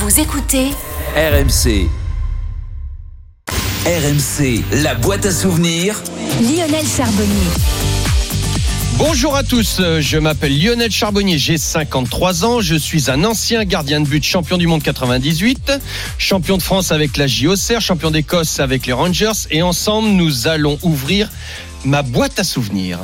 Vous 0.00 0.18
écoutez 0.18 0.70
RMC. 1.14 1.86
RMC, 3.84 4.64
la 4.82 4.94
boîte 4.94 5.26
à 5.26 5.30
souvenirs. 5.30 6.00
Lionel 6.40 6.86
Charbonnier. 6.86 7.50
Bonjour 8.96 9.36
à 9.36 9.42
tous, 9.42 9.76
euh, 9.80 10.00
je 10.00 10.16
m'appelle 10.16 10.58
Lionel 10.58 10.90
Charbonnier, 10.90 11.36
j'ai 11.36 11.58
53 11.58 12.46
ans, 12.46 12.60
je 12.62 12.76
suis 12.76 13.10
un 13.10 13.24
ancien 13.24 13.62
gardien 13.66 14.00
de 14.00 14.08
but, 14.08 14.24
champion 14.24 14.56
du 14.56 14.66
monde 14.66 14.82
98, 14.82 15.70
champion 16.16 16.56
de 16.56 16.62
France 16.62 16.92
avec 16.92 17.18
la 17.18 17.26
JOCR, 17.26 17.82
champion 17.82 18.10
d'Écosse 18.10 18.58
avec 18.58 18.86
les 18.86 18.94
Rangers 18.94 19.48
et 19.50 19.60
ensemble 19.60 20.08
nous 20.08 20.48
allons 20.48 20.78
ouvrir 20.82 21.28
ma 21.84 22.00
boîte 22.00 22.38
à 22.38 22.44
souvenirs. 22.44 23.00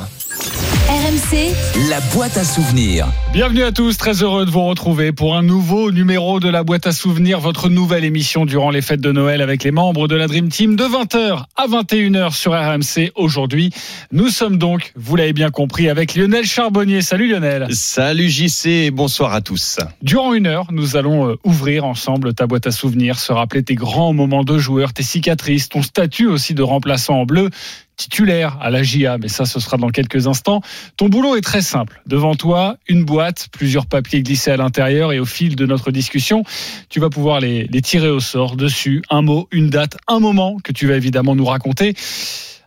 RMC, 1.27 1.89
La 1.89 1.99
boîte 2.13 2.37
à 2.37 2.43
souvenirs. 2.43 3.07
Bienvenue 3.33 3.63
à 3.63 3.71
tous, 3.71 3.97
très 3.97 4.23
heureux 4.23 4.45
de 4.45 4.51
vous 4.51 4.63
retrouver 4.63 5.11
pour 5.11 5.35
un 5.35 5.43
nouveau 5.43 5.91
numéro 5.91 6.39
de 6.39 6.49
la 6.49 6.63
boîte 6.63 6.87
à 6.87 6.91
souvenirs, 6.91 7.39
votre 7.39 7.69
nouvelle 7.69 8.05
émission 8.05 8.45
durant 8.45 8.69
les 8.69 8.81
fêtes 8.81 9.01
de 9.01 9.11
Noël 9.11 9.41
avec 9.41 9.63
les 9.63 9.71
membres 9.71 10.07
de 10.07 10.15
la 10.15 10.27
Dream 10.27 10.49
Team 10.49 10.75
de 10.75 10.83
20h 10.83 11.45
à 11.55 11.67
21h 11.67 12.33
sur 12.33 12.53
RMC. 12.53 13.11
Aujourd'hui, 13.15 13.71
nous 14.11 14.29
sommes 14.29 14.57
donc, 14.57 14.93
vous 14.95 15.15
l'avez 15.15 15.33
bien 15.33 15.49
compris, 15.49 15.89
avec 15.89 16.15
Lionel 16.15 16.45
Charbonnier. 16.45 17.01
Salut 17.01 17.29
Lionel. 17.29 17.67
Salut 17.71 18.29
JC 18.29 18.91
bonsoir 18.91 19.33
à 19.33 19.41
tous. 19.41 19.79
Durant 20.01 20.33
une 20.33 20.47
heure, 20.47 20.67
nous 20.71 20.95
allons 20.95 21.29
euh, 21.29 21.35
ouvrir 21.43 21.85
ensemble 21.85 22.33
ta 22.33 22.47
boîte 22.47 22.67
à 22.67 22.71
souvenirs, 22.71 23.19
se 23.19 23.33
rappeler 23.33 23.63
tes 23.63 23.75
grands 23.75 24.13
moments 24.13 24.43
de 24.43 24.57
joueur, 24.57 24.93
tes 24.93 25.03
cicatrices, 25.03 25.69
ton 25.69 25.81
statut 25.81 26.27
aussi 26.27 26.53
de 26.53 26.63
remplaçant 26.63 27.21
en 27.21 27.25
bleu 27.25 27.49
titulaire 27.97 28.57
à 28.61 28.69
la 28.69 28.83
JA, 28.83 29.17
mais 29.17 29.27
ça 29.27 29.45
ce 29.45 29.59
sera 29.59 29.77
dans 29.77 29.89
quelques 29.89 30.27
instants. 30.27 30.61
Ton 30.95 31.09
boulot 31.09 31.35
est 31.35 31.41
très 31.41 31.61
simple. 31.61 32.01
Devant 32.05 32.35
toi, 32.35 32.77
une 32.87 33.03
boîte, 33.03 33.49
plusieurs 33.51 33.87
papiers 33.87 34.21
glissés 34.21 34.51
à 34.51 34.57
l'intérieur 34.57 35.11
et 35.11 35.19
au 35.19 35.25
fil 35.25 35.55
de 35.55 35.65
notre 35.65 35.91
discussion, 35.91 36.43
tu 36.89 36.99
vas 36.99 37.09
pouvoir 37.09 37.39
les, 37.41 37.67
tirer 37.81 38.09
au 38.09 38.19
sort 38.19 38.55
dessus, 38.55 39.01
un 39.09 39.21
mot, 39.21 39.47
une 39.51 39.69
date, 39.69 39.97
un 40.07 40.19
moment 40.19 40.57
que 40.63 40.71
tu 40.71 40.87
vas 40.87 40.95
évidemment 40.95 41.35
nous 41.35 41.45
raconter. 41.45 41.95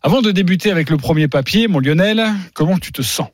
Avant 0.03 0.22
de 0.22 0.31
débuter 0.31 0.70
avec 0.70 0.91
le 0.91 0.97
premier 0.97 1.28
papier, 1.28 1.69
mon 1.69 1.78
Lionel, 1.78 2.25
comment 2.55 2.78
tu 2.78 2.91
te 2.92 3.03
sens? 3.03 3.28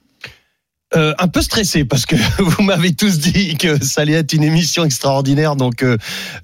Euh, 0.95 1.15
un 1.19 1.27
peu 1.27 1.43
stressé 1.43 1.85
parce 1.85 2.07
que 2.07 2.15
vous 2.43 2.63
m'avez 2.63 2.95
tous 2.95 3.19
dit 3.19 3.57
que 3.57 3.83
ça 3.85 4.03
allait 4.03 4.13
être 4.13 4.33
une 4.33 4.45
émission 4.45 4.85
extraordinaire, 4.85 5.57
donc 5.57 5.83
euh, 5.83 5.97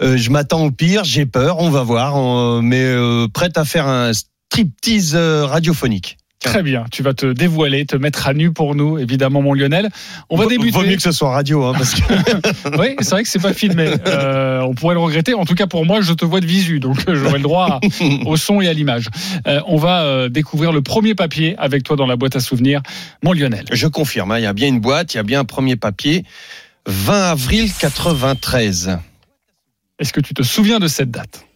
euh, 0.02 0.16
je 0.16 0.30
m'attends 0.30 0.64
au 0.64 0.70
pire, 0.72 1.04
j'ai 1.04 1.26
peur, 1.26 1.60
on 1.60 1.70
va 1.70 1.82
voir, 1.84 2.16
on- 2.16 2.60
mais 2.60 2.82
euh, 2.82 3.28
prête 3.32 3.56
à 3.56 3.64
faire 3.64 3.86
un 3.86 4.10
striptease 4.56 5.14
euh, 5.14 5.46
radiophonique. 5.46 6.18
Très 6.38 6.62
bien, 6.62 6.84
tu 6.90 7.02
vas 7.04 7.14
te 7.14 7.24
dévoiler, 7.32 7.86
te 7.86 7.96
mettre 7.96 8.26
à 8.26 8.34
nu 8.34 8.52
pour 8.52 8.74
nous, 8.74 8.98
évidemment 8.98 9.40
mon 9.40 9.54
Lionel. 9.54 9.88
On 10.28 10.36
va 10.36 10.44
débuter. 10.46 10.72
Vaut 10.72 10.82
mieux 10.84 10.96
que 10.96 11.02
ce 11.02 11.12
soit 11.12 11.30
radio, 11.30 11.64
hein, 11.64 11.72
parce 11.72 11.94
que 11.94 12.02
Oui, 12.78 12.96
c'est 13.00 13.10
vrai 13.10 13.22
que 13.22 13.28
c'est 13.30 13.38
pas 13.40 13.54
filmé. 13.54 13.88
Euh, 14.06 14.60
on 14.60 14.74
pourrait 14.74 14.94
le 14.94 15.00
regretter. 15.00 15.32
En 15.34 15.44
tout 15.46 15.54
cas, 15.54 15.66
pour 15.68 15.86
moi, 15.86 16.00
je 16.02 16.12
te 16.12 16.24
vois 16.26 16.40
de 16.40 16.46
visu, 16.46 16.80
donc 16.80 17.08
euh, 17.08 17.14
j'aurai 17.14 17.34
le 17.38 17.42
droit 17.44 17.78
à- 17.80 17.80
au 18.26 18.36
son 18.36 18.60
et 18.60 18.68
à 18.68 18.72
l'image. 18.74 19.06
Euh, 19.46 19.60
on 19.68 19.76
va 19.76 20.02
euh, 20.02 20.28
découvrir 20.28 20.72
le 20.72 20.82
premier 20.82 21.14
papier 21.14 21.54
avec 21.58 21.84
toi 21.84 21.94
dans 21.96 22.06
la 22.06 22.16
boîte 22.16 22.34
à 22.36 22.40
souvenirs, 22.40 22.82
mon 23.22 23.32
Lionel. 23.32 23.64
Je 23.72 23.86
confirme, 23.86 24.32
hein, 24.32 24.38
il 24.38 24.42
y 24.42 24.46
a 24.46 24.52
bien 24.52 24.68
une 24.68 24.80
boîte, 24.80 25.14
il 25.14 25.18
y 25.18 25.20
a 25.20 25.22
bien 25.24 25.40
un 25.40 25.44
premier 25.44 25.76
papier. 25.76 26.24
20 26.86 27.30
avril 27.30 27.70
93. 27.78 28.98
Est-ce 30.00 30.12
que 30.12 30.20
tu 30.20 30.34
te 30.34 30.42
souviens 30.42 30.80
de 30.80 30.88
cette 30.88 31.10
date? 31.12 31.46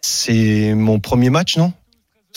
C'est 0.00 0.74
mon 0.74 1.00
premier 1.00 1.28
match, 1.28 1.56
non? 1.56 1.72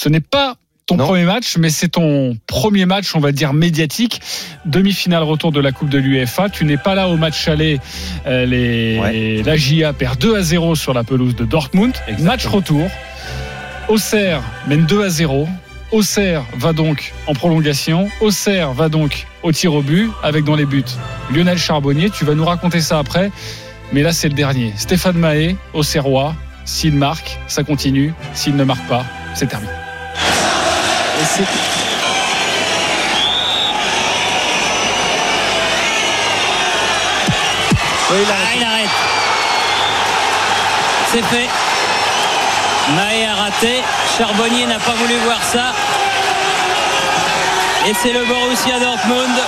Ce 0.01 0.09
n'est 0.09 0.19
pas 0.19 0.55
ton 0.87 0.97
Non. 0.97 1.05
premier 1.05 1.25
match, 1.25 1.57
mais 1.57 1.69
c'est 1.69 1.89
ton 1.89 2.35
premier 2.47 2.87
match, 2.87 3.13
on 3.15 3.19
va 3.19 3.31
dire 3.31 3.53
médiatique, 3.53 4.19
demi-finale 4.65 5.21
retour 5.21 5.51
de 5.51 5.59
la 5.59 5.71
Coupe 5.71 5.89
de 5.89 5.99
l'UEFA. 5.99 6.49
Tu 6.49 6.65
n'es 6.65 6.77
pas 6.77 6.95
là 6.95 7.07
au 7.07 7.17
match 7.17 7.47
aller. 7.47 7.79
Euh, 8.25 8.47
les... 8.47 8.97
Ouais. 8.99 9.43
La 9.45 9.57
JA 9.57 9.93
perd 9.93 10.17
2 10.17 10.35
à 10.37 10.41
0 10.41 10.73
sur 10.73 10.95
la 10.95 11.03
pelouse 11.03 11.35
de 11.35 11.45
Dortmund. 11.45 11.93
Exactement. 12.07 12.31
Match 12.31 12.45
retour. 12.47 12.89
Auxerre 13.89 14.41
mène 14.67 14.87
2 14.87 15.03
à 15.03 15.09
0. 15.09 15.47
Auxerre 15.91 16.45
va 16.57 16.73
donc 16.73 17.13
en 17.27 17.33
prolongation. 17.33 18.09
Auxerre 18.21 18.73
va 18.73 18.89
donc 18.89 19.27
au 19.43 19.51
tir 19.51 19.75
au 19.75 19.83
but 19.83 20.09
avec 20.23 20.45
dans 20.45 20.55
les 20.55 20.65
buts 20.65 20.83
Lionel 21.31 21.59
Charbonnier. 21.59 22.09
Tu 22.09 22.25
vas 22.25 22.33
nous 22.33 22.45
raconter 22.45 22.81
ça 22.81 22.97
après. 22.97 23.29
Mais 23.93 24.01
là, 24.01 24.13
c'est 24.13 24.29
le 24.29 24.33
dernier. 24.35 24.73
Stéphane 24.77 25.17
Mahé, 25.19 25.57
Auxerrois. 25.75 26.33
S'il 26.65 26.95
marque, 26.95 27.37
ça 27.47 27.63
continue. 27.63 28.13
S'il 28.33 28.55
ne 28.55 28.63
marque 28.63 28.87
pas, 28.87 29.05
c'est 29.35 29.45
terminé. 29.47 29.71
Et 30.15 31.25
c'est 31.25 31.45
Ah, 38.13 38.55
il 38.55 38.63
arrête. 38.63 38.89
C'est 41.11 41.23
fait. 41.23 41.49
Maé 42.95 43.25
a 43.25 43.35
raté. 43.35 43.81
Charbonnier 44.17 44.65
n'a 44.65 44.79
pas 44.79 44.91
voulu 44.93 45.15
voir 45.23 45.41
ça. 45.41 45.73
Et 47.87 47.93
c'est 47.93 48.11
le 48.11 48.25
Borussia 48.25 48.79
Dortmund 48.79 49.39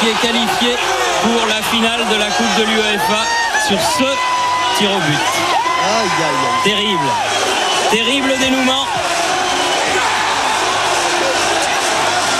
qui 0.00 0.08
est 0.08 0.20
qualifié 0.20 0.76
pour 1.22 1.46
la 1.46 1.62
finale 1.62 2.06
de 2.10 2.16
la 2.16 2.26
Coupe 2.26 2.54
de 2.58 2.64
l'UEFA 2.64 3.24
sur 3.66 3.80
ce 3.80 4.04
tir 4.76 4.90
au 4.90 4.98
but. 5.00 5.18
Terrible. 6.62 7.08
Terrible 7.90 8.38
dénouement. 8.38 8.86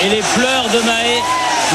Et 0.05 0.09
les 0.11 0.21
pleurs 0.35 0.65
de 0.69 0.85
Maé 0.87 1.21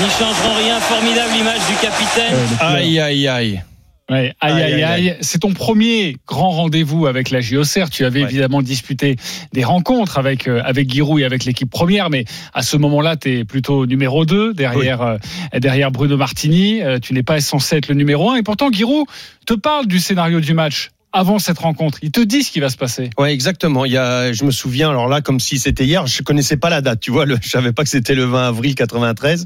n'y 0.04 0.10
changeront 0.12 0.56
rien. 0.58 0.80
Formidable 0.80 1.36
image 1.40 1.60
du 1.68 1.76
capitaine. 1.82 2.36
Aïe, 2.60 3.00
aïe, 3.00 3.28
aïe. 3.28 3.64
Ouais, 4.10 4.34
aïe, 4.40 4.54
Aïe, 4.54 4.62
aïe, 4.64 4.74
aïe, 4.74 5.10
aïe. 5.10 5.18
C'est 5.22 5.40
ton 5.40 5.54
premier 5.54 6.18
grand 6.28 6.50
rendez-vous 6.50 7.06
avec 7.08 7.30
la 7.30 7.42
JOCR. 7.42 7.90
Tu 7.92 8.06
avais 8.06 8.22
Ouais. 8.24 8.30
évidemment 8.30 8.62
disputé 8.62 9.16
des 9.54 9.64
rencontres 9.64 10.18
avec, 10.18 10.48
euh, 10.48 10.62
avec 10.66 10.92
Giroud 10.92 11.22
et 11.22 11.26
avec 11.26 11.46
l'équipe 11.46 11.70
première, 11.70 12.10
mais 12.10 12.26
à 12.54 12.62
ce 12.64 12.76
moment-là, 12.78 13.18
tu 13.18 13.40
es 13.40 13.46
plutôt 13.46 13.86
numéro 13.86 14.26
2 14.26 14.54
derrière, 14.54 15.02
euh, 15.02 15.18
derrière 15.60 15.92
Bruno 15.92 16.18
Martini. 16.18 16.82
Euh, 16.82 16.98
tu 17.00 17.14
n'es 17.14 17.24
pas 17.24 17.40
censé 17.40 17.78
être 17.78 17.88
le 17.88 17.96
numéro 17.96 18.32
1. 18.32 18.38
Et 18.38 18.44
pourtant, 18.44 18.72
Giroud 18.72 19.06
te 19.46 19.54
parle 19.54 19.86
du 19.88 20.00
scénario 20.00 20.40
du 20.40 20.54
match 20.54 20.90
avant 21.12 21.40
cette 21.40 21.60
rencontre. 21.60 21.98
Il 22.02 22.12
te 22.12 22.20
dit 22.20 22.44
ce 22.44 22.52
qui 22.52 22.60
va 22.60 22.70
se 22.70 22.78
passer. 22.78 23.10
Ouais, 23.18 23.34
exactement. 23.34 23.86
Il 23.86 23.92
y 23.92 23.98
a, 23.98 24.32
je 24.32 24.44
me 24.44 24.52
souviens, 24.52 24.90
alors 24.90 25.08
là, 25.08 25.22
comme 25.22 25.40
si 25.40 25.58
c'était 25.58 25.86
hier, 25.86 26.06
je 26.08 26.22
connaissais 26.22 26.58
pas 26.58 26.70
la 26.70 26.82
date, 26.82 27.00
tu 27.00 27.12
vois, 27.12 27.26
le, 27.26 27.38
je 27.42 27.50
savais 27.50 27.72
pas 27.72 27.84
que 27.84 27.90
c'était 27.90 28.16
le 28.16 28.26
20 28.26 28.48
avril 28.48 28.76
93. 28.76 29.46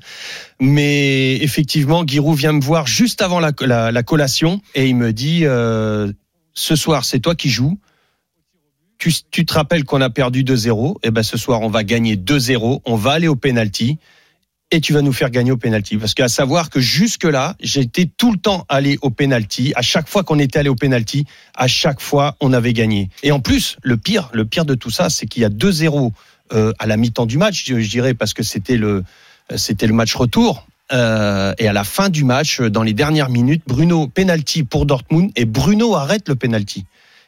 Mais 0.59 1.35
effectivement, 1.38 2.03
Giroud 2.06 2.38
vient 2.38 2.53
me 2.53 2.62
voir 2.62 2.88
juste 2.88 3.22
avant 3.22 3.40
la, 3.40 3.52
la, 3.62 3.91
la 3.91 4.03
collation 4.03 4.62
et 4.75 4.88
il 4.88 4.96
me 4.96 5.13
dit, 5.13 5.46
euh, 5.46 6.12
ce 6.53 6.75
soir, 6.75 7.06
c'est 7.06 7.19
toi 7.19 7.35
qui 7.35 7.50
joues. 7.50 7.79
Tu, 8.97 9.12
tu 9.31 9.46
te 9.46 9.53
rappelles 9.53 9.84
qu'on 9.84 10.02
a 10.02 10.09
perdu 10.09 10.44
2-0. 10.44 10.97
Et 11.03 11.12
ben, 11.12 11.23
ce 11.23 11.38
soir, 11.38 11.62
on 11.62 11.69
va 11.69 11.84
gagner 11.84 12.16
2-0. 12.16 12.81
On 12.85 12.96
va 12.96 13.12
aller 13.12 13.28
au 13.28 13.35
penalty. 13.35 13.97
Et 14.73 14.81
tu 14.81 14.91
vas 14.91 15.03
nous 15.03 15.13
faire 15.13 15.29
gagner 15.29 15.51
au 15.51 15.57
penalty. 15.57 15.97
Parce 15.97 16.16
qu'à 16.16 16.28
savoir 16.28 16.72
que 16.72 16.79
jusque-là, 16.79 17.56
j'étais 17.59 18.09
tout 18.17 18.31
le 18.31 18.39
temps 18.39 18.66
allé 18.69 18.97
au 19.03 19.11
penalty. 19.11 19.72
À 19.75 19.84
chaque 19.84 20.09
fois 20.09 20.23
qu'on 20.23 20.39
était 20.39 20.57
allé 20.57 20.69
au 20.69 20.73
penalty, 20.73 21.25
à 21.56 21.67
chaque 21.67 22.01
fois, 22.01 22.35
on 22.41 22.53
avait 22.53 22.73
gagné. 22.73 23.09
Et 23.22 23.31
en 23.31 23.39
plus, 23.39 23.78
le 23.84 23.97
pire, 23.97 24.31
le 24.34 24.45
pire 24.45 24.66
de 24.66 24.73
tout 24.73 24.89
ça, 24.89 25.11
c'est 25.11 25.28
qu'il 25.28 25.44
y 25.44 25.45
a 25.45 25.50
2-0 25.50 26.11
euh, 26.53 26.73
à 26.79 26.88
la 26.88 26.97
mi-temps 26.97 27.28
du 27.28 27.38
match, 27.38 27.66
je, 27.67 27.79
je 27.79 27.88
dirais, 27.88 28.16
parce 28.16 28.34
que 28.34 28.41
c'était 28.41 28.78
le, 28.78 29.03
c'était 29.57 29.85
le 29.85 29.94
match 29.94 30.16
retour. 30.16 30.66
Euh, 30.91 31.53
et 31.59 31.67
à 31.67 31.73
la 31.73 31.84
fin 31.84 32.09
du 32.09 32.23
match, 32.23 32.59
euh, 32.59 32.72
dans 32.72 32.81
les 32.81 32.94
dernières 32.94 33.29
minutes, 33.29 33.61
Bruno 33.67 34.07
penalty 34.07 34.63
pour 34.63 34.88
Dortmund 34.88 35.29
et 35.35 35.45
Bruno 35.45 35.94
arrête 35.94 36.28
le 36.28 36.34
penalty. 36.34 36.85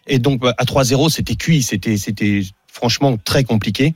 Et 0.08 0.18
donc 0.18 0.42
à 0.44 0.64
3-0, 0.64 1.12
c'était 1.12 1.36
cuit, 1.36 1.62
c'était, 1.62 1.98
c'était 1.98 2.42
franchement 2.68 3.18
très 3.24 3.44
compliqué. 3.44 3.94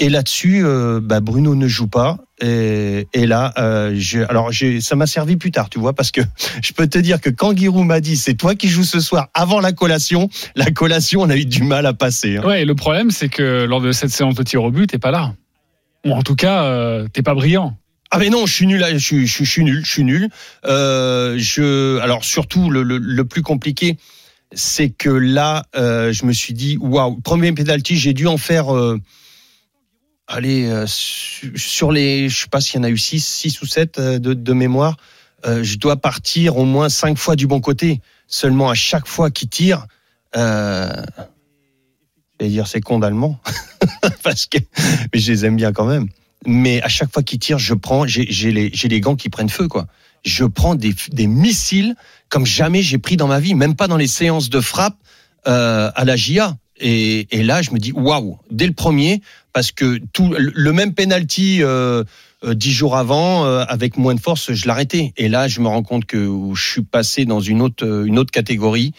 Et 0.00 0.08
là-dessus, 0.08 0.64
euh, 0.64 0.98
bah, 1.00 1.20
Bruno 1.20 1.54
ne 1.54 1.68
joue 1.68 1.86
pas. 1.86 2.18
Et, 2.40 3.06
et 3.12 3.26
là, 3.26 3.52
euh, 3.58 3.96
alors 4.28 4.50
ça 4.80 4.96
m'a 4.96 5.06
servi 5.06 5.36
plus 5.36 5.52
tard, 5.52 5.70
tu 5.70 5.78
vois, 5.78 5.92
parce 5.92 6.10
que 6.10 6.20
je 6.62 6.72
peux 6.72 6.88
te 6.88 6.98
dire 6.98 7.20
que 7.20 7.30
quand 7.30 7.56
Giroud 7.56 7.86
m'a 7.86 8.00
dit 8.00 8.16
c'est 8.16 8.34
toi 8.34 8.56
qui 8.56 8.68
joues 8.68 8.82
ce 8.84 8.98
soir 8.98 9.28
avant 9.34 9.60
la 9.60 9.70
collation, 9.72 10.28
la 10.56 10.72
collation, 10.72 11.20
on 11.22 11.30
a 11.30 11.36
eu 11.36 11.44
du 11.46 11.62
mal 11.62 11.86
à 11.86 11.94
passer. 11.94 12.38
hein. 12.38 12.42
Ouais, 12.44 12.62
et 12.62 12.64
le 12.64 12.74
problème, 12.74 13.12
c'est 13.12 13.28
que 13.28 13.64
lors 13.64 13.80
de 13.80 13.92
cette 13.92 14.10
séance 14.10 14.34
de 14.34 14.42
tir 14.42 14.64
au 14.64 14.70
but, 14.72 14.88
t'es 14.88 14.98
pas 14.98 15.12
là. 15.12 15.32
Ou 16.04 16.12
en 16.12 16.22
tout 16.22 16.34
cas, 16.34 16.64
euh, 16.64 17.06
t'es 17.12 17.22
pas 17.22 17.34
brillant. 17.34 17.78
Ah 18.10 18.18
mais 18.18 18.30
non, 18.30 18.46
je 18.46 18.52
suis 18.52 18.66
nul, 18.66 18.84
je 18.92 18.98
suis, 18.98 19.26
je 19.26 19.32
suis, 19.32 19.44
je 19.44 19.50
suis 19.50 19.64
nul, 19.64 19.82
je 19.84 19.90
suis 19.90 20.04
nul. 20.04 20.28
Euh, 20.66 21.36
je, 21.38 21.98
alors 22.00 22.24
surtout 22.24 22.68
le, 22.68 22.82
le, 22.82 22.98
le 22.98 23.24
plus 23.24 23.42
compliqué, 23.42 23.96
c'est 24.52 24.90
que 24.90 25.08
là, 25.08 25.64
euh, 25.76 26.12
je 26.12 26.24
me 26.26 26.32
suis 26.32 26.52
dit 26.52 26.76
waouh, 26.80 27.20
premier 27.20 27.52
penalty, 27.52 27.96
j'ai 27.96 28.12
dû 28.12 28.26
en 28.26 28.38
faire. 28.38 28.66
Allez, 30.26 30.66
euh, 30.66 30.86
su- 30.86 31.52
sur 31.56 31.92
les, 31.92 32.28
je 32.28 32.42
sais 32.42 32.48
pas 32.48 32.60
s'il 32.60 32.76
y 32.76 32.78
en 32.80 32.84
a 32.84 32.88
eu 32.88 32.96
six, 32.96 33.24
six 33.24 33.60
ou 33.60 33.66
sept 33.66 33.98
euh, 33.98 34.18
de, 34.18 34.52
mémoire. 34.52 34.96
Euh, 35.44 35.62
je 35.62 35.76
dois 35.76 35.96
partir 35.96 36.56
au 36.56 36.64
moins 36.64 36.88
cinq 36.88 37.18
fois 37.18 37.36
du 37.36 37.46
bon 37.46 37.60
côté. 37.60 38.00
Seulement 38.26 38.70
à 38.70 38.74
chaque 38.74 39.06
fois 39.06 39.30
qu'il 39.30 39.50
tire, 39.50 39.86
euh, 40.36 40.90
je 42.40 42.44
vais 42.46 42.50
dire 42.50 42.66
c'est 42.66 42.80
con 42.80 42.98
d'allemand 42.98 43.38
parce 44.22 44.46
que 44.46 44.58
mais 45.12 45.20
je 45.20 45.30
les 45.30 45.44
aime 45.44 45.56
bien 45.56 45.72
quand 45.72 45.84
même. 45.84 46.08
Mais 46.46 46.82
à 46.82 46.88
chaque 46.88 47.12
fois 47.12 47.22
qu'il 47.22 47.38
tire, 47.38 47.58
je 47.58 47.74
prends, 47.74 48.06
j'ai 48.06 48.24
les, 48.52 48.70
les 48.70 49.00
gants 49.00 49.16
qui 49.16 49.28
prennent 49.28 49.50
feu 49.50 49.68
quoi. 49.68 49.86
je 50.24 50.44
prends 50.44 50.74
des, 50.74 50.94
des 51.12 51.26
missiles 51.26 51.94
comme 52.30 52.46
jamais 52.46 52.82
j'ai 52.82 52.98
pris 52.98 53.16
dans 53.16 53.28
ma 53.28 53.40
vie, 53.40 53.54
même 53.54 53.76
pas 53.76 53.88
dans 53.88 53.96
les 53.98 54.06
séances 54.08 54.48
de 54.50 54.60
frappe 54.60 54.96
euh, 55.46 55.90
à 55.94 56.04
la 56.04 56.16
GIA. 56.16 56.56
Et, 56.78 57.28
et, 57.30 57.42
là, 57.42 57.62
je 57.62 57.70
me 57.70 57.78
dis 57.78 57.92
waouh, 57.92 58.38
dès 58.50 58.66
le 58.66 58.72
premier, 58.72 59.20
parce 59.52 59.70
que 59.70 60.00
tout 60.12 60.34
le 60.36 60.72
même 60.72 60.92
penalty 60.92 61.62
euh, 61.62 62.02
euh, 62.44 62.54
dix 62.54 62.72
jours 62.72 62.96
avant, 62.96 63.44
euh, 63.44 63.64
avec 63.68 63.96
moins 63.96 64.14
de 64.14 64.20
force, 64.20 64.52
je 64.52 64.66
l'arrêtais. 64.66 65.12
Et 65.16 65.28
là, 65.28 65.48
je 65.48 65.60
me 65.60 65.68
rends 65.68 65.82
compte 65.82 66.04
que 66.04 66.28
je 66.54 66.62
suis 66.62 66.82
passé 66.82 67.24
dans 67.24 67.40
une 67.40 67.62
autre 67.62 68.04
une 68.06 68.18
autre 68.18 68.32
catégorie. 68.32 68.92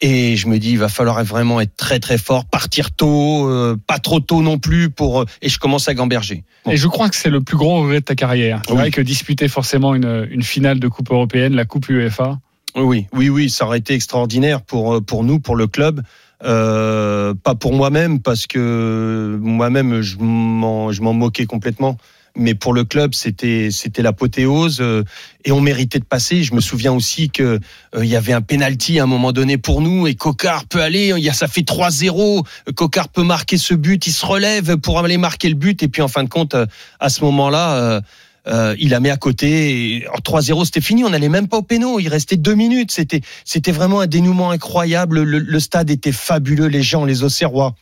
Et 0.00 0.36
je 0.36 0.46
me 0.46 0.58
dis, 0.58 0.70
il 0.70 0.78
va 0.78 0.88
falloir 0.88 1.22
vraiment 1.24 1.60
être 1.60 1.74
très 1.76 1.98
très 1.98 2.18
fort, 2.18 2.44
partir 2.44 2.92
tôt, 2.92 3.48
euh, 3.48 3.76
pas 3.86 3.98
trop 3.98 4.20
tôt 4.20 4.42
non 4.42 4.58
plus 4.58 4.90
pour. 4.90 5.24
Et 5.42 5.48
je 5.48 5.58
commence 5.58 5.88
à 5.88 5.94
gamberger. 5.94 6.44
Bon. 6.64 6.70
Et 6.70 6.76
je 6.76 6.86
crois 6.86 7.08
que 7.08 7.16
c'est 7.16 7.30
le 7.30 7.40
plus 7.40 7.56
gros 7.56 7.82
regret 7.82 8.00
de 8.00 8.04
ta 8.04 8.14
carrière. 8.14 8.62
C'est 8.64 8.72
oui. 8.72 8.78
vrai 8.78 8.90
que 8.92 9.00
disputer 9.00 9.48
forcément 9.48 9.96
une, 9.96 10.28
une 10.30 10.44
finale 10.44 10.78
de 10.78 10.86
Coupe 10.86 11.10
européenne, 11.10 11.54
la 11.54 11.64
Coupe 11.64 11.88
UEFA. 11.88 12.38
Oui, 12.76 13.06
oui, 13.12 13.28
oui, 13.28 13.50
ça 13.50 13.66
aurait 13.66 13.78
été 13.78 13.94
extraordinaire 13.94 14.62
pour 14.62 15.02
pour 15.04 15.24
nous, 15.24 15.40
pour 15.40 15.56
le 15.56 15.66
club. 15.66 16.02
Euh, 16.44 17.34
pas 17.34 17.54
pour 17.56 17.72
moi-même 17.72 18.20
parce 18.20 18.46
que 18.46 19.38
moi-même 19.40 20.02
je 20.02 20.16
m'en 20.18 21.12
moquais 21.12 21.46
complètement 21.46 21.96
mais 22.38 22.54
pour 22.54 22.72
le 22.72 22.84
club, 22.84 23.14
c'était 23.14 23.68
c'était 23.70 24.00
l'apothéose 24.00 24.78
euh, 24.80 25.04
et 25.44 25.52
on 25.52 25.60
méritait 25.60 25.98
de 25.98 26.04
passer. 26.04 26.42
Je 26.44 26.54
me 26.54 26.60
souviens 26.60 26.92
aussi 26.92 27.30
que 27.30 27.42
euh, 27.42 28.04
il 28.04 28.06
y 28.06 28.16
avait 28.16 28.32
un 28.32 28.40
penalty 28.40 28.98
à 29.00 29.02
un 29.02 29.06
moment 29.06 29.32
donné 29.32 29.58
pour 29.58 29.82
nous 29.82 30.06
et 30.06 30.14
Cocard 30.14 30.64
peut 30.66 30.80
aller. 30.80 31.12
Il 31.16 31.22
y 31.22 31.28
a 31.28 31.32
ça 31.32 31.48
fait 31.48 31.62
3-0. 31.62 32.46
Cocard 32.74 33.08
peut 33.08 33.24
marquer 33.24 33.58
ce 33.58 33.74
but. 33.74 34.06
Il 34.06 34.12
se 34.12 34.24
relève 34.24 34.76
pour 34.76 34.98
aller 34.98 35.18
marquer 35.18 35.48
le 35.48 35.56
but 35.56 35.82
et 35.82 35.88
puis 35.88 36.00
en 36.00 36.08
fin 36.08 36.24
de 36.24 36.28
compte, 36.28 36.54
euh, 36.54 36.66
à 37.00 37.10
ce 37.10 37.22
moment-là. 37.24 38.00
Euh, 38.48 38.74
il 38.78 38.90
la 38.90 39.00
met 39.00 39.10
à 39.10 39.16
côté. 39.16 40.06
3-0, 40.24 40.64
c'était 40.64 40.80
fini. 40.80 41.04
On 41.04 41.10
n'allait 41.10 41.28
même 41.28 41.48
pas 41.48 41.58
au 41.58 41.62
péno. 41.62 42.00
Il 42.00 42.08
restait 42.08 42.36
deux 42.36 42.54
minutes. 42.54 42.90
C'était, 42.90 43.20
c'était 43.44 43.72
vraiment 43.72 44.00
un 44.00 44.06
dénouement 44.06 44.50
incroyable. 44.50 45.22
Le, 45.22 45.38
le, 45.38 45.60
stade 45.60 45.90
était 45.90 46.12
fabuleux. 46.12 46.66
Les 46.66 46.82
gens, 46.82 47.04
les 47.04 47.22
Auxerrois 47.22 47.74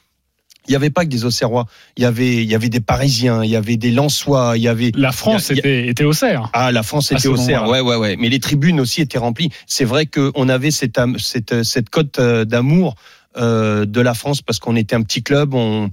il 0.68 0.72
n'y 0.72 0.76
avait 0.76 0.90
pas 0.90 1.04
que 1.04 1.10
des 1.10 1.24
Auxerrois. 1.24 1.66
Il 1.96 2.02
y 2.02 2.06
avait, 2.06 2.42
il 2.42 2.50
y 2.50 2.54
avait 2.56 2.68
des 2.68 2.80
Parisiens, 2.80 3.44
il 3.44 3.50
y 3.50 3.54
avait 3.54 3.76
des 3.76 3.92
Lensois, 3.92 4.54
il 4.56 4.62
y 4.62 4.68
avait. 4.68 4.90
La 4.96 5.12
France 5.12 5.50
y 5.50 5.52
a, 5.52 5.56
était, 5.58 5.86
était 5.86 6.04
Auxerre. 6.04 6.50
Ah, 6.52 6.72
la 6.72 6.82
France 6.82 7.12
était 7.12 7.28
Auxerre. 7.28 7.68
Ouais, 7.68 7.80
ouais, 7.80 7.96
ouais. 7.96 8.16
Mais 8.16 8.28
les 8.28 8.40
tribunes 8.40 8.80
aussi 8.80 9.00
étaient 9.00 9.18
remplies. 9.18 9.50
C'est 9.66 9.84
vrai 9.84 10.06
qu'on 10.06 10.48
avait 10.48 10.72
cette, 10.72 10.98
cette, 11.18 11.62
cette 11.62 11.88
cote 11.88 12.20
d'amour 12.20 12.96
euh, 13.36 13.84
de 13.84 14.00
la 14.00 14.14
France 14.14 14.42
parce 14.42 14.58
qu'on 14.58 14.76
était 14.76 14.96
un 14.96 15.02
petit 15.02 15.22
club, 15.22 15.54
on, 15.54 15.90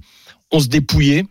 on 0.50 0.60
se 0.60 0.68
dépouillait. 0.68 1.24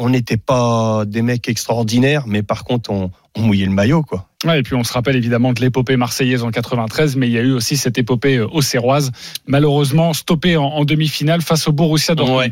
On 0.00 0.08
n'était 0.08 0.36
pas 0.38 1.04
des 1.06 1.22
mecs 1.22 1.48
extraordinaires, 1.48 2.24
mais 2.26 2.42
par 2.42 2.64
contre, 2.64 2.90
on, 2.90 3.10
on 3.36 3.42
mouillait 3.42 3.66
le 3.66 3.72
maillot, 3.72 4.02
quoi. 4.02 4.26
Ouais, 4.44 4.60
et 4.60 4.62
puis 4.62 4.74
on 4.74 4.82
se 4.82 4.92
rappelle 4.92 5.16
évidemment 5.16 5.52
de 5.52 5.60
l'épopée 5.60 5.96
marseillaise 5.96 6.42
en 6.42 6.50
93, 6.50 7.16
mais 7.16 7.28
il 7.28 7.32
y 7.32 7.38
a 7.38 7.42
eu 7.42 7.52
aussi 7.52 7.76
cette 7.76 7.98
épopée 7.98 8.40
auxerroise, 8.40 9.12
malheureusement 9.46 10.14
stoppée 10.14 10.56
en, 10.56 10.64
en 10.64 10.84
demi-finale 10.86 11.42
face 11.42 11.68
au 11.68 11.72
Borussia 11.72 12.14
Dortmund. 12.14 12.38
Ouais. 12.38 12.50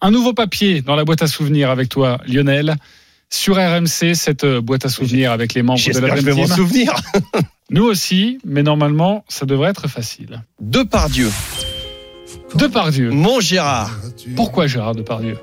Un 0.00 0.12
nouveau 0.12 0.32
papier 0.32 0.80
dans 0.80 0.94
la 0.94 1.04
boîte 1.04 1.22
à 1.22 1.26
souvenirs 1.26 1.70
avec 1.70 1.88
toi, 1.88 2.18
Lionel. 2.28 2.76
Sur 3.30 3.56
RMC, 3.56 4.14
cette 4.14 4.46
boîte 4.46 4.84
à 4.84 4.88
souvenirs 4.88 5.32
avec 5.32 5.54
les 5.54 5.62
membres 5.62 5.80
de 5.80 5.98
la 5.98 6.14
je 6.14 6.22
vais 6.22 6.34
m'en 6.34 6.46
souvenir. 6.46 6.94
Nous 7.70 7.82
aussi, 7.82 8.38
mais 8.44 8.62
normalement, 8.62 9.24
ça 9.28 9.44
devrait 9.44 9.70
être 9.70 9.88
facile. 9.88 10.42
De 10.60 10.84
par 10.84 11.10
Dieu. 11.10 11.30
De 12.54 12.68
par 12.68 12.92
Dieu. 12.92 13.10
Mon 13.10 13.40
Gérard. 13.40 13.90
Pourquoi 14.36 14.68
Gérard 14.68 14.94
Depardieu? 14.94 15.36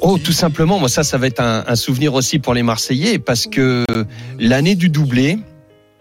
Oh, 0.00 0.18
tout 0.18 0.32
simplement, 0.32 0.78
moi 0.78 0.88
ça, 0.88 1.02
ça 1.02 1.18
va 1.18 1.26
être 1.26 1.40
un, 1.40 1.64
un 1.66 1.76
souvenir 1.76 2.14
aussi 2.14 2.38
pour 2.38 2.54
les 2.54 2.62
Marseillais 2.62 3.18
parce 3.18 3.46
que 3.46 3.84
l'année 4.38 4.74
du 4.74 4.88
doublé, 4.88 5.38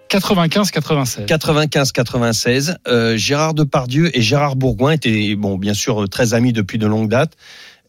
95-96. 0.10 1.26
95-96. 1.26 2.76
Euh, 2.88 3.18
Gérard 3.18 3.54
Depardieu 3.54 4.16
et 4.16 4.22
Gérard 4.22 4.56
Bourgoin 4.56 4.92
étaient, 4.92 5.36
bon, 5.36 5.58
bien 5.58 5.74
sûr, 5.74 6.08
très 6.10 6.34
amis 6.34 6.54
depuis 6.54 6.78
de 6.78 6.88
longues 6.88 7.10
dates. 7.10 7.34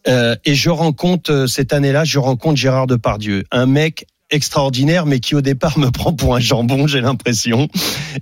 Euh, 0.08 0.36
et 0.44 0.54
je 0.54 0.70
rencontre 0.70 1.46
cette 1.46 1.72
année-là, 1.72 2.04
je 2.04 2.18
rencontre 2.18 2.56
Gérard 2.56 2.86
Depardieu, 2.86 3.44
un 3.50 3.66
mec 3.66 4.06
extraordinaire, 4.30 5.06
mais 5.06 5.20
qui 5.20 5.34
au 5.34 5.40
départ 5.40 5.78
me 5.78 5.90
prend 5.90 6.12
pour 6.12 6.34
un 6.34 6.40
jambon, 6.40 6.86
j'ai 6.86 7.00
l'impression. 7.00 7.68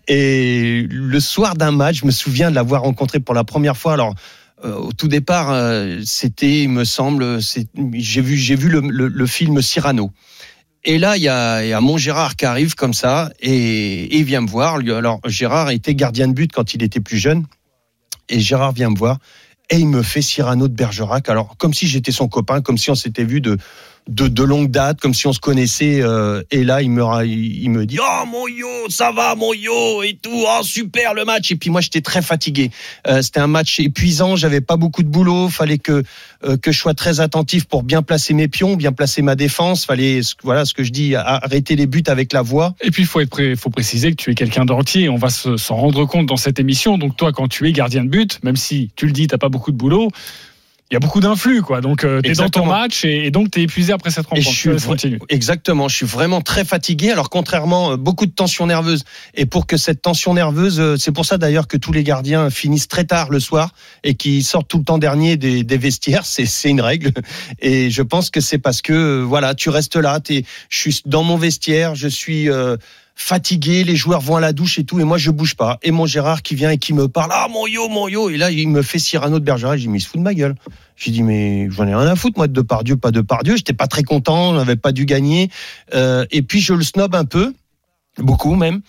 Et 0.09 0.87
le 0.91 1.21
soir 1.21 1.55
d'un 1.55 1.73
match, 1.73 2.01
je 2.01 2.07
me 2.07 2.11
souviens 2.11 2.51
de 2.51 2.55
l'avoir 2.55 2.83
rencontré 2.83 3.21
pour 3.21 3.35
la 3.35 3.45
première 3.45 3.77
fois. 3.77 3.93
Alors 3.95 4.11
euh, 4.11 4.44
au 4.65 4.93
tout 4.93 5.09
départ, 5.09 5.51
euh, 5.51 6.01
c'était, 6.05 6.63
il 6.63 6.71
me 6.71 6.85
semble, 6.85 7.39
j'ai 7.93 8.21
vu, 8.21 8.37
j'ai 8.37 8.57
vu 8.57 8.69
le, 8.69 9.27
film 9.27 9.61
Cyrano. 9.63 10.11
Et 10.85 10.99
là, 10.99 11.17
il 11.17 11.23
y 11.23 11.29
a, 11.29 11.65
il 11.65 11.69
y 11.69 11.73
a 11.73 11.81
mon 11.81 11.97
Gérard 11.97 12.37
qui 12.37 12.45
arrive 12.45 12.75
comme 12.75 12.93
ça 12.93 13.31
et, 13.41 14.05
et, 14.05 14.19
il 14.19 14.25
vient 14.25 14.43
me 14.43 14.49
voir. 14.49 14.77
Alors, 14.77 15.21
Gérard 15.27 15.71
était 15.71 15.95
gardien 15.95 16.29
de 16.29 16.35
but 16.35 16.53
quand 16.53 16.75
il 16.75 16.83
était 16.83 17.01
plus 17.01 17.19
jeune. 17.19 17.47
Et 18.29 18.41
Gérard 18.41 18.73
vient 18.73 18.91
me 18.91 18.97
voir 18.97 19.19
et 19.71 19.77
il 19.77 19.89
me 19.89 20.03
fait 20.03 20.23
Cyrano 20.23 20.69
de 20.69 20.75
Bergerac. 20.75 21.29
Alors, 21.29 21.57
comme 21.57 21.75
si 21.75 21.87
j'étais 21.87 22.13
son 22.13 22.29
copain, 22.29 22.61
comme 22.61 22.79
si 22.79 22.91
on 22.91 22.95
s'était 22.95 23.25
vu 23.25 23.41
de, 23.41 23.57
de, 24.09 24.29
de 24.29 24.43
longue 24.43 24.71
date, 24.71 25.01
comme 25.01 25.15
si 25.15 25.27
on 25.27 25.33
se 25.33 25.41
connaissait. 25.41 26.01
Euh, 26.03 26.43
et 26.51 26.65
là, 26.65 26.83
il 26.83 26.91
me, 26.91 27.03
il, 27.25 27.71
me 27.71 27.87
dit 27.87 27.99
Oh 28.01 28.27
mon 28.27 28.47
yo, 28.47 28.89
ça 28.89 29.13
va 29.13 29.35
mon 29.35 29.55
yo 29.55 30.03
et 30.03 30.19
tout. 30.21 30.31
Oh 30.47 30.63
super 30.63 31.15
le 31.15 31.25
match. 31.25 31.51
Et 31.51 31.57
puis 31.57 31.71
moi, 31.71 31.81
j'étais 31.81 32.01
très 32.01 32.23
fatigué. 32.23 32.71
Euh, 33.07 33.23
C'était 33.23 33.41
un 33.41 33.47
match 33.47 33.81
épuisant. 33.81 34.37
J'avais 34.37 34.61
pas 34.61 34.77
beaucoup 34.77 35.03
de 35.03 35.09
boulot. 35.09 35.49
Fallait 35.49 35.79
que 35.79 36.03
euh, 36.45 36.57
que 36.57 36.73
je 36.73 36.79
sois 36.79 36.95
très 36.95 37.21
attentif 37.21 37.65
pour 37.65 37.83
bien 37.83 38.03
placer 38.03 38.35
mes 38.35 38.49
pions, 38.49 38.77
bien 38.77 38.93
placer 38.93 39.23
ma 39.23 39.37
défense. 39.37 39.87
Fallait 39.87 40.21
voilà 40.43 40.65
ce 40.65 40.75
que 40.75 40.85
je 40.85 40.93
dis, 40.93 41.15
arrêter 41.15 41.77
les 41.77 41.87
buts 41.87 42.05
avec 42.07 42.33
la 42.33 42.43
voix. 42.43 42.75
Et 42.83 42.91
puis 42.91 43.05
il 43.05 43.07
faut 43.07 43.21
être 43.21 43.31
prêt, 43.31 43.57
faut 43.57 43.71
préciser 43.71 44.11
que 44.11 44.17
tu 44.17 44.31
es 44.31 44.35
quelqu'un 44.35 44.67
d'entier. 44.67 45.09
On 45.09 45.17
va 45.17 45.31
s'en 45.31 45.77
rendre 45.77 46.05
compte 46.05 46.27
dans 46.27 46.37
cette 46.37 46.59
émission. 46.59 46.99
Donc 46.99 47.17
toi, 47.17 47.33
quand 47.33 47.49
tu 47.49 47.67
es 47.69 47.73
gardien 47.73 48.05
de 48.05 48.11
but, 48.11 48.43
même 48.43 48.57
si 48.57 48.91
tu 48.97 49.07
le 49.07 49.13
dis, 49.13 49.27
t'as 49.27 49.39
pas 49.39 49.49
beaucoup 49.49 49.73
de 49.73 49.77
boulot 49.77 50.11
il 50.91 50.95
y 50.95 50.97
a 50.97 51.01
beaucoup 51.01 51.21
d'influx, 51.21 51.63
quoi. 51.63 51.81
Donc, 51.81 52.05
euh, 52.05 52.21
tu 52.23 52.31
es 52.31 52.35
dans 52.35 52.51
ton 52.51 52.67
match 52.67 53.05
et, 53.07 53.27
et 53.27 53.31
donc 53.31 53.51
tu 53.51 53.59
es 53.59 53.63
épuisé 53.63 53.93
après 53.93 54.11
cette 54.11 54.27
rencontre. 54.27 54.47
Et 54.47 54.53
je 54.53 54.97
suis, 54.97 55.19
exactement. 55.31 55.89
Je 55.89 55.97
suis 55.97 56.07
vraiment 56.07 56.43
très 56.43 56.65
fatigué. 56.65 57.11
Alors, 57.11 57.31
contrairement, 57.31 57.93
euh, 57.93 57.97
beaucoup 57.97 58.27
de 58.27 58.33
tension 58.33 58.67
nerveuse. 58.67 59.05
Et 59.35 59.47
pour 59.47 59.67
que 59.67 59.79
cette 59.79 60.03
tension 60.03 60.35
nerveuse, 60.35 60.79
euh, 60.79 60.97
c'est 60.99 61.11
pour 61.11 61.25
ça 61.25 61.39
d'ailleurs 61.39 61.69
que 61.69 61.79
tous 61.79 61.91
les 61.93 62.05
gardiens 62.05 62.51
finissent 62.51 62.87
très 62.87 63.05
tard 63.05 63.31
le 63.31 63.41
soir 63.41 63.71
et 64.05 64.15
qui 64.15 64.43
sortent 64.43 64.69
tout 64.69 64.79
le 64.79 64.85
temps 64.85 64.99
dernier 64.99 65.39
des, 65.39 65.65
des 65.65 65.79
vestiaires. 65.79 66.27
C'est, 66.27 66.47
c'est 66.47 66.69
une 66.69 66.83
règle. 66.83 67.13
Et 67.61 67.91
je 67.91 68.03
pense 68.03 68.29
que 68.29 68.41
c'est 68.41 68.59
parce 68.59 68.83
que, 68.83 69.23
voilà, 69.23 69.55
tu 69.55 69.71
restes 69.71 69.97
là. 69.97 70.21
T'es, 70.21 70.45
je 70.69 70.79
suis 70.79 71.01
dans 71.07 71.23
mon 71.23 71.39
vestiaire. 71.39 71.95
Je 71.95 72.09
suis, 72.09 72.51
euh, 72.51 72.77
fatigué, 73.17 73.85
les 73.85 73.97
joueurs 73.97 74.21
vont 74.21 74.37
à 74.37 74.41
la 74.41 74.53
douche 74.53 74.79
et 74.79 74.85
tout, 74.85 75.01
et 75.01 75.05
moi 75.05 75.19
je 75.19 75.31
bouge 75.31 75.55
pas. 75.55 75.79
Et 75.83 75.91
mon 75.91 76.07
Gérard 76.07 76.43
qui 76.43 76.55
vient 76.55 76.71
et 76.71 76.79
qui 76.79 76.93
me 76.93 77.09
parle, 77.09 77.31
ah 77.33 77.47
mon 77.51 77.67
yo, 77.67 77.89
mon 77.89 78.09
yo, 78.09 78.31
et 78.31 78.37
là 78.37 78.51
il 78.51 78.69
me 78.69 78.83
fait 78.83 78.99
Cyrano 78.99 79.39
de 79.39 79.45
Bergerac, 79.45 79.79
j'ai 79.79 79.89
mais 79.89 79.99
il 79.99 80.01
se 80.01 80.09
fout 80.09 80.19
de 80.19 80.25
ma 80.25 80.35
gueule. 80.35 80.55
J'ai 80.97 81.11
dit 81.11 81.23
mais 81.23 81.69
j'en 81.71 81.87
ai 81.87 81.95
rien 81.95 82.07
à 82.07 82.17
foutre 82.17 82.39
moi 82.39 82.49
de 82.49 82.53
Depardieu, 82.53 82.97
pas 82.97 83.11
de 83.11 83.21
Depardieu, 83.21 83.57
j'étais 83.57 83.73
pas 83.73 83.87
très 83.87 84.03
content, 84.03 84.51
on 84.51 84.55
n'avait 84.55 84.77
pas 84.77 84.93
dû 84.93 85.07
gagner, 85.07 85.51
euh, 85.95 86.27
et 86.31 86.43
puis 86.43 86.61
je 86.61 86.75
le 86.75 86.83
snob 86.83 87.15
un 87.15 87.25
peu, 87.25 87.55
beaucoup 88.19 88.55
même. 88.55 88.81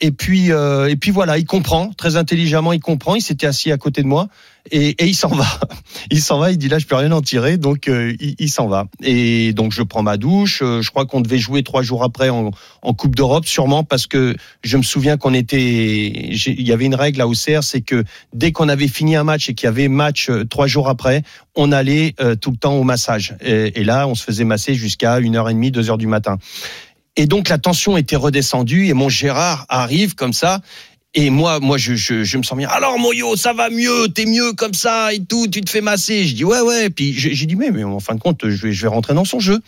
Et 0.00 0.10
puis, 0.10 0.52
euh, 0.52 0.88
et 0.88 0.96
puis 0.96 1.10
voilà, 1.10 1.38
il 1.38 1.46
comprend 1.46 1.90
très 1.92 2.16
intelligemment, 2.16 2.72
il 2.72 2.80
comprend. 2.80 3.14
Il 3.14 3.22
s'était 3.22 3.46
assis 3.46 3.72
à 3.72 3.78
côté 3.78 4.02
de 4.02 4.06
moi 4.06 4.28
et, 4.70 4.88
et 4.88 5.06
il 5.06 5.14
s'en 5.14 5.28
va. 5.28 5.46
Il 6.10 6.20
s'en 6.20 6.38
va. 6.38 6.50
Il 6.50 6.58
dit 6.58 6.68
là, 6.68 6.78
je 6.78 6.86
peux 6.86 6.94
rien 6.94 7.10
en 7.12 7.22
tirer, 7.22 7.56
donc 7.56 7.88
euh, 7.88 8.14
il, 8.20 8.48
s'en 8.48 8.68
va. 8.68 8.86
Et 9.02 9.52
donc 9.52 9.72
je 9.72 9.82
prends 9.82 10.02
ma 10.02 10.16
douche. 10.16 10.60
Euh, 10.62 10.82
je 10.82 10.90
crois 10.90 11.06
qu'on 11.06 11.20
devait 11.20 11.38
jouer 11.38 11.62
trois 11.62 11.82
jours 11.82 12.04
après 12.04 12.28
en, 12.28 12.50
en 12.82 12.94
Coupe 12.94 13.16
d'Europe, 13.16 13.46
sûrement 13.46 13.84
parce 13.84 14.06
que 14.06 14.36
je 14.62 14.76
me 14.76 14.82
souviens 14.82 15.16
qu'on 15.16 15.34
était. 15.34 15.62
Il 15.62 16.62
y 16.62 16.72
avait 16.72 16.84
une 16.86 16.94
règle 16.94 17.20
à 17.20 17.26
Auxerre, 17.26 17.64
c'est 17.64 17.80
que 17.80 18.04
dès 18.34 18.52
qu'on 18.52 18.68
avait 18.68 18.88
fini 18.88 19.16
un 19.16 19.24
match 19.24 19.48
et 19.48 19.54
qu'il 19.54 19.66
y 19.66 19.68
avait 19.68 19.88
match 19.88 20.30
euh, 20.30 20.44
trois 20.44 20.66
jours 20.66 20.88
après, 20.88 21.22
on 21.56 21.72
allait 21.72 22.14
euh, 22.20 22.36
tout 22.36 22.50
le 22.50 22.56
temps 22.56 22.74
au 22.74 22.84
massage. 22.84 23.36
Et, 23.40 23.80
et 23.80 23.84
là, 23.84 24.06
on 24.06 24.14
se 24.14 24.22
faisait 24.22 24.44
masser 24.44 24.74
jusqu'à 24.74 25.18
une 25.18 25.36
heure 25.36 25.48
et 25.48 25.54
demie, 25.54 25.70
deux 25.70 25.90
heures 25.90 25.98
du 25.98 26.06
matin. 26.06 26.38
Et 27.16 27.26
donc 27.26 27.48
la 27.48 27.58
tension 27.58 27.96
était 27.96 28.16
redescendue 28.16 28.88
et 28.88 28.92
mon 28.92 29.08
Gérard 29.08 29.66
arrive 29.68 30.14
comme 30.14 30.32
ça. 30.32 30.60
Et 31.18 31.30
moi, 31.30 31.60
moi, 31.60 31.78
je, 31.78 31.94
je, 31.94 32.36
me 32.36 32.42
sens 32.42 32.58
bien. 32.58 32.68
Alors, 32.68 32.98
Moyo, 32.98 33.36
ça 33.36 33.54
va 33.54 33.70
mieux, 33.70 34.06
t'es 34.08 34.26
mieux 34.26 34.52
comme 34.52 34.74
ça 34.74 35.14
et 35.14 35.24
tout, 35.24 35.48
tu 35.48 35.62
te 35.62 35.70
fais 35.70 35.80
masser? 35.80 36.26
Je 36.26 36.34
dis 36.34 36.44
ouais, 36.44 36.60
ouais. 36.60 36.90
Puis 36.90 37.14
j'ai 37.14 37.46
dit 37.46 37.56
mais, 37.56 37.70
mais 37.70 37.84
en 37.84 38.00
fin 38.00 38.14
de 38.14 38.20
compte, 38.20 38.46
je 38.46 38.62
vais, 38.62 38.72
je 38.74 38.82
vais 38.82 38.88
rentrer 38.88 39.14
dans 39.14 39.24
son 39.24 39.40
jeu. 39.40 39.58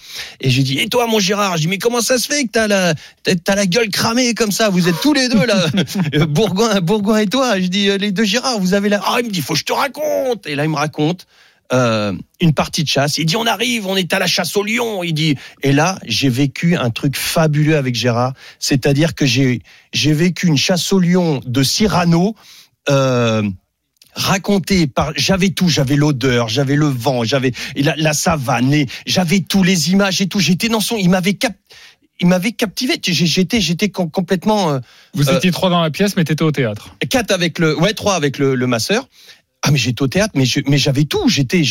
Et 0.42 0.50
j'ai 0.50 0.62
dit 0.62 0.78
et 0.78 0.88
toi, 0.88 1.06
mon 1.06 1.18
Gérard? 1.18 1.56
Je 1.56 1.62
dis 1.62 1.68
mais 1.68 1.78
comment 1.78 2.02
ça 2.02 2.18
se 2.18 2.26
fait 2.26 2.44
que 2.44 2.50
t'as 2.52 2.68
la, 2.68 2.92
t'as 3.22 3.54
la 3.54 3.64
gueule 3.64 3.88
cramée 3.88 4.34
comme 4.34 4.52
ça? 4.52 4.68
Vous 4.68 4.88
êtes 4.88 5.00
tous 5.00 5.14
les 5.14 5.30
deux 5.30 5.46
là, 5.46 5.68
Bourgoin, 6.26 6.82
Bourgoin 6.82 7.20
et 7.20 7.26
toi. 7.26 7.58
Je 7.58 7.68
dis 7.68 7.88
les 7.96 8.12
deux 8.12 8.24
Gérard, 8.24 8.58
vous 8.58 8.74
avez 8.74 8.90
la. 8.90 9.00
Ah, 9.06 9.16
il 9.20 9.26
me 9.28 9.30
dit 9.30 9.40
faut 9.40 9.54
que 9.54 9.60
je 9.60 9.64
te 9.64 9.72
raconte. 9.72 10.46
Et 10.46 10.54
là, 10.54 10.64
il 10.64 10.70
me 10.70 10.76
raconte 10.76 11.26
euh, 11.72 12.12
une 12.40 12.54
partie 12.54 12.82
de 12.82 12.88
chasse. 12.88 13.18
Il 13.18 13.26
dit 13.26 13.36
on 13.36 13.46
arrive, 13.46 13.86
on 13.86 13.96
est 13.96 14.12
à 14.12 14.18
la 14.18 14.26
chasse 14.26 14.56
au 14.56 14.62
lion. 14.62 15.02
Il 15.02 15.12
dit 15.12 15.36
et 15.62 15.72
là 15.72 15.98
j'ai 16.06 16.28
vécu 16.28 16.76
un 16.76 16.90
truc 16.90 17.16
fabuleux 17.16 17.76
avec 17.76 17.94
Gérard, 17.94 18.32
c'est-à-dire 18.58 19.14
que 19.14 19.26
j'ai 19.26 19.60
j'ai 19.92 20.12
vécu 20.12 20.46
une 20.46 20.56
chasse 20.56 20.92
au 20.92 20.98
lion 20.98 21.40
de 21.44 21.62
Cyrano. 21.62 22.34
Euh, 22.88 23.42
raconté 24.14 24.86
par 24.86 25.12
j'avais 25.16 25.50
tout 25.50 25.68
j'avais 25.68 25.94
l'odeur 25.94 26.48
j'avais 26.48 26.74
le 26.74 26.86
vent 26.86 27.22
j'avais 27.22 27.52
la, 27.76 27.94
la 27.96 28.12
savane 28.14 28.86
j'avais 29.06 29.40
tous 29.40 29.62
les 29.62 29.92
images 29.92 30.20
et 30.20 30.26
tout 30.26 30.40
j'étais 30.40 30.68
dans 30.68 30.80
son 30.80 30.96
il 30.96 31.10
m'avait 31.10 31.34
cap 31.34 31.54
il 32.20 32.26
m'avait 32.26 32.50
captivé. 32.50 32.94
J'étais, 33.00 33.60
j'étais 33.60 33.90
com- 33.90 34.10
complètement 34.10 34.72
euh, 34.72 34.80
Vous 35.14 35.28
Euh, 35.30 35.36
étiez 35.36 35.52
trois 35.52 35.70
dans 35.70 35.80
la 35.80 35.90
pièce, 35.92 36.16
mais 36.16 36.24
t'étais 36.24 36.42
au 36.42 36.50
théâtre. 36.50 36.96
quatre 37.08 37.30
avec 37.30 37.60
le, 37.60 37.78
ouais, 37.78 37.94
trois 37.94 38.16
avec 38.16 38.38
le, 38.38 38.56
le 38.56 38.66
masseur. 38.66 39.08
Ah 39.68 39.70
mais 39.70 39.76
j'étais 39.76 40.00
au 40.00 40.08
théâtre, 40.08 40.32
mais 40.34 40.46
j'avais 40.78 41.04
tout. 41.04 41.28
J'étais, 41.28 41.62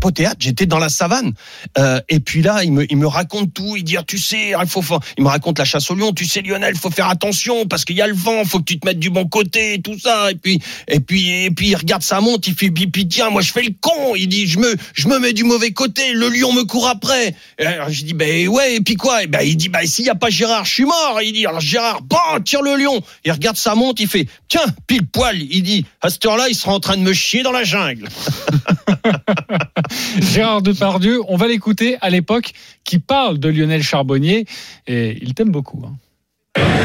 pas 0.00 0.08
au 0.08 0.10
théâtre, 0.12 0.36
j'étais 0.38 0.64
dans 0.64 0.78
la 0.78 0.88
savane. 0.88 1.32
Euh, 1.76 2.00
et 2.08 2.20
puis 2.20 2.40
là, 2.40 2.62
il 2.62 2.70
me, 2.72 2.86
il 2.88 3.04
raconte 3.04 3.52
tout. 3.52 3.74
Il 3.76 3.82
dit, 3.82 3.96
ah, 3.96 4.04
tu 4.06 4.16
sais, 4.16 4.52
il 4.56 4.68
faut, 4.68 4.80
fa- 4.80 5.00
il 5.18 5.24
me 5.24 5.28
raconte 5.28 5.58
la 5.58 5.64
chasse 5.64 5.90
au 5.90 5.96
lion. 5.96 6.12
Tu 6.12 6.24
sais, 6.24 6.40
Lionel, 6.40 6.76
faut 6.76 6.92
faire 6.92 7.08
attention 7.08 7.66
parce 7.66 7.84
qu'il 7.84 7.96
y 7.96 8.00
a 8.00 8.06
le 8.06 8.14
vent, 8.14 8.44
faut 8.44 8.60
que 8.60 8.66
tu 8.66 8.78
te 8.78 8.86
mettes 8.86 9.00
du 9.00 9.10
bon 9.10 9.26
côté, 9.26 9.80
tout 9.82 9.98
ça. 9.98 10.30
Et 10.30 10.36
puis, 10.36 10.60
et 10.86 11.00
puis, 11.00 11.30
et 11.46 11.50
puis, 11.50 11.70
il 11.70 11.74
regarde 11.74 12.04
sa 12.04 12.20
montre, 12.20 12.46
il 12.46 12.54
fait, 12.54 12.70
puis, 12.70 13.08
tiens, 13.08 13.30
moi 13.30 13.42
je 13.42 13.50
fais 13.50 13.62
le 13.62 13.74
con. 13.80 14.14
Il 14.14 14.28
dit, 14.28 14.46
je 14.46 14.60
me, 14.60 14.76
je 14.94 15.08
me 15.08 15.18
mets 15.18 15.32
du 15.32 15.42
mauvais 15.42 15.72
côté. 15.72 16.12
Le 16.12 16.28
lion 16.28 16.52
me 16.52 16.62
court 16.62 16.86
après. 16.86 17.34
Alors, 17.58 17.90
je 17.90 18.04
dis, 18.04 18.14
ben 18.14 18.46
ouais. 18.46 18.76
Et 18.76 18.80
puis 18.82 18.94
quoi? 18.94 19.24
Et 19.24 19.26
ben 19.26 19.40
il 19.42 19.56
dit, 19.56 19.68
ben 19.68 19.84
s'il 19.84 20.04
y 20.04 20.10
a 20.10 20.14
pas 20.14 20.30
Gérard, 20.30 20.64
je 20.64 20.74
suis 20.74 20.84
mort. 20.84 21.18
Il 21.24 21.32
dit, 21.32 21.44
alors 21.44 21.60
Gérard, 21.60 22.02
bon, 22.02 22.16
tire 22.44 22.62
le 22.62 22.76
lion. 22.76 23.02
Il 23.24 23.32
regarde 23.32 23.56
sa 23.56 23.74
montre, 23.74 24.00
il 24.00 24.06
fait, 24.06 24.28
tiens, 24.46 24.64
pile 24.86 25.08
poil. 25.08 25.42
Il 25.50 25.64
dit, 25.64 25.84
à 26.00 26.08
cette 26.08 26.24
heure-là, 26.24 26.48
il 26.48 26.54
sera 26.54 26.72
en 26.72 26.78
train 26.78 26.96
de 26.96 27.02
me 27.02 27.12
chier 27.12 27.31
dans 27.40 27.52
la 27.52 27.64
jungle. 27.64 28.08
Gérard 30.20 30.60
Depardieu, 30.62 31.20
on 31.28 31.36
va 31.36 31.48
l'écouter 31.48 31.96
à 32.02 32.10
l'époque, 32.10 32.52
qui 32.84 32.98
parle 32.98 33.38
de 33.38 33.48
Lionel 33.48 33.82
Charbonnier, 33.82 34.44
et 34.86 35.18
il 35.22 35.32
t'aime 35.34 35.50
beaucoup. 35.50 35.82
hein. 35.86 35.94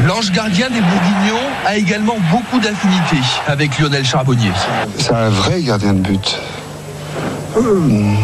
L'ange 0.07 0.31
gardien 0.31 0.69
des 0.69 0.79
Bourguignons 0.79 1.47
a 1.65 1.75
également 1.75 2.15
beaucoup 2.31 2.59
d'affinités 2.59 3.21
avec 3.47 3.77
Lionel 3.79 4.05
Charbonnier. 4.05 4.51
C'est 4.97 5.11
un 5.11 5.29
vrai 5.29 5.61
gardien 5.61 5.93
de 5.93 5.99
but. 5.99 6.39
Hum. 7.57 8.15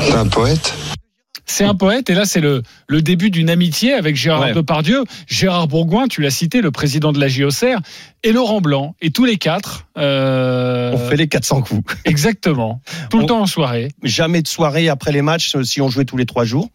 C'est 0.00 0.14
un 0.14 0.26
poète. 0.28 0.72
C'est 1.46 1.64
un 1.64 1.74
poète, 1.74 2.08
et 2.10 2.14
là 2.14 2.24
c'est 2.24 2.40
le, 2.40 2.62
le 2.88 3.02
début 3.02 3.30
d'une 3.30 3.50
amitié 3.50 3.92
avec 3.94 4.16
Gérard 4.16 4.40
Ouais. 4.40 4.52
Depardieu. 4.52 5.04
Gérard 5.26 5.68
Bourgoin, 5.68 6.08
tu 6.08 6.22
l'as 6.22 6.30
cité, 6.30 6.60
le 6.60 6.70
président 6.70 7.12
de 7.12 7.20
la 7.20 7.28
JOCR, 7.28 7.80
et 8.22 8.32
Laurent 8.32 8.60
Blanc, 8.60 8.94
et 9.02 9.10
tous 9.10 9.24
les 9.24 9.36
quatre. 9.36 9.86
euh, 9.98 10.92
On 10.94 10.98
fait 11.08 11.16
les 11.16 11.28
400 11.28 11.62
coups. 11.62 11.94
Exactement. 12.04 12.80
Tout 13.10 13.18
le 13.18 13.24
On- 13.24 13.26
temps 13.26 13.40
en 13.42 13.46
soirée. 13.46 13.88
jamais 14.02 14.42
de 14.42 14.48
soirée 14.48 14.88
après 14.88 15.12
les 15.12 15.22
matchs 15.22 15.54
euh, 15.56 15.62
si 15.64 15.80
on 15.80 15.88
jouait 15.88 16.04
tous 16.06 16.16
les 16.16 16.26
trois 16.26 16.44
jours. 16.44 16.68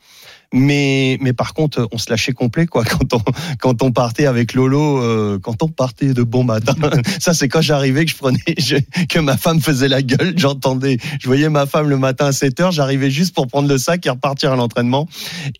Mais, 0.51 1.17
mais 1.21 1.33
par 1.33 1.53
contre, 1.53 1.87
on 1.91 1.97
se 1.99 2.09
lâchait 2.09 2.31
complet 2.31 2.65
quoi 2.65 2.83
quand 2.85 3.13
on 3.13 3.21
quand 3.59 3.83
on 3.83 3.91
partait 3.91 4.25
avec 4.25 4.53
Lolo, 4.53 4.97
euh, 5.01 5.37
quand 5.39 5.61
on 5.61 5.67
partait 5.67 6.13
de 6.13 6.23
bon 6.23 6.43
matin. 6.43 6.73
Ça 7.19 7.33
c'est 7.35 7.47
quand 7.47 7.61
j'arrivais 7.61 8.05
que 8.05 8.11
je 8.11 8.17
prenais 8.17 8.39
je- 8.57 8.77
que 9.07 9.19
ma 9.19 9.37
femme 9.37 9.61
faisait 9.61 9.87
la 9.87 10.01
gueule. 10.01 10.33
J'entendais, 10.37 10.97
je 11.19 11.27
voyais 11.27 11.49
ma 11.49 11.65
femme 11.67 11.87
le 11.89 11.97
matin 11.97 12.27
à 12.27 12.31
7 12.31 12.59
heures. 12.61 12.71
J'arrivais 12.71 13.11
juste 13.11 13.35
pour 13.35 13.45
prendre 13.47 13.67
le 13.69 13.77
sac 13.77 14.05
et 14.05 14.09
repartir 14.09 14.51
à 14.51 14.55
l'entraînement. 14.55 15.07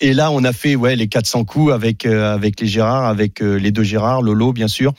Et 0.02 0.14
là, 0.14 0.32
on 0.32 0.44
a 0.44 0.54
fait 0.54 0.76
ouais 0.76 0.96
les 0.96 1.08
400 1.08 1.46
coups 1.46 1.72
avec 1.72 2.06
euh, 2.08 2.34
avec 2.34 2.60
les 2.60 2.68
Gérard, 2.68 3.06
avec 3.06 3.42
euh, 3.44 3.56
les 3.58 3.72
deux 3.72 3.84
Gérard, 3.84 4.22
Lolo 4.24 4.54
bien 4.54 4.68
sûr. 4.68 4.94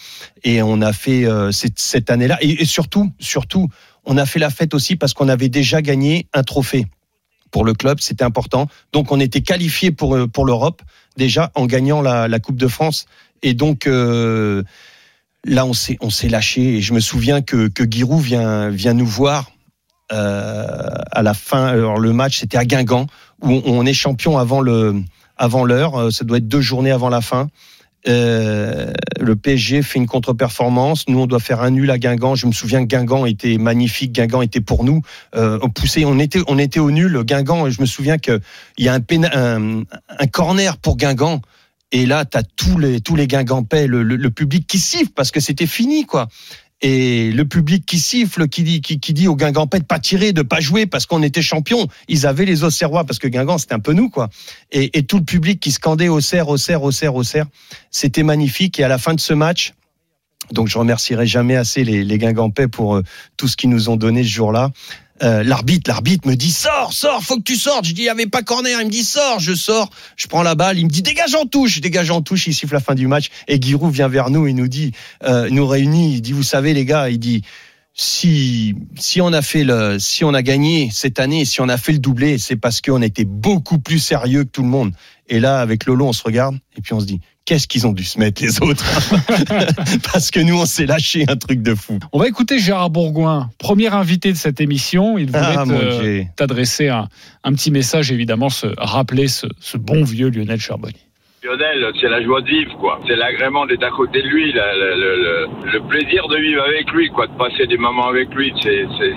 Et 0.44 0.62
on 0.62 0.80
a 0.82 0.92
fait 0.92 1.25
euh, 1.26 1.50
cette, 1.50 1.80
cette 1.80 2.11
année-là. 2.11 2.38
Et, 2.42 2.62
et 2.62 2.64
surtout, 2.64 3.11
surtout, 3.18 3.68
on 4.04 4.16
a 4.16 4.25
fait 4.25 4.38
la 4.38 4.50
fête 4.50 4.73
aussi 4.73 4.94
parce 4.97 5.14
qu'on 5.14 5.28
avait 5.28 5.49
déjà 5.49 5.82
gagné 5.82 6.28
un 6.32 6.42
trophée 6.44 6.87
pour 7.50 7.64
le 7.64 7.75
club, 7.75 8.00
c'était 8.00 8.25
important. 8.25 8.66
Donc 8.92 9.12
on 9.12 9.21
était 9.21 9.40
qualifié 9.42 9.90
pour 9.90 10.14
euh, 10.14 10.26
pour 10.26 10.45
l'Europe 10.45 10.83
déjà 11.16 11.50
en 11.54 11.66
gagnant 11.66 12.02
la, 12.02 12.28
la 12.28 12.38
Coupe 12.38 12.57
de 12.57 12.69
France. 12.69 13.07
Et 13.42 13.54
donc 13.54 13.87
euh, 13.87 14.62
là 15.45 15.66
on 15.66 15.73
s'est 15.73 15.97
on 16.00 16.11
s'est 16.11 16.28
lâché. 16.28 16.76
Et 16.76 16.80
je 16.80 16.92
me 16.95 17.00
souviens 17.00 17.42
que 17.42 17.69
que 17.69 17.85
Giroud 17.85 18.23
vient 18.23 18.69
vient 18.71 18.95
nous 18.95 19.07
voir 19.07 19.50
euh, 20.12 20.88
à 21.11 21.23
la 21.23 21.35
fin. 21.35 21.66
Alors 21.66 21.99
le 21.99 22.12
match 22.12 22.38
c'était 22.38 22.59
à 22.59 22.64
Guingamp 22.64 23.07
où 23.42 23.50
on, 23.50 23.62
on 23.66 23.87
est 23.87 23.95
champion 23.95 24.38
avant 24.38 24.61
le 24.61 25.02
avant 25.37 25.64
l'heure. 25.64 25.97
Euh, 25.97 26.11
Ça 26.11 26.25
doit 26.25 26.38
être 26.38 26.49
deux 26.49 26.61
journées 26.61 26.92
avant 26.92 27.09
la 27.09 27.21
fin. 27.21 27.49
Euh, 28.09 28.92
le 29.21 29.37
PSG 29.37 29.83
fait 29.83 29.99
une 29.99 30.07
contre-performance. 30.07 31.04
Nous, 31.09 31.21
on 31.21 31.26
doit 31.26 31.40
faire 31.40 31.61
un 31.61 31.71
nul 31.71 31.90
à 31.90 31.99
Guingamp. 31.99 32.35
Je 32.35 32.47
me 32.47 32.52
souviens 32.52 32.80
que 32.80 32.87
Guingamp 32.87 33.26
était 33.26 33.59
magnifique. 33.59 34.12
Guingamp 34.12 34.42
était 34.42 34.61
pour 34.61 34.85
nous. 34.85 35.02
Euh, 35.35 35.59
on 35.62 35.69
poussait, 35.69 36.04
on 36.04 36.19
était, 36.19 36.40
on 36.49 36.59
était 36.59 36.80
au 36.80 36.90
nul. 36.90 37.23
Guingamp. 37.25 37.69
Je 37.69 37.80
me 37.80 37.87
souviens 37.87 38.19
que 38.19 38.40
il 38.78 38.87
y 38.87 38.88
a 38.88 38.95
un, 38.95 39.83
un, 40.19 40.26
corner 40.26 40.78
pour 40.78 40.97
Guingamp. 40.97 41.42
Et 41.92 42.07
là, 42.07 42.25
t'as 42.25 42.42
tous 42.42 42.78
les 42.78 43.00
tous 43.00 43.16
les 43.16 43.26
Guingampais, 43.26 43.87
le, 43.87 44.02
le, 44.02 44.16
le 44.16 44.30
public 44.30 44.66
qui 44.66 44.78
siffle 44.78 45.11
parce 45.14 45.30
que 45.30 45.40
c'était 45.40 45.66
fini, 45.66 46.07
quoi. 46.07 46.28
Et 46.83 47.31
le 47.31 47.45
public 47.45 47.85
qui 47.85 47.99
siffle, 47.99 48.49
qui 48.49 48.63
dit, 48.63 48.81
qui, 48.81 49.01
qui 49.01 49.13
dit 49.13 49.29
aux 49.29 49.37
Guingampais 49.37 49.81
de 49.81 49.85
pas 49.85 49.99
tirer, 49.99 50.33
de 50.33 50.43
pas 50.43 50.61
jouer 50.61 50.87
parce 50.87 51.05
qu'on 51.05 51.23
était 51.23 51.43
champion. 51.43 51.89
Ils 52.09 52.27
avaient 52.27 52.47
les 52.47 52.65
Auxerrois 52.65 53.05
parce 53.05 53.19
que 53.19 53.29
Guingamp 53.29 53.59
c'était 53.59 53.75
un 53.75 53.81
peu 53.81 53.93
nous, 53.93 54.09
quoi. 54.09 54.31
Et, 54.73 54.99
et 54.99 55.03
tout 55.03 55.19
le 55.19 55.25
public 55.25 55.61
qui 55.61 55.73
scandait 55.73 56.09
Auxerre, 56.09 56.49
Auxerre, 56.49 56.83
Auxerre, 56.83 57.15
Auxerre. 57.15 57.47
C'était 57.91 58.23
magnifique. 58.23 58.81
Et 58.81 58.85
à 58.85 58.89
la 58.89 58.99
fin 58.99 59.13
de 59.13 59.21
ce 59.21 59.35
match, 59.35 59.75
donc 60.53 60.69
je 60.69 60.79
remercierai 60.79 61.27
jamais 61.27 61.57
assez 61.57 61.85
les, 61.85 62.03
les 62.03 62.19
Guingampais 62.19 62.69
pour 62.69 62.97
euh, 62.97 63.03
tout 63.37 63.47
ce 63.47 63.57
qu'ils 63.57 63.71
nous 63.71 63.89
ont 63.89 63.97
donné 63.97 64.23
ce 64.23 64.29
jour-là. 64.29 64.71
Euh, 65.23 65.43
l'arbitre, 65.43 65.91
l'arbitre 65.91 66.27
me 66.27 66.35
dit 66.35 66.50
sors, 66.50 66.93
sors, 66.93 67.23
faut 67.23 67.37
que 67.37 67.43
tu 67.43 67.57
sortes. 67.57 67.85
Je 67.85 67.93
dis 67.93 68.03
il 68.03 68.07
y 68.07 68.09
avait 68.09 68.27
pas 68.27 68.43
corner, 68.43 68.81
il 68.81 68.87
me 68.87 68.91
dit 68.91 69.05
sors, 69.05 69.39
je 69.39 69.53
sors, 69.53 69.91
je 70.17 70.27
prends 70.27 70.43
la 70.43 70.55
balle, 70.55 70.79
il 70.79 70.87
me 70.87 70.91
dit 70.91 71.03
dégage 71.03 71.35
en 71.35 71.45
touche, 71.45 71.81
dégage 71.81 72.11
en 72.11 72.23
touche, 72.23 72.47
il 72.47 72.55
siffle 72.55 72.75
la 72.75 72.81
fin 72.81 72.95
du 72.95 73.07
match. 73.07 73.29
Et 73.47 73.61
Giroud 73.61 73.93
vient 73.93 74.09
vers 74.09 74.31
nous. 74.31 74.47
Et 74.47 74.53
nous 74.53 74.69
dit 74.69 74.93
euh, 75.25 75.49
nous 75.50 75.67
réunit, 75.67 76.15
il 76.15 76.23
dit 76.23 76.33
vous 76.33 76.43
savez 76.43 76.73
les 76.73 76.85
gars, 76.85 77.11
il 77.11 77.19
dit 77.19 77.43
si 77.93 78.75
si 78.97 79.21
on 79.21 79.33
a 79.33 79.43
fait 79.43 79.65
le 79.65 79.99
si 79.99 80.25
on 80.25 80.33
a 80.33 80.43
gagné 80.43 80.91
cette 80.93 81.19
année, 81.19 81.45
si 81.45 81.61
on 81.61 81.69
a 81.69 81.77
fait 81.77 81.93
le 81.93 81.99
doublé, 81.99 82.39
c'est 82.39 82.57
parce 82.57 82.81
qu'on 82.81 83.03
était 83.03 83.27
beaucoup 83.27 83.79
plus 83.79 83.99
sérieux 83.99 84.45
que 84.45 84.50
tout 84.50 84.62
le 84.62 84.69
monde. 84.69 84.93
Et 85.29 85.39
là 85.39 85.61
avec 85.61 85.85
Lolo, 85.85 86.07
on 86.07 86.12
se 86.12 86.23
regarde. 86.23 86.59
Et 86.77 86.81
puis 86.81 86.95
on 86.95 87.00
se 87.00 87.07
dit 87.07 87.21
qu'est-ce 87.50 87.66
qu'ils 87.66 87.85
ont 87.88 87.92
dû 87.92 88.04
se 88.04 88.16
mettre 88.16 88.40
les 88.45 88.62
autres 88.62 88.85
parce 90.12 90.30
que 90.30 90.38
nous 90.38 90.57
on 90.57 90.66
s'est 90.66 90.87
lâché 90.87 91.25
un 91.28 91.35
truc 91.37 91.62
de 91.62 91.75
fou. 91.75 91.99
On 92.12 92.21
va 92.21 92.28
écouter 92.28 92.61
Gérard 92.61 92.90
Bourgoin, 92.90 93.50
premier 93.59 93.88
invité 93.92 94.30
de 94.30 94.37
cette 94.37 94.61
émission. 94.61 95.19
Il 95.19 95.26
voulait 95.26 95.40
Ah, 95.57 95.64
mon 95.64 95.76
Dieu. 96.00 96.26
t'adresser 96.37 96.87
un, 96.88 97.09
un 97.42 97.52
petit 97.52 97.73
message, 97.73 98.12
évidemment, 98.12 98.50
se 98.50 98.69
rappeler 98.78 99.26
ce, 99.26 99.49
ce 99.59 99.76
bon 99.78 100.04
vieux 100.04 100.28
Lionel 100.30 100.61
Charbonnier. 100.61 100.95
Lionel, 101.42 101.85
c'est 102.00 102.09
la 102.09 102.23
joie 102.23 102.40
de 102.42 102.47
vivre, 102.47 102.76
quoi. 102.78 103.00
C'est 103.09 103.16
l'agrément 103.16 103.66
d'être 103.66 103.83
à 103.83 103.90
côté 103.90 104.23
de 104.23 104.28
lui, 104.28 104.52
la- 104.52 104.76
le, 104.76 104.90
le- 104.95 105.16
le- 105.16 105.73
le 105.73 105.88
plaisir 105.88 106.28
de 106.28 106.37
vivre 106.37 106.62
avec 106.62 106.88
lui, 106.92 107.09
quoi, 107.09 107.26
de 107.26 107.37
passer 107.37 107.66
des 107.66 107.78
moments 107.78 108.09
avec 108.09 108.28
lui. 108.35 108.52
C'est 108.62 108.85
c'est 108.99 109.12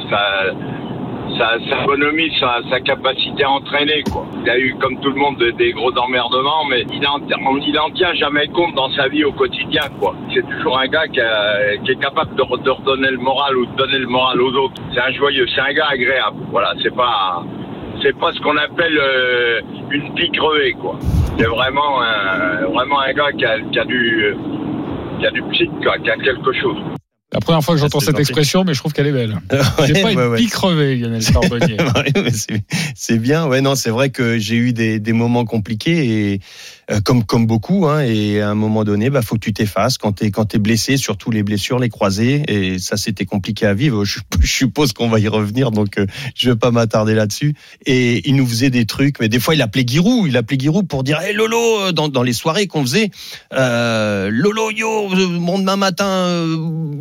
sa, 1.38 1.58
sa, 1.70 1.86
bonhomie, 1.86 2.32
sa, 2.40 2.60
sa 2.70 2.80
capacité 2.80 3.44
à 3.44 3.52
entraîner, 3.52 4.04
quoi. 4.12 4.26
Il 4.44 4.50
a 4.50 4.58
eu, 4.58 4.76
comme 4.80 5.00
tout 5.00 5.10
le 5.10 5.16
monde, 5.16 5.38
des, 5.38 5.52
des 5.54 5.72
gros 5.74 5.92
emmerdements, 5.98 6.66
mais 6.70 6.82
il 6.92 7.06
en, 7.08 7.20
il 7.66 7.80
en 7.80 7.90
tient 7.92 8.14
jamais 8.14 8.48
compte 8.48 8.76
dans 8.76 8.90
sa 8.92 9.08
vie 9.08 9.24
au 9.24 9.32
quotidien, 9.32 9.82
quoi. 10.00 10.16
C'est 10.34 10.48
toujours 10.48 10.78
un 10.80 10.88
gars 10.88 11.08
qui, 11.08 11.20
qui 11.84 11.92
est 11.92 12.00
capable 12.02 12.36
de, 12.36 12.42
re- 12.44 12.62
de 12.62 12.70
redonner 12.70 13.12
le 13.12 13.18
moral 13.18 13.58
ou 13.58 13.66
de 13.66 13.76
donner 13.76 13.98
le 14.00 14.08
moral 14.08 14.42
aux 14.42 14.54
autres. 14.54 14.74
C'est 14.94 15.02
un 15.02 15.12
joyeux, 15.12 15.46
c'est 15.54 15.62
un 15.62 15.74
gars 15.74 15.88
agréable. 15.92 16.38
Voilà, 16.52 16.74
c'est 16.82 16.96
pas 16.96 17.44
c'est 18.02 18.18
pas 18.20 18.32
ce 18.34 18.40
qu'on 18.42 18.58
appelle 18.58 18.98
euh, 19.00 19.62
une 19.92 20.14
pique 20.16 20.34
crevée, 20.38 20.74
quoi. 20.74 20.98
C'est 21.38 21.46
vraiment 21.48 22.02
un, 22.02 22.66
vraiment 22.74 23.00
un 23.00 23.14
gars 23.14 23.32
qui 23.38 23.46
a, 23.46 23.60
qui 23.72 23.80
a 23.80 23.86
du, 23.86 24.36
qui 25.20 25.26
a 25.28 25.32
du 25.32 25.42
psych, 25.52 25.72
quoi, 25.82 25.98
qui 26.00 26.10
a 26.10 26.18
quelque 26.18 26.52
chose. 26.54 26.78
La 27.34 27.40
première 27.40 27.64
fois 27.64 27.74
que 27.76 27.82
j'entends 27.82 28.00
c'est 28.00 28.06
cette 28.08 28.16
gentil. 28.16 28.22
expression, 28.22 28.64
mais 28.64 28.74
je 28.74 28.80
trouve 28.80 28.94
qu'elle 28.94 29.08
est 29.08 29.12
belle. 29.12 29.40
C'est 29.52 29.94
Ouais, 29.94 30.02
pas 30.04 30.12
une 30.12 30.20
ouais, 30.20 30.28
ouais. 30.28 30.38
pique 30.38 30.52
crevée, 30.52 30.96
Lionel 30.96 31.22
Charbonnier. 31.22 31.78
Ouais, 31.96 32.32
c'est- 32.96 33.18
bien. 33.18 33.48
Ouais, 33.48 33.62
non, 33.62 33.76
c'est 33.76 33.90
vrai 33.90 34.10
que 34.10 34.38
j'ai 34.38 34.56
eu 34.56 34.74
des, 34.74 35.00
des 35.00 35.14
moments 35.14 35.46
compliqués 35.46 36.32
et 36.34 36.40
euh, 36.92 37.00
comme 37.02 37.24
comme 37.24 37.46
beaucoup. 37.48 37.88
Hein, 37.88 38.02
et 38.02 38.42
à 38.42 38.50
un 38.50 38.56
moment 38.56 38.84
donné, 38.84 39.10
bah 39.10 39.22
faut 39.22 39.36
que 39.36 39.40
tu 39.42 39.54
t'effaces 39.54 39.98
quand 39.98 40.14
t'es 40.14 40.32
quand 40.32 40.46
t'es 40.46 40.60
blessé, 40.60 40.98
surtout 40.98 41.32
les 41.32 41.44
blessures, 41.44 41.80
les 41.80 41.90
croisés. 41.90 42.44
Et 42.48 42.80
ça, 42.80 42.98
c'était 42.98 43.26
compliqué 43.26 43.66
à 43.66 43.74
vivre. 43.74 44.04
Je, 44.06 44.20
je 44.40 44.48
suppose 44.52 44.94
qu'on 44.94 45.10
va 45.10 45.20
y 45.20 45.28
revenir, 45.28 45.72
donc 45.72 45.98
euh, 45.98 46.06
je 46.36 46.50
vais 46.52 46.56
pas 46.56 46.72
m'attarder 46.72 47.14
là-dessus. 47.16 47.56
Et 47.86 48.28
il 48.28 48.36
nous 48.36 48.46
faisait 48.48 48.70
des 48.70 48.86
trucs, 48.86 49.20
mais 49.20 49.30
des 49.30 49.40
fois 49.40 49.56
il 49.56 49.62
appelait 49.62 49.86
Giroud, 49.88 50.28
il 50.28 50.38
appelait 50.38 50.58
Giroud 50.60 50.88
pour 50.88 51.04
dire, 51.04 51.20
hey 51.22 51.34
Lolo, 51.34 51.58
euh, 51.82 51.92
dans 51.92 52.10
dans 52.10 52.24
les 52.24 52.34
soirées 52.34 52.68
qu'on 52.68 52.82
faisait, 52.82 53.10
euh, 53.54 54.30
Lolo 54.32 54.70
yo, 54.72 55.10
bon 55.40 55.60
demain 55.60 55.76
matin, 55.78 56.46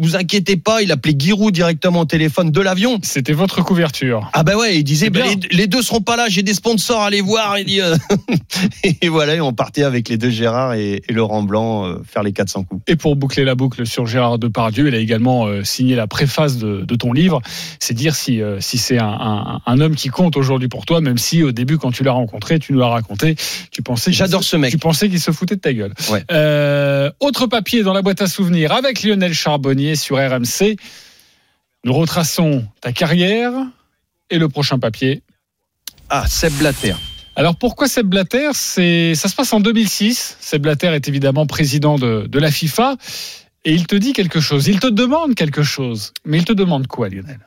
vous 0.01 0.17
inquiétez 0.23 0.57
pas, 0.57 0.83
il 0.83 0.91
appelait 0.93 1.15
Giroud 1.19 1.53
directement 1.55 2.01
au 2.01 2.05
téléphone 2.05 2.51
de 2.51 2.61
l'avion. 2.61 2.99
C'était 3.03 3.33
votre 3.33 3.63
couverture. 3.63 4.31
Ah 4.33 4.43
bah 4.43 4.57
ouais, 4.57 4.77
il 4.79 4.85
disait 4.85 5.11
bah, 5.11 5.21
bien. 5.23 5.35
les, 5.51 5.57
les 5.57 5.67
deux 5.67 5.83
seront 5.83 6.01
pas 6.01 6.17
là, 6.17 6.27
j'ai 6.29 6.43
des 6.43 6.55
sponsors 6.55 7.01
à 7.03 7.07
aller 7.07 7.21
voir. 7.21 7.59
Il 7.59 7.67
dit, 7.67 7.81
euh, 7.81 7.97
et 9.03 9.09
voilà, 9.09 9.35
et 9.35 9.41
on 9.41 9.53
partait 9.53 9.83
avec 9.85 10.09
les 10.09 10.17
deux 10.17 10.31
Gérard 10.31 10.75
et, 10.75 11.03
et 11.09 11.13
Laurent 11.13 11.43
Blanc 11.43 11.87
euh, 11.87 11.97
faire 12.11 12.23
les 12.23 12.33
400 12.33 12.65
coups. 12.65 12.83
Et 12.87 12.97
pour 12.97 13.17
boucler 13.17 13.45
la 13.45 13.55
boucle 13.55 13.87
sur 13.87 14.07
Gérard 14.07 14.39
Depardieu, 14.39 14.89
il 14.89 14.95
a 14.95 14.99
également 14.99 15.47
euh, 15.47 15.65
signé 15.65 15.95
la 15.97 16.07
préface 16.07 16.57
de, 16.59 16.83
de 16.83 16.95
ton 16.95 17.13
livre. 17.13 17.41
C'est 17.81 17.95
dire 17.95 18.15
si, 18.15 18.41
euh, 18.41 18.61
si 18.61 18.79
c'est 18.79 18.99
un, 18.99 19.07
un- 19.07 19.61
un 19.67 19.81
homme 19.81 19.95
qui 19.97 20.09
compte 20.09 20.37
aujourd'hui 20.37 20.69
pour 20.69 20.87
toi, 20.87 21.01
même 21.01 21.19
si 21.19 21.43
au 21.43 21.53
début, 21.53 21.79
quand 21.79 21.91
tu 21.93 22.05
l'as 22.05 22.13
rencontré, 22.13 22.59
tu 22.59 22.73
nous 22.73 22.79
l'as 22.79 22.89
raconté, 22.89 23.37
tu 23.71 23.83
pensais 23.83 24.11
qu'il 24.11 24.19
J'adore 24.19 24.43
se- 24.45 24.51
ce 24.51 24.57
mec. 24.57 24.71
Tu 24.71 24.79
pensais 24.79 25.09
qu'il 25.09 25.21
se 25.21 25.31
foutait 25.31 25.57
de 25.57 25.61
ta 25.61 25.73
gueule. 25.73 25.93
Ouais. 26.11 26.23
Autre 27.21 27.47
papier 27.47 27.83
dans 27.83 27.93
la 27.93 28.03
boîte 28.03 28.23
à 28.23 28.27
souvenirs 28.27 28.73
avec 28.73 29.03
Lionel 29.03 29.33
Charbonnier 29.35 29.95
sur 29.97 30.12
RMC. 30.17 30.77
Nous 31.85 31.93
retraçons 31.93 32.65
ta 32.81 32.93
carrière 32.93 33.53
et 34.31 34.39
le 34.39 34.49
prochain 34.49 34.79
papier. 34.79 35.23
Ah, 36.09 36.27
Seb 36.27 36.53
Blatter. 36.55 36.95
Alors 37.35 37.57
pourquoi 37.57 37.89
Seb 37.89 38.07
Blatter? 38.07 38.51
C'est 38.53 39.15
ça 39.15 39.29
se 39.29 39.35
passe 39.35 39.53
en 39.53 39.61
2006. 39.61 40.37
Seb 40.41 40.63
Blatter 40.63 40.89
est 40.89 41.09
évidemment 41.09 41.47
président 41.47 41.99
de, 41.99 42.27
de 42.27 42.39
la 42.39 42.51
FIFA 42.51 42.97
et 43.65 43.73
il 43.73 43.87
te 43.87 43.97
dit 43.97 44.13
quelque 44.13 44.41
chose. 44.41 44.69
Il 44.69 44.81
te 44.81 44.87
demande 44.87 45.35
quelque 45.35 45.63
chose. 45.63 46.13
Mais 46.25 46.39
il 46.39 46.45
te 46.45 46.53
demande 46.53 46.87
quoi, 46.87 47.09
Lionel? 47.09 47.41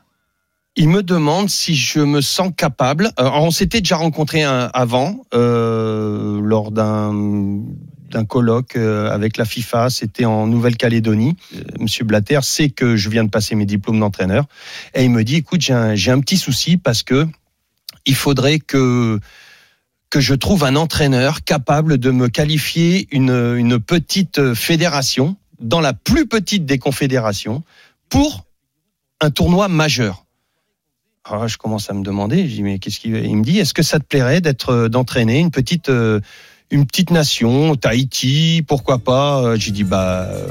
Il 0.78 0.90
me 0.90 1.04
demande 1.04 1.50
si 1.50 1.76
je 1.76 2.00
me 2.00 2.20
sens 2.20 2.52
capable. 2.56 3.12
Euh, 3.20 3.30
on 3.34 3.52
s'était 3.52 3.80
déjà 3.80 3.96
rencontré 3.96 4.44
avant 4.44 5.26
euh, 5.34 6.42
lors 6.42 6.72
d'un 6.72 7.62
d'un 8.10 8.26
colloque 8.26 8.76
euh, 8.76 9.10
avec 9.10 9.38
la 9.38 9.46
FIFA, 9.46 9.90
c'était 9.90 10.26
en 10.26 10.48
Nouvelle-Calédonie. 10.48 11.36
Euh, 11.56 11.64
Monsieur 11.80 12.06
Blatter 12.06 12.40
sait 12.44 12.70
que 12.70 12.96
je 12.96 13.10
viens 13.10 13.24
de 13.24 13.30
passer 13.30 13.56
mes 13.56 13.66
diplômes 13.66 14.00
d'entraîneur 14.00 14.46
et 14.94 15.04
il 15.04 15.12
me 15.12 15.24
dit 15.24 15.36
écoute, 15.36 15.62
j'ai 15.62 15.74
un, 15.74 15.94
un 15.94 16.20
petit 16.20 16.38
souci 16.38 16.78
parce 16.78 17.04
que 17.04 17.28
il 18.06 18.16
faudrait 18.16 18.60
que 18.60 19.20
que 20.10 20.20
je 20.20 20.36
trouve 20.36 20.64
un 20.64 20.76
entraîneur 20.76 21.44
capable 21.44 21.98
de 21.98 22.12
me 22.12 22.30
qualifier 22.30 23.08
une, 23.12 23.56
une 23.58 23.80
petite 23.80 24.54
fédération 24.54 25.36
dans 25.60 25.82
la 25.82 25.94
plus 25.94 26.28
petite 26.28 26.66
des 26.66 26.78
confédérations 26.78 27.64
pour 28.08 28.46
un 29.20 29.32
tournoi 29.32 29.68
majeur. 29.68 30.26
Alors 31.26 31.48
je 31.48 31.58
commence 31.58 31.90
à 31.90 31.94
me 31.94 32.04
demander, 32.04 32.48
je 32.48 32.56
dis 32.56 32.64
mais 32.64 32.78
qu'est-ce 32.78 33.00
qu'il 33.00 33.16
il 33.16 33.36
me 33.36 33.44
dit 33.44 33.58
Est-ce 33.58 33.74
que 33.74 33.82
ça 33.82 34.00
te 34.00 34.06
plairait 34.06 34.42
d'être 34.42 34.88
d'entraîner 34.88 35.40
une 35.40 35.50
petite 35.50 35.90
euh, 35.90 36.20
une 36.72 36.86
petite 36.86 37.12
nation, 37.12 37.76
Tahiti, 37.76 38.64
pourquoi 38.68 39.00
pas 39.00 39.56
J'ai 39.56 39.72
dit 39.72 39.84
bah 39.84 40.28
euh, 40.32 40.48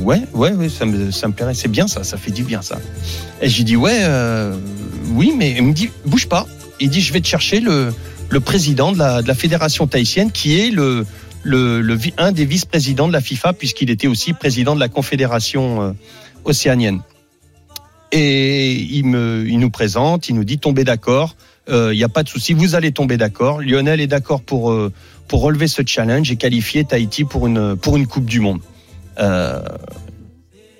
ouais 0.00 0.22
ouais 0.34 0.52
ouais 0.52 0.68
ça 0.68 0.84
me 0.84 1.10
ça 1.10 1.28
me 1.28 1.32
plairait, 1.32 1.54
c'est 1.54 1.68
bien 1.68 1.86
ça, 1.86 2.02
ça 2.04 2.16
fait 2.16 2.30
du 2.32 2.42
bien 2.42 2.62
ça. 2.62 2.78
Et 3.40 3.48
j'ai 3.48 3.62
dit 3.62 3.76
ouais 3.76 4.00
euh, 4.02 4.56
oui 5.14 5.32
mais 5.36 5.54
il 5.56 5.62
me 5.62 5.72
dit 5.72 5.90
bouge 6.04 6.28
pas. 6.28 6.46
Il 6.80 6.90
dit 6.90 7.00
je 7.00 7.12
vais 7.12 7.20
te 7.20 7.28
chercher 7.28 7.60
le 7.60 7.94
le 8.28 8.40
président 8.40 8.92
de 8.92 8.98
la, 8.98 9.22
de 9.22 9.28
la 9.28 9.34
fédération 9.34 9.86
tahitienne 9.86 10.32
qui 10.32 10.58
est 10.58 10.70
le 10.70 11.06
le, 11.44 11.80
le 11.80 11.98
un 12.18 12.32
des 12.32 12.44
vice-présidents 12.44 13.08
de 13.08 13.12
la 13.12 13.20
FIFA 13.20 13.52
puisqu'il 13.52 13.90
était 13.90 14.06
aussi 14.06 14.32
président 14.32 14.74
de 14.74 14.80
la 14.80 14.88
confédération 14.88 15.82
euh, 15.82 15.92
océanienne. 16.44 17.00
Et 18.14 18.72
il, 18.72 19.06
me, 19.06 19.46
il 19.48 19.58
nous 19.58 19.70
présente, 19.70 20.28
il 20.28 20.34
nous 20.34 20.44
dit 20.44 20.58
tombez 20.58 20.84
d'accord, 20.84 21.34
il 21.68 21.74
euh, 21.74 21.94
n'y 21.94 22.02
a 22.02 22.08
pas 22.08 22.22
de 22.22 22.28
souci, 22.28 22.54
vous 22.54 22.74
allez 22.74 22.92
tomber 22.92 23.16
d'accord. 23.16 23.60
Lionel 23.60 24.00
est 24.00 24.06
d'accord 24.06 24.42
pour, 24.42 24.72
euh, 24.72 24.92
pour 25.28 25.42
relever 25.42 25.68
ce 25.68 25.82
challenge 25.84 26.30
et 26.30 26.36
qualifier 26.36 26.84
Tahiti 26.84 27.24
pour 27.24 27.46
une, 27.46 27.76
pour 27.76 27.96
une 27.96 28.06
Coupe 28.06 28.26
du 28.26 28.40
Monde. 28.40 28.60
Euh, 29.18 29.62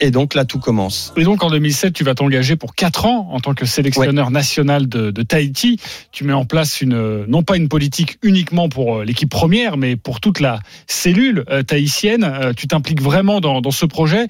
et 0.03 0.11
donc 0.11 0.35
là, 0.35 0.45
tout 0.45 0.59
commence. 0.59 1.15
Et 1.17 1.23
donc 1.23 1.45
en 1.45 1.51
2007, 1.51 1.93
tu 1.93 2.03
vas 2.03 2.17
t'engager 2.17 2.57
pour 2.57 2.75
4 2.75 3.07
ans 3.07 3.29
en 3.31 3.39
tant 3.39 3.55
que 3.55 3.65
sélectionneur 3.65 4.27
ouais. 4.27 4.33
national 4.33 4.89
de, 4.89 5.13
de, 5.13 5.23
Tahiti. 5.23 5.79
Tu 6.11 6.25
mets 6.25 6.33
en 6.33 6.45
place 6.45 6.81
une, 6.81 7.25
non 7.27 7.45
pas 7.45 7.57
une 7.57 7.69
politique 7.69 8.19
uniquement 8.23 8.69
pour 8.69 9.05
l'équipe 9.05 9.31
première, 9.31 9.77
mais 9.77 9.95
pour 9.95 10.19
toute 10.19 10.41
la 10.41 10.59
cellule 10.89 11.45
euh, 11.51 11.63
tahitienne. 11.63 12.25
Euh, 12.25 12.53
tu 12.53 12.67
t'impliques 12.67 13.01
vraiment 13.01 13.41
dans, 13.41 13.61
dans 13.61 13.71
ce 13.71 13.87
projet 13.87 14.27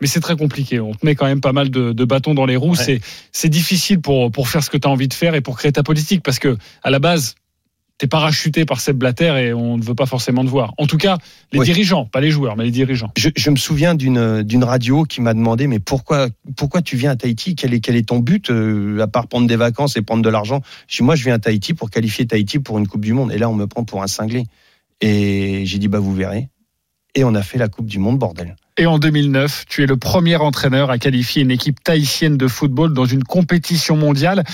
mais 0.00 0.08
c'est 0.08 0.20
très 0.20 0.36
compliqué. 0.36 0.80
On 0.80 0.94
te 0.94 1.06
met 1.06 1.14
quand 1.14 1.26
même 1.26 1.40
pas 1.40 1.52
mal 1.52 1.70
de, 1.70 1.92
de 1.92 2.04
bâtons 2.04 2.34
dans 2.34 2.44
les 2.44 2.56
roues. 2.56 2.74
Ouais. 2.74 3.00
C'est 3.30 3.48
difficile 3.48 4.00
pour, 4.00 4.32
pour 4.32 4.48
faire 4.48 4.64
ce 4.64 4.68
que 4.68 4.76
tu 4.76 4.88
as 4.88 4.90
envie 4.90 5.06
de 5.06 5.14
faire 5.14 5.36
et 5.36 5.40
pour 5.40 5.56
créer 5.56 5.70
ta 5.70 5.84
politique 5.84 6.24
parce 6.24 6.40
que, 6.40 6.58
à 6.82 6.90
la 6.90 6.98
base, 6.98 7.36
t'es 8.02 8.08
parachuté 8.08 8.64
par 8.64 8.80
Seb 8.80 8.96
Blatter 8.96 9.32
et 9.38 9.52
on 9.52 9.78
ne 9.78 9.82
veut 9.84 9.94
pas 9.94 10.06
forcément 10.06 10.44
te 10.44 10.50
voir. 10.50 10.74
En 10.76 10.88
tout 10.88 10.98
cas, 10.98 11.18
les 11.52 11.60
oui. 11.60 11.64
dirigeants, 11.64 12.04
pas 12.04 12.20
les 12.20 12.32
joueurs, 12.32 12.56
mais 12.56 12.64
les 12.64 12.72
dirigeants. 12.72 13.12
Je, 13.16 13.28
je 13.36 13.48
me 13.48 13.54
souviens 13.54 13.94
d'une 13.94 14.42
d'une 14.42 14.64
radio 14.64 15.04
qui 15.04 15.20
m'a 15.20 15.34
demandé 15.34 15.68
mais 15.68 15.78
pourquoi 15.78 16.26
pourquoi 16.56 16.82
tu 16.82 16.96
viens 16.96 17.12
à 17.12 17.16
Tahiti? 17.16 17.54
Quel 17.54 17.74
est 17.74 17.78
quel 17.78 17.94
est 17.94 18.08
ton 18.08 18.18
but 18.18 18.50
euh, 18.50 18.98
à 18.98 19.06
part 19.06 19.28
prendre 19.28 19.46
des 19.46 19.54
vacances 19.54 19.96
et 19.96 20.02
prendre 20.02 20.24
de 20.24 20.28
l'argent? 20.28 20.62
Je 20.88 20.96
dis 20.96 21.04
moi 21.04 21.14
je 21.14 21.22
viens 21.22 21.34
à 21.34 21.38
Tahiti 21.38 21.74
pour 21.74 21.90
qualifier 21.90 22.26
Tahiti 22.26 22.58
pour 22.58 22.76
une 22.76 22.88
Coupe 22.88 23.04
du 23.04 23.12
Monde 23.12 23.30
et 23.30 23.38
là 23.38 23.48
on 23.48 23.54
me 23.54 23.68
prend 23.68 23.84
pour 23.84 24.02
un 24.02 24.08
cinglé. 24.08 24.46
Et 25.00 25.62
j'ai 25.64 25.78
dit 25.78 25.86
bah 25.86 26.00
vous 26.00 26.12
verrez. 26.12 26.48
Et 27.14 27.22
on 27.22 27.36
a 27.36 27.42
fait 27.42 27.58
la 27.58 27.68
Coupe 27.68 27.86
du 27.86 28.00
Monde 28.00 28.18
bordel. 28.18 28.56
Et 28.78 28.86
en 28.86 28.98
2009, 28.98 29.66
tu 29.68 29.82
es 29.82 29.86
le 29.86 29.98
premier 29.98 30.36
entraîneur 30.36 30.90
à 30.90 30.96
qualifier 30.96 31.42
une 31.42 31.50
équipe 31.50 31.84
tahitienne 31.84 32.38
de 32.38 32.48
football 32.48 32.94
dans 32.94 33.04
une 33.04 33.22
compétition 33.22 33.96
mondiale. 33.96 34.44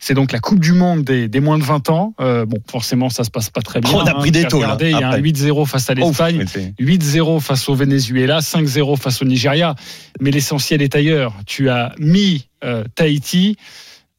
C'est 0.00 0.14
donc 0.14 0.32
la 0.32 0.40
Coupe 0.40 0.58
du 0.58 0.72
Monde 0.72 1.04
des, 1.04 1.28
des, 1.28 1.38
moins 1.38 1.58
de 1.58 1.62
20 1.62 1.88
ans. 1.90 2.12
Euh, 2.20 2.44
bon, 2.44 2.58
forcément, 2.68 3.08
ça 3.08 3.22
se 3.22 3.30
passe 3.30 3.50
pas 3.50 3.62
très 3.62 3.80
bien. 3.80 3.92
Oh, 3.94 4.00
on 4.02 4.06
a 4.06 4.14
pris 4.14 4.30
hein, 4.30 4.32
des 4.32 4.44
taux. 4.46 4.58
Il 4.80 4.90
y 4.90 4.94
a 4.94 5.10
un 5.10 5.20
8-0 5.20 5.64
face 5.66 5.90
à 5.90 5.94
l'Espagne, 5.94 6.44
8-0 6.80 7.40
face 7.40 7.68
au 7.68 7.74
Venezuela, 7.76 8.40
5-0 8.40 8.96
face 8.96 9.22
au 9.22 9.24
Nigeria. 9.24 9.76
Mais 10.20 10.32
l'essentiel 10.32 10.82
est 10.82 10.96
ailleurs. 10.96 11.34
Tu 11.46 11.68
as 11.68 11.94
mis 12.00 12.48
euh, 12.64 12.82
Tahiti 12.96 13.56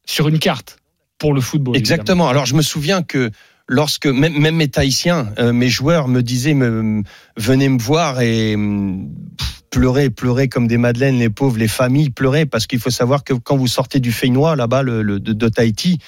sur 0.06 0.28
une 0.28 0.38
carte 0.38 0.78
pour 1.18 1.34
le 1.34 1.42
football. 1.42 1.76
Exactement. 1.76 2.24
Évidemment. 2.24 2.28
Alors, 2.30 2.46
je 2.46 2.54
me 2.54 2.62
souviens 2.62 3.02
que 3.02 3.30
lorsque 3.70 4.06
même, 4.06 4.36
même 4.36 4.56
mes 4.56 4.68
Tahitiens, 4.68 5.28
euh, 5.38 5.52
mes 5.52 5.68
joueurs 5.68 6.08
me 6.08 6.22
disaient, 6.22 6.54
me, 6.54 7.02
venez 7.36 7.68
me 7.68 7.78
voir 7.78 8.20
et 8.20 8.56
pff, 8.56 9.62
pleurer, 9.70 10.10
pleurer 10.10 10.48
comme 10.48 10.66
des 10.66 10.76
madeleines, 10.76 11.18
les 11.18 11.30
pauvres, 11.30 11.56
les 11.56 11.68
familles 11.68 12.10
pleuraient 12.10 12.46
parce 12.46 12.66
qu'il 12.66 12.80
faut 12.80 12.90
savoir 12.90 13.22
que 13.22 13.32
quand 13.32 13.56
vous 13.56 13.68
sortez 13.68 14.00
du 14.00 14.10
Feinois 14.10 14.56
là-bas, 14.56 14.82
le, 14.82 15.02
le, 15.02 15.20
de, 15.20 15.32
de, 15.32 15.48
Tahiti, 15.48 15.98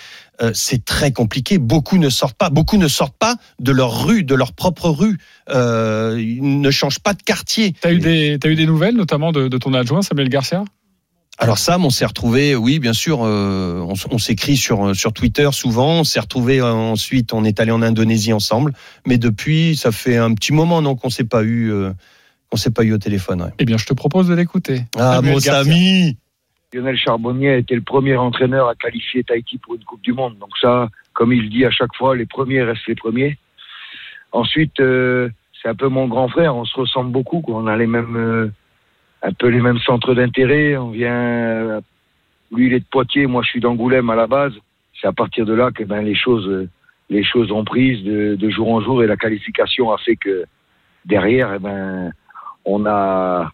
euh, 0.42 0.51
c'est 0.55 0.85
très 0.85 1.12
compliqué. 1.12 1.59
Beaucoup 1.59 1.98
ne 1.98 2.11
sortent 2.11 2.37
pas, 2.37 2.51
beaucoup 2.51 2.79
ne 2.79 2.88
sortent 2.88 3.16
pas 3.16 3.37
de 3.61 3.70
leur 3.70 4.07
rue, 4.07 4.25
de 4.25 4.35
leur 4.35 4.55
propre 4.55 4.88
rue. 4.88 5.18
Euh, 5.48 6.16
ils 6.18 6.61
ne 6.61 6.70
changent 6.72 6.98
pas 6.98 7.14
de 7.14 7.22
quartier. 7.22 7.75
T'as 7.81 7.92
eu 7.92 8.01
des, 8.01 8.38
as 8.42 8.48
eu 8.48 8.57
des 8.57 8.66
nouvelles, 8.66 8.96
notamment 8.96 9.31
de, 9.31 9.46
de 9.46 9.59
ton 9.59 9.72
adjoint 9.72 10.03
Samuel 10.03 10.29
Garcia? 10.29 10.64
Alors 11.38 11.59
Sam, 11.59 11.85
on 11.85 11.90
s'est 11.90 12.07
retrouvé, 12.07 12.55
oui, 12.55 12.79
bien 12.79 12.92
sûr, 12.92 13.25
euh, 13.25 13.81
on, 13.81 13.95
on 14.11 14.18
s'écrit 14.18 14.57
sur 14.57 14.95
sur 14.95 15.12
Twitter 15.12 15.49
souvent. 15.53 16.01
On 16.01 16.05
s'est 16.05 16.21
retrouvé 16.21 16.61
euh, 16.61 16.73
ensuite, 16.73 17.33
on 17.33 17.45
est 17.45 17.59
allé 17.59 17.73
en 17.73 17.83
Indonésie 17.83 18.33
ensemble. 18.33 18.73
Mais 19.07 19.18
depuis, 19.18 19.75
ça 19.77 19.92
fait 19.92 20.16
un 20.16 20.35
petit 20.35 20.53
moment 20.53 20.83
non 20.83 20.95
qu'on 20.95 21.11
s'est 21.11 21.25
pas 21.25 21.42
eu, 21.42 21.73
euh, 21.73 21.90
on 22.53 22.57
s'est 22.57 22.71
pas 22.71 22.85
eu 22.85 22.92
au 22.92 22.99
téléphone. 22.99 23.42
Ouais. 23.42 23.51
Eh 23.59 23.64
bien, 23.64 23.79
je 23.79 23.87
te 23.87 23.95
propose 23.95 24.29
de 24.29 24.35
l'écouter. 24.35 24.83
Ah 24.97 25.21
mon 25.23 25.40
Samy. 25.40 26.16
Lionel 26.73 26.97
Charbonnier 26.97 27.51
a 27.51 27.57
été 27.57 27.75
le 27.75 27.83
premier 27.83 28.16
entraîneur 28.16 28.68
à 28.68 28.75
qualifier 28.75 29.25
Tahiti 29.25 29.59
pour 29.59 29.75
une 29.75 29.85
Coupe 29.85 30.03
du 30.03 30.12
Monde. 30.12 30.38
Donc 30.38 30.51
ça, 30.61 30.88
comme 31.12 31.33
il 31.33 31.51
dit 31.51 31.64
à 31.64 31.71
chaque 31.71 31.95
fois, 31.97 32.16
les 32.16 32.27
premiers 32.27 32.62
restent 32.62 32.87
les 32.87 32.95
premiers. 32.95 33.38
Ensuite, 34.33 34.81
euh, 34.81 35.29
c'est 35.61 35.68
un 35.68 35.75
peu 35.75 35.88
mon 35.88 36.09
grand 36.09 36.29
frère. 36.29 36.57
On 36.57 36.64
se 36.64 36.79
ressemble 36.79 37.11
beaucoup. 37.11 37.40
Quoi. 37.40 37.57
On 37.57 37.66
a 37.66 37.77
les 37.77 37.87
mêmes 37.87 38.16
euh, 38.16 38.51
un 39.22 39.32
peu 39.32 39.48
les 39.48 39.61
mêmes 39.61 39.78
centres 39.78 40.14
d'intérêt. 40.14 40.76
On 40.76 40.90
vient, 40.90 41.80
lui 42.50 42.66
il 42.66 42.74
est 42.74 42.80
de 42.80 42.85
Poitiers, 42.90 43.26
moi 43.26 43.42
je 43.42 43.50
suis 43.50 43.61
d'Angoulême 43.61 44.11
à 44.11 44.16
la 44.16 44.26
base. 44.26 44.54
C'est 45.00 45.06
à 45.06 45.12
partir 45.12 45.46
de 45.46 45.54
là 45.54 45.70
que 45.70 45.85
ben 45.85 46.02
les 46.02 46.14
choses, 46.14 46.68
les 47.08 47.24
choses 47.24 47.50
ont 47.50 47.64
prise 47.64 48.02
de, 48.04 48.37
de, 48.37 48.50
jour 48.50 48.72
en 48.72 48.80
jour 48.80 49.02
et 49.02 49.06
la 49.06 49.16
qualification 49.16 49.92
a 49.92 49.98
fait 49.98 50.16
que 50.16 50.44
derrière, 51.04 51.54
eh 51.54 51.58
ben 51.58 52.12
on 52.64 52.87
a, 52.87 53.50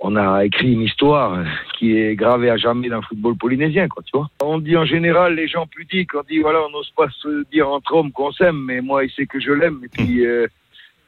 on 0.00 0.16
a 0.16 0.44
écrit 0.44 0.72
une 0.72 0.82
histoire 0.82 1.44
qui 1.78 1.96
est 1.96 2.16
gravée 2.16 2.50
à 2.50 2.56
jamais 2.56 2.88
dans 2.88 2.96
le 2.96 3.02
football 3.02 3.36
polynésien, 3.36 3.86
quoi, 3.88 4.02
tu 4.02 4.16
vois. 4.16 4.28
On 4.42 4.58
dit 4.58 4.76
en 4.76 4.84
général, 4.84 5.34
les 5.34 5.46
gens 5.46 5.66
pudiques, 5.66 6.14
on 6.14 6.22
dit 6.28 6.40
voilà, 6.40 6.60
on 6.66 6.70
n'ose 6.70 6.90
pas 6.96 7.08
se 7.10 7.44
dire 7.50 7.68
entre 7.68 7.94
hommes 7.94 8.12
qu'on 8.12 8.32
s'aime, 8.32 8.64
mais 8.64 8.80
moi 8.80 9.04
il 9.04 9.10
sait 9.10 9.26
que 9.26 9.40
je 9.40 9.52
l'aime 9.52 9.80
et 9.84 9.88
puis 9.88 10.26
euh, 10.26 10.46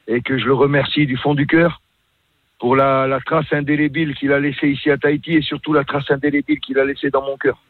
et 0.06 0.20
que 0.20 0.38
je 0.38 0.46
le 0.46 0.54
remercie 0.54 1.06
du 1.06 1.16
fond 1.16 1.34
du 1.34 1.46
cœur 1.46 1.80
pour 2.58 2.76
la, 2.76 3.06
la 3.06 3.20
trace 3.20 3.46
indélébile 3.52 4.14
qu'il 4.14 4.32
a 4.32 4.40
laissée 4.40 4.68
ici 4.68 4.90
à 4.90 4.98
Tahiti 4.98 5.34
et 5.34 5.42
surtout 5.42 5.72
la 5.72 5.84
trace 5.84 6.10
indélébile 6.10 6.58
qu'il 6.60 6.78
a 6.78 6.84
laissée 6.84 7.10
dans 7.10 7.22
mon 7.22 7.36
cœur. 7.36 7.62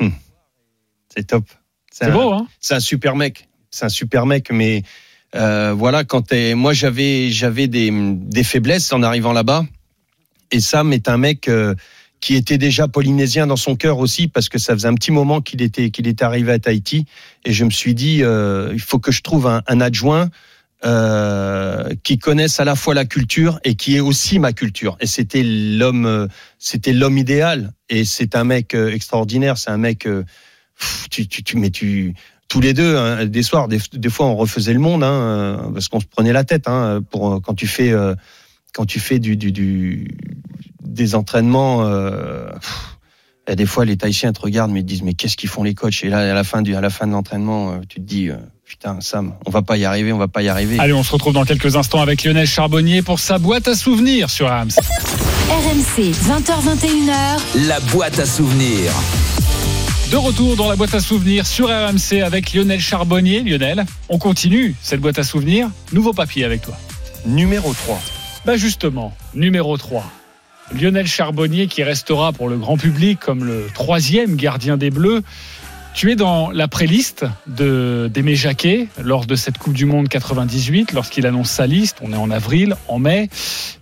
Mmh. 0.00 0.08
C'est 1.08 1.26
top. 1.26 1.44
C'est 1.90 2.10
beau, 2.12 2.32
hein 2.32 2.46
C'est 2.60 2.74
un 2.74 2.80
super 2.80 3.16
mec. 3.16 3.48
C'est 3.70 3.84
un 3.84 3.90
super 3.90 4.26
mec, 4.26 4.50
mais 4.50 4.82
euh, 5.34 5.72
voilà, 5.76 6.04
quand 6.04 6.32
es, 6.32 6.54
moi 6.54 6.72
j'avais 6.72 7.30
j'avais 7.30 7.68
des, 7.68 7.90
des 7.92 8.44
faiblesses 8.44 8.92
en 8.92 9.02
arrivant 9.02 9.32
là-bas, 9.32 9.64
et 10.50 10.60
Sam 10.60 10.92
est 10.92 11.08
un 11.08 11.18
mec 11.18 11.48
euh, 11.48 11.74
qui 12.20 12.34
était 12.34 12.58
déjà 12.58 12.88
polynésien 12.88 13.46
dans 13.46 13.56
son 13.56 13.76
cœur 13.76 13.98
aussi 13.98 14.26
parce 14.26 14.48
que 14.48 14.58
ça 14.58 14.74
faisait 14.74 14.88
un 14.88 14.94
petit 14.94 15.12
moment 15.12 15.40
qu'il 15.40 15.62
était 15.62 15.90
qu'il 15.90 16.08
était 16.08 16.24
arrivé 16.24 16.52
à 16.52 16.58
Tahiti, 16.58 17.06
et 17.44 17.52
je 17.52 17.64
me 17.64 17.70
suis 17.70 17.94
dit 17.94 18.22
euh, 18.22 18.70
il 18.72 18.80
faut 18.80 18.98
que 18.98 19.12
je 19.12 19.22
trouve 19.22 19.46
un, 19.46 19.62
un 19.68 19.80
adjoint 19.80 20.30
euh, 20.84 21.94
qui 22.02 22.18
connaissent 22.18 22.60
à 22.60 22.64
la 22.64 22.74
fois 22.74 22.94
la 22.94 23.04
culture 23.04 23.60
et 23.64 23.74
qui 23.74 23.96
est 23.96 24.00
aussi 24.00 24.38
ma 24.38 24.52
culture. 24.52 24.96
Et 25.00 25.06
c'était 25.06 25.42
l'homme, 25.42 26.28
c'était 26.58 26.92
l'homme 26.92 27.18
idéal. 27.18 27.72
Et 27.88 28.04
c'est 28.04 28.34
un 28.34 28.44
mec 28.44 28.74
euh, 28.74 28.92
extraordinaire. 28.92 29.58
C'est 29.58 29.70
un 29.70 29.76
mec, 29.76 30.06
euh, 30.06 30.24
tu, 31.10 31.28
tu, 31.28 31.42
tu, 31.42 31.56
mais 31.56 31.70
tu, 31.70 32.14
tous 32.48 32.60
les 32.60 32.72
deux, 32.72 32.96
hein, 32.96 33.26
des 33.26 33.42
soirs, 33.42 33.68
des, 33.68 33.78
fois, 34.10 34.26
on 34.26 34.36
refaisait 34.36 34.72
le 34.72 34.80
monde, 34.80 35.04
hein, 35.04 35.70
parce 35.72 35.88
qu'on 35.88 36.00
se 36.00 36.06
prenait 36.06 36.32
la 36.32 36.44
tête, 36.44 36.66
hein, 36.66 37.00
pour 37.10 37.40
quand 37.42 37.54
tu 37.54 37.66
fais, 37.66 37.92
quand 38.72 38.86
tu 38.86 38.98
fais 38.98 39.18
du, 39.18 39.36
du, 39.36 39.52
du 39.52 40.08
des 40.90 41.14
entraînements. 41.14 41.86
Euh, 41.86 42.50
et 43.50 43.56
des 43.56 43.66
fois, 43.66 43.84
les 43.84 43.96
Tahitiens 43.96 44.32
te 44.32 44.40
regardent, 44.40 44.70
mais 44.70 44.80
ils 44.80 44.86
disent, 44.86 45.02
mais 45.02 45.14
qu'est-ce 45.14 45.36
qu'ils 45.36 45.48
font 45.48 45.62
les 45.62 45.74
coachs? 45.74 46.04
Et 46.04 46.08
là, 46.08 46.30
à 46.30 46.34
la 46.34 46.44
fin 46.44 46.62
du, 46.62 46.74
à 46.74 46.80
la 46.80 46.90
fin 46.90 47.06
de 47.06 47.12
l'entraînement, 47.12 47.80
tu 47.88 48.00
te 48.00 48.06
dis. 48.06 48.30
Putain, 48.70 49.00
Sam, 49.00 49.34
on 49.46 49.50
va 49.50 49.62
pas 49.62 49.76
y 49.76 49.84
arriver, 49.84 50.12
on 50.12 50.18
va 50.18 50.28
pas 50.28 50.42
y 50.42 50.48
arriver. 50.48 50.78
Allez, 50.78 50.92
on 50.92 51.02
se 51.02 51.10
retrouve 51.10 51.32
dans 51.32 51.44
quelques 51.44 51.74
instants 51.74 52.00
avec 52.00 52.22
Lionel 52.22 52.46
Charbonnier 52.46 53.02
pour 53.02 53.18
sa 53.18 53.38
boîte 53.38 53.66
à 53.66 53.74
souvenirs 53.74 54.30
sur 54.30 54.46
RMC. 54.46 54.78
RMC, 55.50 56.12
20h21h. 56.12 57.66
La 57.66 57.80
boîte 57.80 58.20
à 58.20 58.26
souvenirs. 58.26 58.92
De 60.12 60.16
retour 60.16 60.54
dans 60.54 60.68
la 60.68 60.76
boîte 60.76 60.94
à 60.94 61.00
souvenirs 61.00 61.48
sur 61.48 61.66
RMC 61.66 62.22
avec 62.24 62.52
Lionel 62.52 62.78
Charbonnier. 62.78 63.40
Lionel, 63.42 63.84
on 64.08 64.18
continue 64.18 64.76
cette 64.80 65.00
boîte 65.00 65.18
à 65.18 65.24
souvenirs. 65.24 65.68
Nouveau 65.92 66.12
papier 66.12 66.44
avec 66.44 66.62
toi. 66.62 66.76
Numéro 67.26 67.74
3. 67.74 68.00
Bah 68.46 68.56
justement, 68.56 69.12
numéro 69.34 69.76
3. 69.76 70.04
Lionel 70.78 71.06
Charbonnier 71.06 71.66
qui 71.66 71.82
restera 71.82 72.32
pour 72.32 72.48
le 72.48 72.56
grand 72.56 72.76
public 72.76 73.18
comme 73.18 73.44
le 73.44 73.66
troisième 73.74 74.36
gardien 74.36 74.76
des 74.76 74.90
Bleus. 74.90 75.22
Tu 75.92 76.12
es 76.12 76.16
dans 76.16 76.50
la 76.52 76.68
préliste 76.68 77.24
de 77.48 78.08
d'Aimé 78.12 78.36
Jacquet 78.36 78.86
lors 79.02 79.26
de 79.26 79.34
cette 79.34 79.58
Coupe 79.58 79.72
du 79.72 79.86
Monde 79.86 80.08
98, 80.08 80.92
lorsqu'il 80.92 81.26
annonce 81.26 81.50
sa 81.50 81.66
liste. 81.66 81.98
On 82.00 82.12
est 82.12 82.16
en 82.16 82.30
avril, 82.30 82.76
en 82.86 83.00
mai, 83.00 83.28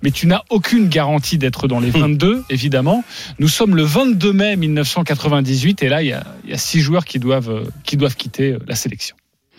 mais 0.02 0.10
tu 0.10 0.26
n'as 0.26 0.42
aucune 0.48 0.88
garantie 0.88 1.36
d'être 1.36 1.68
dans 1.68 1.80
les 1.80 1.90
22, 1.90 2.44
évidemment. 2.48 3.04
Nous 3.38 3.48
sommes 3.48 3.76
le 3.76 3.82
22 3.82 4.32
mai 4.32 4.56
1998 4.56 5.82
et 5.82 5.88
là, 5.88 6.02
il 6.02 6.08
y 6.08 6.12
a, 6.12 6.24
il 6.44 6.50
y 6.50 6.54
a 6.54 6.58
six 6.58 6.80
joueurs 6.80 7.04
qui 7.04 7.18
doivent, 7.18 7.70
qui 7.84 7.98
doivent 7.98 8.16
quitter 8.16 8.56
la 8.66 8.74
sélection. 8.74 9.14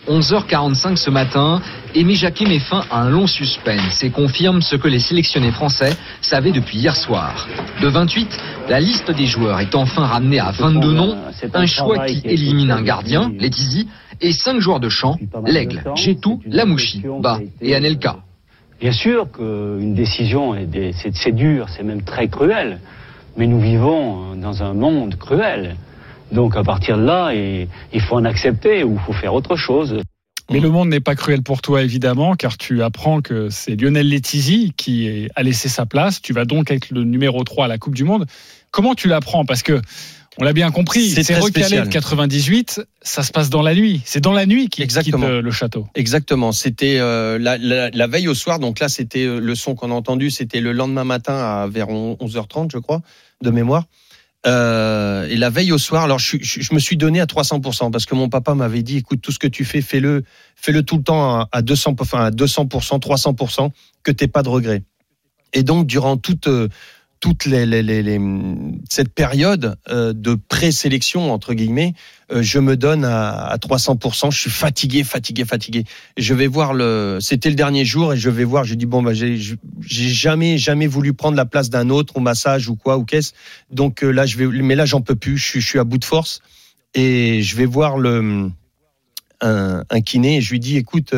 11h45 0.07 0.95
ce 0.95 1.09
matin, 1.09 1.61
Émy 1.93 2.15
Jacquet 2.15 2.45
met 2.45 2.59
fin 2.59 2.83
à 2.89 3.01
un 3.01 3.09
long 3.09 3.27
suspense 3.27 4.03
et 4.03 4.09
confirme 4.09 4.61
ce 4.61 4.75
que 4.75 4.87
les 4.87 4.99
sélectionnés 4.99 5.51
français 5.51 5.95
savaient 6.21 6.51
depuis 6.51 6.77
hier 6.77 6.95
soir. 6.95 7.47
De 7.81 7.87
28, 7.87 8.37
la 8.69 8.79
liste 8.79 9.11
des 9.11 9.25
joueurs 9.25 9.59
est 9.59 9.75
enfin 9.75 10.05
ramenée 10.05 10.39
à 10.39 10.51
22 10.51 10.93
noms, 10.93 11.17
un 11.53 11.65
choix 11.65 12.05
qui 12.05 12.21
élimine 12.23 12.71
un 12.71 12.81
gardien, 12.81 13.31
Letizy, 13.37 13.87
et 14.21 14.31
5 14.31 14.59
joueurs 14.59 14.79
de 14.79 14.89
champ, 14.89 15.17
L'Aigle, 15.45 15.83
Gétou, 15.95 16.41
Lamouchi, 16.45 17.03
Ba 17.19 17.39
et 17.61 17.75
Anelka. 17.75 18.17
Bien 18.79 18.91
sûr 18.91 19.29
qu'une 19.31 19.93
décision, 19.93 20.55
c'est 21.13 21.35
dur, 21.35 21.67
c'est 21.69 21.83
même 21.83 22.03
très 22.03 22.27
cruel, 22.29 22.79
mais 23.37 23.47
nous 23.47 23.59
vivons 23.59 24.35
dans 24.35 24.63
un 24.63 24.73
monde 24.73 25.15
cruel. 25.17 25.75
Donc 26.31 26.55
à 26.55 26.63
partir 26.63 26.97
de 26.97 27.03
là, 27.03 27.33
il 27.33 28.01
faut 28.01 28.15
en 28.15 28.25
accepter 28.25 28.83
ou 28.83 28.93
il 28.93 28.99
faut 28.99 29.13
faire 29.13 29.33
autre 29.33 29.55
chose. 29.55 30.01
Mais 30.51 30.59
le 30.59 30.69
monde 30.69 30.89
n'est 30.89 30.99
pas 30.99 31.15
cruel 31.15 31.43
pour 31.43 31.61
toi, 31.61 31.83
évidemment, 31.83 32.35
car 32.35 32.57
tu 32.57 32.81
apprends 32.81 33.21
que 33.21 33.49
c'est 33.49 33.75
Lionel 33.75 34.09
Letizy 34.09 34.73
qui 34.75 35.27
a 35.35 35.43
laissé 35.43 35.69
sa 35.69 35.85
place. 35.85 36.21
Tu 36.21 36.33
vas 36.33 36.45
donc 36.45 36.71
être 36.71 36.89
le 36.89 37.03
numéro 37.03 37.43
3 37.43 37.65
à 37.65 37.67
la 37.67 37.77
Coupe 37.77 37.93
du 37.93 38.03
Monde. 38.03 38.25
Comment 38.71 38.95
tu 38.95 39.07
l'apprends? 39.07 39.45
Parce 39.45 39.61
que, 39.61 39.79
on 40.39 40.43
l'a 40.43 40.53
bien 40.53 40.71
compris, 40.71 41.09
c'est 41.09 41.37
recalé 41.37 41.81
de 41.81 41.85
98, 41.85 42.81
ça 43.01 43.23
se 43.23 43.31
passe 43.31 43.49
dans 43.49 43.61
la 43.61 43.75
nuit. 43.75 44.01
C'est 44.05 44.21
dans 44.21 44.31
la 44.31 44.45
nuit 44.45 44.69
qu'il 44.69 44.87
quitte 44.87 45.15
le 45.15 45.51
château. 45.51 45.85
Exactement. 45.95 46.51
C'était 46.51 46.97
euh, 46.99 47.37
la, 47.37 47.57
la, 47.57 47.89
la, 47.89 48.07
veille 48.07 48.27
au 48.27 48.33
soir. 48.33 48.59
Donc 48.59 48.79
là, 48.79 48.89
c'était 48.89 49.25
euh, 49.25 49.39
le 49.39 49.53
son 49.55 49.75
qu'on 49.75 49.91
a 49.91 49.93
entendu. 49.93 50.31
C'était 50.31 50.61
le 50.61 50.71
lendemain 50.71 51.03
matin 51.03 51.35
à 51.35 51.67
vers 51.67 51.87
11h30, 51.87 52.71
je 52.71 52.77
crois, 52.77 53.01
de 53.41 53.49
mémoire. 53.49 53.83
Euh, 54.47 55.27
et 55.27 55.35
la 55.35 55.49
veille 55.49 55.71
au 55.71 55.77
soir, 55.77 56.03
alors 56.03 56.19
je, 56.19 56.73
me 56.73 56.79
suis 56.79 56.95
donné 56.95 57.19
à 57.19 57.25
300% 57.25 57.91
parce 57.91 58.05
que 58.05 58.15
mon 58.15 58.29
papa 58.29 58.55
m'avait 58.55 58.83
dit, 58.83 58.97
écoute, 58.97 59.21
tout 59.21 59.31
ce 59.31 59.39
que 59.39 59.47
tu 59.47 59.65
fais, 59.65 59.81
fais-le, 59.81 60.23
fais-le 60.55 60.83
tout 60.83 60.97
le 60.97 61.03
temps 61.03 61.47
à, 61.51 61.61
200, 61.61 61.95
enfin 61.99 62.25
à 62.25 62.31
200%, 62.31 62.99
300%, 62.99 63.69
que 64.03 64.11
t'aies 64.11 64.27
pas 64.27 64.43
de 64.43 64.49
regrets. 64.49 64.83
Et 65.53 65.63
donc 65.63 65.87
durant 65.87 66.15
toute 66.15 66.47
toute 67.19 67.45
les, 67.45 67.65
les, 67.65 67.83
les, 67.83 68.19
cette 68.89 69.13
période 69.13 69.75
euh, 69.89 70.13
de 70.13 70.35
présélection 70.35 71.31
entre 71.33 71.53
guillemets, 71.53 71.93
euh, 72.31 72.41
je 72.41 72.59
me 72.59 72.77
donne 72.77 73.03
à, 73.03 73.31
à 73.45 73.57
300%. 73.57 74.31
Je 74.31 74.39
suis 74.39 74.49
fatigué, 74.49 75.03
fatigué, 75.03 75.43
fatigué. 75.45 75.83
Je 76.17 76.33
vais 76.33 76.47
voir 76.47 76.73
le. 76.73 77.19
C'était 77.21 77.49
le 77.49 77.55
dernier 77.55 77.83
jour 77.83 78.13
et 78.13 78.17
je 78.17 78.29
vais 78.29 78.45
voir. 78.45 78.63
Je 78.63 78.75
dis 78.75 78.85
bon 78.85 79.01
bah 79.01 79.13
j'ai 79.13 79.37
jamais 79.81 80.57
jamais 80.57 80.87
voulu 80.87 81.13
prendre 81.13 81.35
la 81.35 81.45
place 81.45 81.69
d'un 81.69 81.89
autre 81.89 82.15
au 82.17 82.21
massage 82.21 82.69
ou 82.69 82.75
quoi 82.75 82.97
ou 82.97 83.03
qu'est-ce. 83.03 83.33
Donc 83.71 84.03
euh, 84.03 84.11
là 84.11 84.25
je 84.25 84.37
vais. 84.37 84.47
Mais 84.47 84.75
là 84.75 84.85
j'en 84.85 85.01
peux 85.01 85.15
plus. 85.15 85.37
Je 85.37 85.59
je 85.59 85.65
suis 85.65 85.79
à 85.79 85.83
bout 85.83 85.97
de 85.97 86.05
force 86.05 86.41
et 86.93 87.41
je 87.41 87.55
vais 87.55 87.65
voir 87.65 87.97
le 87.97 88.49
un, 89.41 89.83
un 89.89 90.01
kiné 90.01 90.37
et 90.37 90.41
je 90.41 90.51
lui 90.51 90.59
dis 90.59 90.77
écoute 90.77 91.13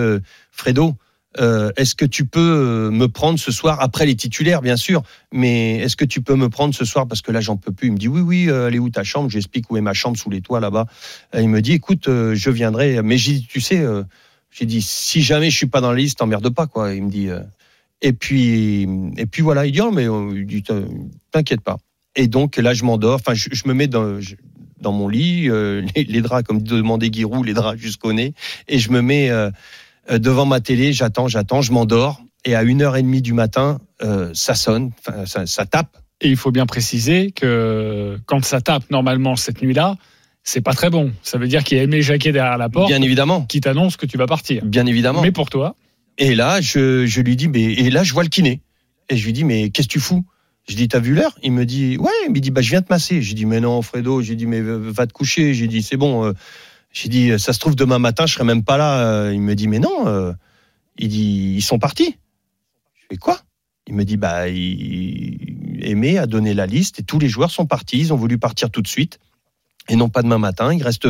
Fredo 0.52 0.96
euh, 1.40 1.72
est-ce 1.78 1.96
que 1.96 2.04
tu 2.04 2.26
peux 2.26 2.40
euh, 2.40 2.92
me 2.92 3.08
prendre 3.08 3.40
ce 3.40 3.52
soir 3.52 3.80
après 3.80 4.06
les 4.06 4.16
titulaires, 4.16 4.62
bien 4.62 4.76
sûr, 4.76 5.02
mais 5.32 5.78
est-ce 5.78 5.96
que 5.96 6.04
tu 6.04 6.22
peux 6.22 6.36
me 6.36 6.50
prendre 6.50 6.76
ce 6.76 6.84
soir? 6.84 7.08
Parce 7.08 7.22
que 7.22 7.32
là 7.32 7.40
j'en 7.40 7.56
peux 7.56 7.72
plus. 7.72 7.88
Il 7.88 7.94
me 7.94 7.98
dit 7.98 8.10
oui, 8.10 8.22
oui, 8.22 8.50
euh, 8.50 8.68
elle 8.68 8.76
est 8.76 8.80
où 8.80 8.90
ta 8.90 9.04
chambre? 9.04 9.30
J'explique 9.30 9.72
où 9.72 9.78
est 9.78 9.82
ma 9.82 9.94
chambre 9.94 10.18
sous 10.18 10.30
les 10.30 10.42
toits 10.42 10.60
là-bas. 10.60 10.88
Il 11.34 11.48
me 11.48 11.62
dit 11.62 11.74
écoute, 11.74 12.08
je 12.08 12.50
viendrai, 12.50 13.02
mais 13.02 13.18
j'ai 13.18 13.34
dit 13.34 13.48
tu 13.50 13.62
sais, 13.62 13.86
j'ai 14.52 14.66
dit 14.66 14.82
si 14.82 15.22
jamais 15.22 15.50
je 15.50 15.58
suis 15.58 15.68
pas 15.68 15.80
dans 15.80 15.92
la 15.92 15.98
liste, 15.98 16.20
t'emmerde 16.20 16.50
pas 16.50 16.68
quoi. 16.68 16.94
Il 16.94 17.04
me 17.04 17.10
dit 17.10 17.30
et 18.02 18.14
puis 18.14 18.88
et 19.18 19.26
puis 19.26 19.42
voilà, 19.42 19.66
il 19.66 19.72
dit 19.72 19.82
oh, 19.82 19.92
mais 19.92 20.08
dit 20.46 20.64
t'inquiète 21.32 21.62
pas. 21.62 21.78
Et 22.16 22.28
donc 22.28 22.58
là 22.58 22.74
je 22.74 22.84
m'endors, 22.84 23.16
enfin 23.16 23.34
je, 23.34 23.48
me 23.66 23.74
mets 23.74 23.88
dans 23.88 24.20
dans 24.82 24.92
mon 24.92 25.08
lit, 25.08 25.44
les, 25.96 26.04
les, 26.04 26.22
draps 26.22 26.46
comme 26.46 26.62
demandait 26.62 27.10
Guirou, 27.10 27.44
les 27.44 27.54
draps 27.54 27.80
jusqu'au 27.80 28.12
nez, 28.12 28.34
et 28.68 28.80
je 28.80 28.92
me 28.92 29.02
mets 29.02 29.30
euh, 29.30 29.50
devant 30.20 30.46
ma 30.46 30.60
télé, 30.60 30.94
j'attends, 30.94 31.28
j'attends, 31.28 31.62
je 31.62 31.72
m'endors. 31.72 32.22
Et 32.44 32.56
à 32.56 32.64
une 32.64 32.82
heure 32.82 32.98
et 32.98 33.04
demie 33.04 33.22
du 33.22 33.34
matin, 33.34 33.80
euh, 34.02 34.32
ça 34.34 34.56
sonne, 34.56 34.92
ça, 35.26 35.46
ça 35.46 35.66
tape. 35.66 35.98
Et 36.22 36.30
il 36.30 36.38
faut 36.38 36.52
bien 36.52 36.66
préciser 36.66 37.32
que 37.32 38.18
quand 38.26 38.44
ça 38.44 38.62
tape 38.62 38.90
normalement 38.90 39.36
cette 39.36 39.62
nuit-là, 39.62 39.96
c'est 40.44 40.62
pas 40.62 40.74
très 40.74 40.90
bon. 40.90 41.12
Ça 41.22 41.38
veut 41.38 41.48
dire 41.48 41.64
qu'il 41.64 41.78
y 41.78 41.82
a 41.82 41.84
Aimé 41.84 42.02
Jacquet 42.02 42.32
derrière 42.32 42.58
la 42.58 42.70
porte. 42.70 42.88
Bien 42.88 43.02
évidemment. 43.02 43.44
Qui 43.44 43.62
t'annonce 43.62 43.96
que 43.96 44.08
tu 44.08 44.18
vas 44.18 44.26
partir. 44.26 44.66
Bien 44.66 44.86
évidemment. 44.88 45.22
Mais 45.22 45.32
pour 45.32 45.50
toi. 45.50 45.76
Et 46.18 46.34
là, 46.36 46.62
je, 46.62 47.06
je 47.06 47.22
lui 47.22 47.36
dis, 47.36 47.48
mais, 47.48 47.62
et 47.62 47.90
là, 47.90 48.04
je 48.04 48.14
vois 48.14 48.24
le 48.24 48.30
kiné. 48.30 48.62
Et 49.10 49.18
je 49.18 49.26
lui 49.26 49.34
dis, 49.34 49.44
mais 49.44 49.70
qu'est-ce 49.70 49.88
que 49.88 49.94
tu 49.94 50.00
fous? 50.00 50.26
Je 50.68 50.76
dis, 50.76 50.88
t'as 50.88 51.00
vu 51.00 51.14
l'heure? 51.14 51.36
Il 51.44 51.52
me 51.52 51.66
dit, 51.66 51.98
ouais. 51.98 52.12
Il 52.28 52.34
me 52.34 52.40
dit, 52.40 52.52
bah, 52.52 52.62
je 52.62 52.70
viens 52.70 52.82
te 52.82 52.92
masser. 52.92 53.22
J'ai 53.22 53.34
dit, 53.34 53.46
mais 53.46 53.60
non, 53.60 53.82
Fredo. 53.82 54.22
J'ai 54.22 54.36
dit, 54.36 54.46
mais 54.46 54.62
va 54.62 55.06
te 55.06 55.14
coucher. 55.14 55.54
J'ai 55.54 55.68
dit, 55.68 55.84
c'est 55.84 55.98
bon. 55.98 56.26
Euh, 56.26 56.34
j'ai 56.92 57.10
dit, 57.10 57.40
ça 57.40 57.54
se 57.54 57.60
trouve, 57.60 57.76
demain 57.76 58.00
matin, 58.00 58.26
je 58.26 58.34
serai 58.34 58.44
même 58.44 58.64
pas 58.64 58.78
là. 58.78 59.32
Il 59.32 59.42
me 59.42 59.56
dit, 59.56 59.68
mais 59.68 59.80
non. 59.80 60.34
Il 60.98 61.08
dit, 61.08 61.56
ils 61.58 61.62
sont 61.62 61.80
partis. 61.80 62.18
Je 62.96 63.06
fais 63.10 63.18
quoi? 63.18 63.40
Il 63.88 63.96
me 63.96 64.04
dit, 64.04 64.18
bah, 64.18 64.48
il... 64.50 65.58
Aimé 65.84 66.20
a 66.20 66.28
donné 66.28 66.54
la 66.54 66.68
liste 66.68 67.00
et 67.00 67.04
tous 67.04 67.18
les 67.18 67.28
joueurs 67.28 67.50
sont 67.50 67.66
partis. 67.66 67.98
Ils 67.98 68.14
ont 68.14 68.18
voulu 68.18 68.38
partir 68.38 68.70
tout 68.70 68.82
de 68.84 68.88
suite 68.88 69.20
et 69.90 69.96
non 69.96 70.10
pas 70.10 70.22
demain 70.22 70.38
matin. 70.38 70.72
Il 70.74 70.84
reste, 70.84 71.08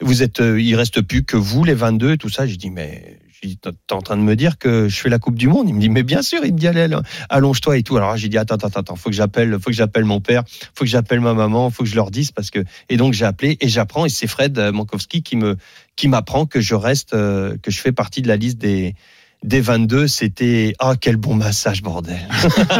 vous 0.00 0.22
êtes, 0.22 0.38
il 0.38 0.74
reste 0.76 1.00
plus 1.02 1.24
que 1.24 1.36
vous, 1.36 1.64
les 1.64 1.74
22 1.74 2.12
et 2.12 2.18
tout 2.18 2.28
ça. 2.28 2.46
J'ai 2.46 2.56
dit, 2.56 2.70
mais 2.70 3.18
t'es 3.42 3.92
en 3.92 4.02
train 4.02 4.16
de 4.16 4.22
me 4.22 4.36
dire 4.36 4.58
que 4.58 4.88
je 4.88 5.00
fais 5.00 5.08
la 5.08 5.18
Coupe 5.18 5.34
du 5.34 5.48
Monde 5.48 5.68
Il 5.68 5.74
me 5.74 5.80
dit, 5.80 5.88
mais 5.88 6.02
bien 6.02 6.22
sûr. 6.22 6.44
Il 6.44 6.54
me 6.54 6.58
dit, 6.58 6.68
allez, 6.68 6.86
allonge-toi 7.28 7.78
et 7.78 7.82
tout. 7.82 7.96
Alors 7.96 8.16
j'ai 8.16 8.28
dit, 8.28 8.38
attends, 8.38 8.54
attends, 8.54 8.80
attends, 8.80 8.96
faut 8.96 9.10
que 9.10 9.16
j'appelle, 9.16 9.58
faut 9.58 9.70
que 9.70 9.76
j'appelle 9.76 10.04
mon 10.04 10.20
père, 10.20 10.44
faut 10.74 10.84
que 10.84 10.90
j'appelle 10.90 11.20
ma 11.20 11.34
maman, 11.34 11.70
faut 11.70 11.82
que 11.82 11.88
je 11.88 11.96
leur 11.96 12.10
dise 12.10 12.30
parce 12.30 12.50
que. 12.50 12.64
Et 12.88 12.96
donc 12.96 13.12
j'ai 13.12 13.24
appelé 13.24 13.56
et 13.60 13.68
j'apprends 13.68 14.04
et 14.04 14.08
c'est 14.08 14.26
Fred 14.26 14.58
Mankowski 14.58 15.22
qui 15.22 15.36
me, 15.36 15.56
qui 15.96 16.08
m'apprend 16.08 16.46
que 16.46 16.60
je 16.60 16.74
reste, 16.74 17.14
euh, 17.14 17.56
que 17.62 17.70
je 17.70 17.80
fais 17.80 17.92
partie 17.92 18.22
de 18.22 18.28
la 18.28 18.36
liste 18.36 18.58
des 18.58 18.94
des 19.42 19.60
22, 19.60 20.06
c'était 20.06 20.74
ah 20.78 20.94
quel 21.00 21.16
bon 21.16 21.34
massage 21.34 21.82
bordel. 21.82 22.20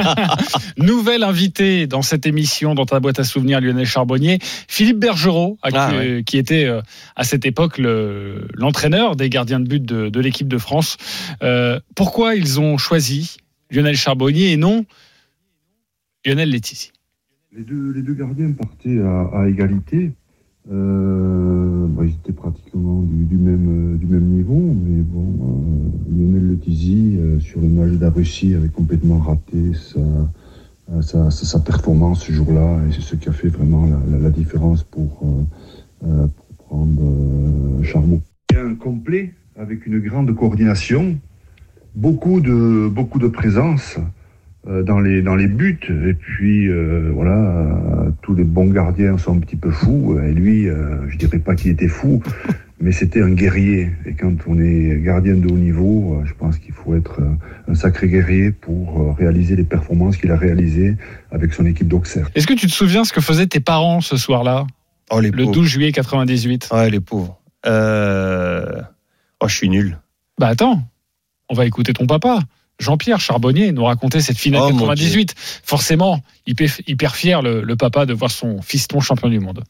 Nouvelle 0.79 1.25
invité 1.25 1.87
dans 1.87 2.03
cette 2.03 2.27
émission, 2.27 2.75
dans 2.75 2.87
ta 2.87 3.01
boîte 3.01 3.19
à 3.19 3.25
souvenirs, 3.25 3.61
Lionel 3.61 3.87
Charbonnier, 3.87 4.39
Philippe 4.41 4.99
Bergerot, 4.99 5.59
ah, 5.63 5.93
qui, 6.25 6.39
était 6.39 6.67
euh, 6.67 6.81
à 7.17 7.25
cette 7.25 7.45
époque 7.47 7.79
l'entraîneur 7.79 9.17
des 9.17 9.29
gardiens 9.29 9.61
de 9.61 9.67
but 9.67 9.85
de, 9.85 10.21
l'équipe 10.21 10.49
de 10.49 10.59
France. 10.59 10.97
Euh, 11.43 11.81
pourquoi 11.97 12.37
ils 12.37 12.61
ont 12.61 12.79
choisi 12.79 13.37
Lionel 13.71 13.97
Charbonnier 13.97 14.53
et 14.53 14.57
non 14.57 14.85
Lionel 16.25 16.51
Letizy 16.51 16.93
les 17.55 17.65
deux, 17.65 17.93
les 17.93 18.01
deux 18.01 18.15
gardiens 18.15 18.51
partaient 18.53 18.99
à 18.99 19.47
égalité. 19.47 20.13
Euh, 20.71 21.87
bah, 21.89 22.05
ils 22.05 22.13
étaient 22.13 22.33
pratiquement 22.33 23.03
du, 23.03 23.37
même, 23.37 23.97
du 23.99 24.07
même 24.07 24.27
niveau, 24.27 24.61
mais 24.61 25.03
bon, 25.03 25.27
euh, 25.27 26.17
Lionel 26.17 26.51
Letizy, 26.51 27.17
euh, 27.19 27.41
sur 27.41 27.61
le 27.61 27.67
match 27.67 27.91
de 27.91 27.99
la 27.99 28.11
Russie, 28.11 28.55
avait 28.55 28.69
complètement 28.69 29.19
raté 29.19 29.73
sa, 29.75 29.99
euh, 30.95 31.31
sa, 31.31 31.59
performance 31.59 32.25
ce 32.25 32.33
jour-là, 32.33 32.79
et 32.87 32.93
c'est 32.93 33.01
ce 33.01 33.17
qui 33.17 33.29
a 33.29 33.33
fait 33.33 33.49
vraiment 33.49 33.89
la, 34.09 34.31
différence 34.31 34.85
pour, 34.85 35.23
euh, 35.25 36.07
euh, 36.07 36.27
pour 36.27 36.67
prendre 36.67 37.83
Charbon. 37.83 38.21
Un 38.55 38.75
complet, 38.77 39.35
avec 39.57 39.87
une 39.87 39.99
grande 39.99 40.33
coordination, 40.35 41.17
beaucoup 41.97 42.41
de, 42.41 42.89
beaucoup 42.89 43.19
de 43.19 43.29
présence. 43.29 43.99
Euh, 44.69 44.85
dans 44.85 45.01
les 45.01 45.23
dans 45.23 45.35
les 45.35 45.49
buts 45.49 45.81
et 45.91 46.15
puis 46.15 46.69
euh, 46.69 47.11
voilà 47.13 47.35
euh, 47.35 48.11
tous 48.23 48.33
les 48.33 48.45
bons 48.45 48.69
gardiens 48.69 49.19
sont 49.19 49.37
un 49.37 49.41
petit 49.41 49.57
peu 49.57 49.73
fous 49.73 50.21
et 50.25 50.33
lui 50.33 50.69
je 51.09 51.17
dirais 51.17 51.41
pas 51.41 51.57
qu'il 51.57 51.73
était 51.73 51.89
fou 51.89 52.23
mais 52.81 52.93
c'était 52.93 53.23
un 53.23 53.31
guerrier 53.31 53.91
et 54.07 54.15
quand 54.15 54.33
on 54.47 54.61
est 54.61 55.01
gardien 55.03 55.35
de 55.35 55.49
haut 55.49 55.59
niveau 55.59 56.23
je 56.25 56.33
pense 56.35 56.59
qu'il 56.59 56.75
faut 56.75 56.95
être 56.95 57.21
un 57.67 57.75
sacré 57.75 58.07
guerrier 58.07 58.53
pour 58.53 59.17
réaliser 59.17 59.57
les 59.57 59.65
performances 59.65 60.17
qu'il 60.17 60.31
a 60.31 60.37
réalisées 60.37 60.95
avec 61.33 61.55
son 61.55 61.67
équipe 61.67 61.89
d'Auxerre. 61.89 62.31
Est-ce 62.37 62.47
que 62.47 62.55
tu 62.55 62.69
te 62.69 62.73
souviens 62.73 63.03
ce 63.03 63.13
que 63.13 63.21
faisaient 63.21 63.49
tes 63.49 63.59
parents 63.59 64.01
ce 64.01 64.17
soir-là? 64.17 64.69
Oh, 65.11 65.19
le 65.19 65.31
12 65.33 65.67
juillet 65.67 65.91
98 65.91 66.69
Ouais 66.73 66.89
les 66.89 67.01
pauvres. 67.01 67.41
Oh 67.67 69.49
je 69.49 69.57
suis 69.57 69.69
nul. 69.69 69.99
Bah 70.39 70.47
attends, 70.47 70.85
on 71.49 71.55
va 71.55 71.67
écouter 71.67 71.93
ton 71.93 72.07
papa. 72.07 72.39
Jean-Pierre 72.79 73.21
Charbonnier 73.21 73.73
nous 73.73 73.85
racontait 73.85 74.21
cette 74.21 74.39
finale 74.39 74.73
98. 74.73 75.35
Forcément, 75.65 76.19
hyper, 76.47 76.69
hyper 76.87 77.15
fier 77.15 77.43
le, 77.43 77.63
le, 77.63 77.77
papa 77.77 78.07
de 78.07 78.13
voir 78.15 78.31
son 78.31 78.61
fiston 78.63 79.01
champion 79.01 79.29
du 79.29 79.39
monde. 79.39 79.63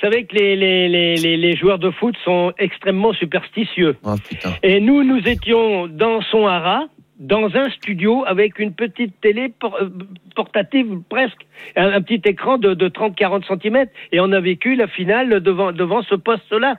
savez 0.00 0.24
que 0.26 0.34
les, 0.36 0.56
les, 0.56 0.88
les, 0.88 1.16
les, 1.16 1.36
les 1.36 1.56
joueurs 1.56 1.78
de 1.78 1.90
foot 1.90 2.14
sont 2.24 2.52
extrêmement 2.58 3.12
superstitieux. 3.14 3.96
Oh. 4.04 4.16
Et 4.62 4.80
nous, 4.80 5.02
nous 5.04 5.20
étions 5.26 5.86
dans 5.86 6.20
son 6.22 6.46
haras, 6.46 6.86
dans 7.18 7.54
un 7.54 7.70
studio 7.70 8.24
avec 8.26 8.58
une 8.58 8.72
petite 8.74 9.14
télé 9.20 9.48
por- 9.60 9.76
euh, 9.80 9.88
portative 10.34 11.00
presque, 11.08 11.46
un, 11.76 11.92
un 11.92 12.02
petit 12.02 12.20
écran 12.28 12.58
de, 12.58 12.74
de 12.74 12.88
30-40 12.88 13.44
cm. 13.46 13.86
Et 14.10 14.18
on 14.20 14.32
a 14.32 14.40
vécu 14.40 14.74
la 14.74 14.88
finale 14.88 15.40
devant, 15.40 15.70
devant 15.72 16.02
ce 16.02 16.16
poste-là. 16.16 16.78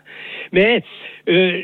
Mais 0.51 0.83
euh, 1.29 1.61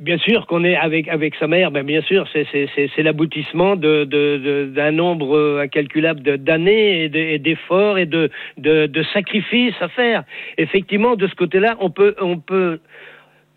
bien 0.00 0.18
sûr 0.18 0.46
qu'on 0.46 0.64
est 0.64 0.76
avec, 0.76 1.08
avec 1.08 1.34
sa 1.36 1.46
mère, 1.46 1.70
ben 1.70 1.84
bien 1.84 2.02
sûr, 2.02 2.26
c'est- 2.32 3.02
l'aboutissement 3.02 3.76
de- 3.76 4.04
de- 4.04 4.66
d'un 4.74 4.90
nombre 4.90 5.36
euh, 5.36 5.60
incalculable 5.62 6.20
d'années 6.38 7.04
et 7.04 7.38
d'efforts 7.38 7.98
et 7.98 8.06
de, 8.06 8.30
de, 8.58 8.86
de 8.86 9.02
sacrifices 9.12 9.74
à 9.80 9.88
faire. 9.88 10.24
Effectivement, 10.58 11.16
de 11.16 11.26
ce 11.26 11.34
côté-là, 11.34 11.76
on 11.80 11.90
peut, 11.90 12.14
on 12.20 12.38
peut 12.38 12.80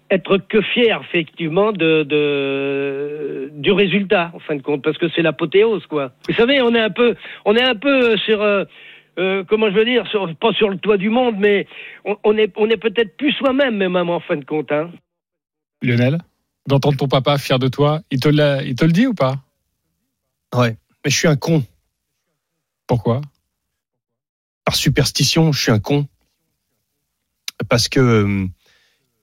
être 0.10 0.38
que 0.38 0.62
fier 0.62 1.02
effectivement 1.04 1.74
de, 1.74 2.04
de 2.04 3.50
du 3.54 3.72
résultat 3.74 4.32
en 4.34 4.40
fin 4.40 4.56
de 4.56 4.62
compte 4.62 4.82
parce 4.84 4.98
que 4.98 5.10
c'est 5.10 5.22
l'apothéose 5.22 5.86
quoi. 5.88 6.12
Vous 6.30 6.34
savez, 6.36 6.62
on 6.62 6.74
est 6.76 6.80
un 6.80 6.90
peu 6.90 7.16
on 7.44 7.56
est 7.56 7.64
un 7.64 7.76
peu 7.76 8.16
sur 8.18 8.42
euh, 8.42 8.64
euh, 9.20 9.44
comment 9.48 9.68
je 9.70 9.74
veux 9.76 9.84
dire 9.84 10.08
sur, 10.08 10.34
pas 10.36 10.54
sur 10.54 10.70
le 10.70 10.78
toit 10.78 10.96
du 10.98 11.10
monde 11.10 11.36
mais 11.38 11.68
on, 12.06 12.16
on 12.24 12.38
est 12.38 12.52
on 12.56 12.70
est 12.70 12.78
peut-être 12.78 13.18
plus 13.18 13.34
soi-même 13.34 13.76
même 13.76 13.98
en 13.98 14.20
fin 14.22 14.38
de 14.38 14.46
compte 14.46 14.72
hein. 14.72 14.92
Lionel, 15.82 16.20
d'entendre 16.68 16.98
ton 16.98 17.08
papa 17.08 17.38
fier 17.38 17.60
de 17.60 17.68
toi, 17.68 18.02
il 18.12 18.20
te, 18.20 18.28
l'a- 18.28 18.64
il 18.64 18.76
te 18.76 18.86
le 18.86 18.92
dit 18.92 19.08
ou 19.08 19.14
pas? 19.14 19.44
Ouais. 20.56 20.78
Mais 21.04 21.12
je 21.12 21.16
suis 21.18 21.28
un 21.28 21.36
con. 21.36 21.64
Pourquoi? 22.88 23.22
Par 24.66 24.76
superstition, 24.76 25.52
je 25.52 25.62
suis 25.62 25.72
un 25.72 25.80
con. 25.80 26.08
Parce 27.70 27.90
que 27.90 28.00
euh, 28.00 28.46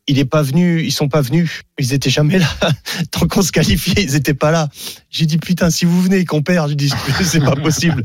il 0.06 0.18
est 0.18 0.24
pas 0.24 0.42
venu, 0.42 0.82
ils 0.82 0.92
sont 0.92 1.08
pas 1.08 1.20
venus, 1.20 1.62
ils 1.78 1.92
étaient 1.92 2.10
jamais 2.10 2.38
là. 2.38 2.48
Tant 3.10 3.26
qu'on 3.26 3.42
se 3.42 3.52
qualifiait, 3.52 4.02
ils 4.02 4.14
étaient 4.16 4.34
pas 4.34 4.50
là. 4.50 4.68
J'ai 5.10 5.26
dit 5.26 5.38
putain, 5.38 5.70
si 5.70 5.84
vous 5.84 6.00
venez 6.02 6.18
et 6.18 6.24
qu'on 6.24 6.42
perd, 6.42 6.68
j'ai 6.70 6.74
dit 6.76 6.90
c'est 7.24 7.40
pas 7.40 7.56
possible. 7.56 8.02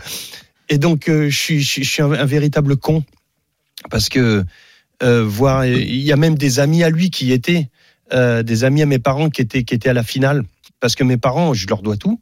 Et 0.69 0.77
donc 0.77 1.09
euh, 1.09 1.29
je 1.29 1.37
suis, 1.37 1.61
je 1.61 1.67
suis, 1.67 1.83
je 1.83 1.89
suis 1.89 2.01
un, 2.01 2.11
un 2.11 2.25
véritable 2.25 2.77
con 2.77 3.03
parce 3.89 4.09
que 4.09 4.45
euh, 5.01 5.23
voir, 5.23 5.65
il 5.65 5.95
y 6.01 6.11
a 6.11 6.17
même 6.17 6.37
des 6.37 6.59
amis 6.59 6.83
à 6.83 6.89
lui 6.89 7.09
qui 7.09 7.27
y 7.27 7.31
étaient, 7.31 7.69
euh, 8.13 8.43
des 8.43 8.63
amis 8.63 8.81
à 8.81 8.85
mes 8.85 8.99
parents 8.99 9.29
qui 9.29 9.41
étaient 9.41 9.63
qui 9.63 9.73
étaient 9.73 9.89
à 9.89 9.93
la 9.93 10.03
finale 10.03 10.43
parce 10.79 10.95
que 10.95 11.03
mes 11.03 11.17
parents, 11.17 11.53
je 11.53 11.67
leur 11.67 11.81
dois 11.81 11.97
tout. 11.97 12.19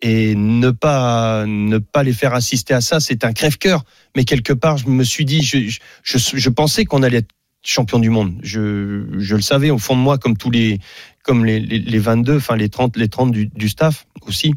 Et 0.00 0.36
ne 0.36 0.70
pas 0.70 1.44
ne 1.46 1.78
pas 1.78 2.04
les 2.04 2.12
faire 2.12 2.32
assister 2.32 2.72
à 2.72 2.80
ça, 2.80 3.00
c'est 3.00 3.24
un 3.24 3.32
crève-cœur. 3.32 3.84
Mais 4.16 4.24
quelque 4.24 4.52
part, 4.52 4.78
je 4.78 4.88
me 4.88 5.02
suis 5.02 5.24
dit, 5.24 5.42
je, 5.42 5.76
je, 6.04 6.18
je, 6.18 6.50
pensais 6.50 6.84
qu'on 6.84 7.02
allait 7.02 7.18
être 7.18 7.34
champion 7.64 7.98
du 7.98 8.08
monde. 8.08 8.38
Je, 8.42 9.06
je 9.18 9.34
le 9.34 9.42
savais 9.42 9.70
au 9.70 9.78
fond 9.78 9.96
de 9.96 10.00
moi, 10.00 10.16
comme 10.16 10.36
tous 10.36 10.50
les, 10.50 10.78
comme 11.24 11.44
les, 11.44 11.58
les, 11.58 11.80
les 11.80 11.98
22, 11.98 12.36
enfin 12.36 12.54
les 12.54 12.68
30, 12.68 12.96
les 12.96 13.08
30 13.08 13.32
du, 13.32 13.46
du 13.46 13.68
staff 13.68 14.06
aussi. 14.28 14.54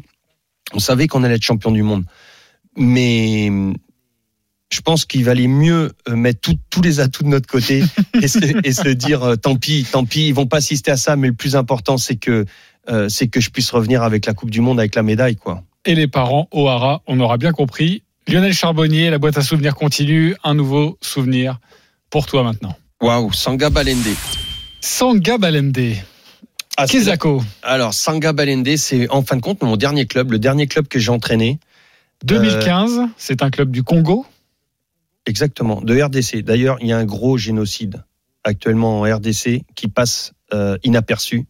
On 0.74 0.78
savait 0.78 1.08
qu'on 1.08 1.24
allait 1.24 1.34
être 1.34 1.44
champion 1.44 1.72
du 1.72 1.82
monde. 1.82 2.04
Mais 2.76 3.50
je 4.72 4.80
pense 4.80 5.04
qu'il 5.04 5.24
valait 5.24 5.48
mieux 5.48 5.92
euh, 6.08 6.16
mettre 6.16 6.40
tout- 6.40 6.58
tous 6.70 6.80
les 6.82 7.00
atouts 7.00 7.24
de 7.24 7.28
notre 7.28 7.46
côté 7.46 7.82
et 8.20 8.28
se, 8.28 8.38
et 8.66 8.72
se 8.72 8.88
dire 8.88 9.22
euh, 9.22 9.36
tant 9.36 9.56
pis, 9.56 9.86
tant 9.90 10.04
pis, 10.04 10.28
ils 10.28 10.34
vont 10.34 10.46
pas 10.46 10.58
assister 10.58 10.90
à 10.90 10.96
ça, 10.96 11.16
mais 11.16 11.28
le 11.28 11.34
plus 11.34 11.56
important 11.56 11.98
c'est 11.98 12.16
que 12.16 12.46
euh, 12.88 13.08
c'est 13.08 13.28
que 13.28 13.40
je 13.40 13.50
puisse 13.50 13.70
revenir 13.70 14.02
avec 14.02 14.26
la 14.26 14.34
Coupe 14.34 14.50
du 14.50 14.60
Monde, 14.60 14.80
avec 14.80 14.94
la 14.96 15.02
médaille, 15.02 15.36
quoi. 15.36 15.62
Et 15.84 15.94
les 15.94 16.08
parents, 16.08 16.48
O'Hara, 16.52 17.02
on 17.06 17.20
aura 17.20 17.36
bien 17.36 17.52
compris. 17.52 18.02
Lionel 18.28 18.52
Charbonnier, 18.54 19.10
la 19.10 19.18
boîte 19.18 19.36
à 19.38 19.42
souvenirs 19.42 19.74
continue. 19.74 20.34
Un 20.44 20.54
nouveau 20.54 20.96
souvenir 21.00 21.58
pour 22.10 22.26
toi 22.26 22.42
maintenant. 22.42 22.76
Waouh, 23.00 23.32
Sanga 23.32 23.68
Balende. 23.70 24.14
Sanga 24.80 25.38
Balende. 25.38 25.96
Ah. 26.76 26.86
Alors, 27.62 27.94
Sanga 27.94 28.32
Balende, 28.32 28.76
c'est 28.76 29.08
en 29.10 29.22
fin 29.22 29.36
de 29.36 29.42
compte 29.42 29.62
mon 29.62 29.76
dernier 29.76 30.06
club, 30.06 30.32
le 30.32 30.38
dernier 30.38 30.66
club 30.66 30.88
que 30.88 30.98
j'ai 30.98 31.10
entraîné. 31.10 31.58
2015, 32.24 33.00
c'est 33.16 33.42
un 33.42 33.50
club 33.50 33.70
du 33.70 33.82
Congo. 33.82 34.24
Exactement, 35.26 35.80
de 35.80 36.00
RDC. 36.00 36.42
D'ailleurs, 36.42 36.78
il 36.80 36.88
y 36.88 36.92
a 36.92 36.98
un 36.98 37.04
gros 37.04 37.38
génocide 37.38 38.02
actuellement 38.44 39.00
en 39.00 39.02
RDC 39.02 39.62
qui 39.76 39.88
passe 39.88 40.32
euh, 40.52 40.76
inaperçu. 40.82 41.46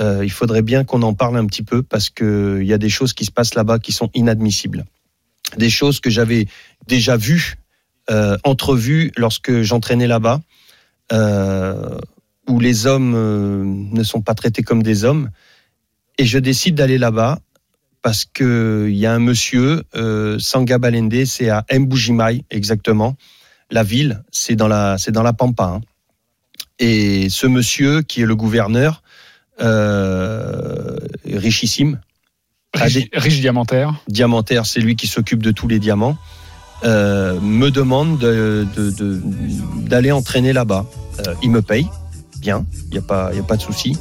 Euh, 0.00 0.24
il 0.24 0.30
faudrait 0.30 0.62
bien 0.62 0.84
qu'on 0.84 1.02
en 1.02 1.12
parle 1.12 1.36
un 1.36 1.46
petit 1.46 1.64
peu 1.64 1.82
parce 1.82 2.10
que 2.10 2.58
il 2.62 2.66
y 2.66 2.72
a 2.72 2.78
des 2.78 2.88
choses 2.88 3.12
qui 3.12 3.24
se 3.24 3.30
passent 3.30 3.54
là-bas 3.54 3.78
qui 3.78 3.92
sont 3.92 4.08
inadmissibles. 4.14 4.84
Des 5.58 5.68
choses 5.68 6.00
que 6.00 6.10
j'avais 6.10 6.46
déjà 6.86 7.16
vues, 7.16 7.56
euh, 8.10 8.38
entrevues 8.44 9.12
lorsque 9.16 9.62
j'entraînais 9.62 10.06
là-bas, 10.06 10.40
où 12.48 12.58
les 12.58 12.86
hommes 12.86 13.92
ne 13.92 14.02
sont 14.02 14.22
pas 14.22 14.34
traités 14.34 14.62
comme 14.62 14.82
des 14.82 15.04
hommes. 15.04 15.28
Et 16.16 16.24
je 16.24 16.38
décide 16.38 16.74
d'aller 16.74 16.96
là-bas 16.96 17.38
parce 18.02 18.24
que 18.24 18.86
il 18.90 18.96
y 18.96 19.06
a 19.06 19.12
un 19.14 19.18
monsieur, 19.20 19.82
euh, 19.94 20.38
Sanga 20.38 20.78
Balende, 20.78 21.24
c'est 21.24 21.48
à 21.50 21.64
Mbujimai 21.72 22.44
exactement. 22.50 23.16
La 23.70 23.82
ville, 23.84 24.22
c'est 24.30 24.56
dans 24.56 24.68
la, 24.68 24.98
c'est 24.98 25.12
dans 25.12 25.22
la 25.22 25.32
Pampa. 25.32 25.64
hein. 25.64 25.80
Et 26.78 27.28
ce 27.30 27.46
monsieur, 27.46 28.02
qui 28.02 28.22
est 28.22 28.26
le 28.26 28.34
gouverneur, 28.36 29.02
euh, 29.60 30.96
richissime, 31.26 32.00
Riche, 32.74 33.40
diamantaire. 33.40 33.94
diamantaire, 34.08 34.64
c'est 34.66 34.80
lui 34.80 34.96
qui 34.96 35.06
s'occupe 35.06 35.42
de 35.42 35.50
tous 35.52 35.68
les 35.68 35.78
diamants, 35.78 36.16
euh, 36.84 37.38
me 37.40 37.70
demande 37.70 38.18
de- 38.18 38.66
de- 38.74 38.90
de- 38.90 39.20
d'aller 39.88 40.10
entraîner 40.10 40.52
là-bas. 40.52 40.86
Euh, 41.20 41.34
il 41.42 41.50
me 41.50 41.60
paye, 41.62 41.86
bien, 42.38 42.64
il 42.86 42.92
n'y 42.92 42.98
a, 42.98 43.02
pas- 43.02 43.32
y 43.34 43.38
a 43.38 43.42
pas 43.42 43.56
de 43.56 43.62
souci. 43.62 43.96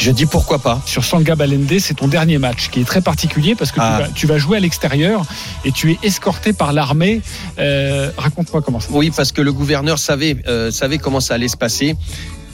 Je 0.00 0.10
dis 0.10 0.24
pourquoi 0.24 0.58
pas. 0.60 0.80
Sur 0.86 1.04
Sanga 1.04 1.34
Balende, 1.36 1.78
c'est 1.78 1.92
ton 1.94 2.08
dernier 2.08 2.38
match 2.38 2.70
qui 2.70 2.80
est 2.80 2.84
très 2.84 3.02
particulier 3.02 3.54
parce 3.54 3.70
que 3.70 3.80
Ah. 3.82 3.98
tu, 3.98 4.02
vas, 4.02 4.08
tu 4.14 4.26
vas 4.26 4.38
jouer 4.38 4.56
à 4.56 4.60
l'extérieur 4.60 5.26
et 5.66 5.72
tu 5.72 5.92
es 5.92 5.98
escorté 6.02 6.54
par 6.54 6.72
l'armée. 6.72 7.20
Euh, 7.58 8.10
Raconte-moi 8.16 8.62
comment 8.62 8.80
ça. 8.80 8.88
Oui, 8.92 9.10
parce 9.14 9.30
que 9.30 9.42
le 9.42 9.52
gouverneur 9.52 9.98
savait, 9.98 10.36
euh, 10.48 10.70
savait 10.70 10.96
comment 10.96 11.20
ça 11.20 11.34
allait 11.34 11.48
se 11.48 11.56
passer. 11.58 11.96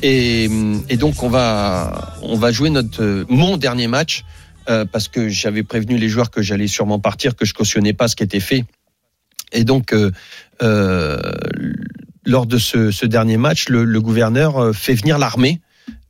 Et, 0.03 0.51
et 0.89 0.97
donc, 0.97 1.23
on 1.23 1.29
va, 1.29 2.17
on 2.23 2.37
va 2.37 2.51
jouer 2.51 2.69
notre, 2.71 3.01
euh, 3.03 3.25
mon 3.29 3.57
dernier 3.57 3.87
match, 3.87 4.25
euh, 4.69 4.85
parce 4.85 5.07
que 5.07 5.29
j'avais 5.29 5.63
prévenu 5.63 5.99
les 5.99 6.09
joueurs 6.09 6.31
que 6.33 6.43
j'allais 6.43 6.67
sûrement 6.67 6.99
partir, 6.99 7.37
que 7.37 7.45
je 7.45 7.55
cautionnais 7.55 7.93
pas 7.93 8.09
ce 8.09 8.17
qui 8.17 8.25
était 8.25 8.41
fait. 8.41 8.65
Et 9.53 9.63
donc, 9.63 9.93
euh, 9.95 10.11
euh, 10.63 11.17
lors 12.25 12.47
de 12.47 12.59
ce, 12.59 12.91
ce 12.91 13.07
dernier 13.07 13.37
match, 13.37 13.69
le, 13.69 13.85
le 13.85 14.01
gouverneur 14.01 14.59
euh, 14.59 14.73
fait 14.73 14.95
venir 14.95 15.17
l'armée 15.19 15.61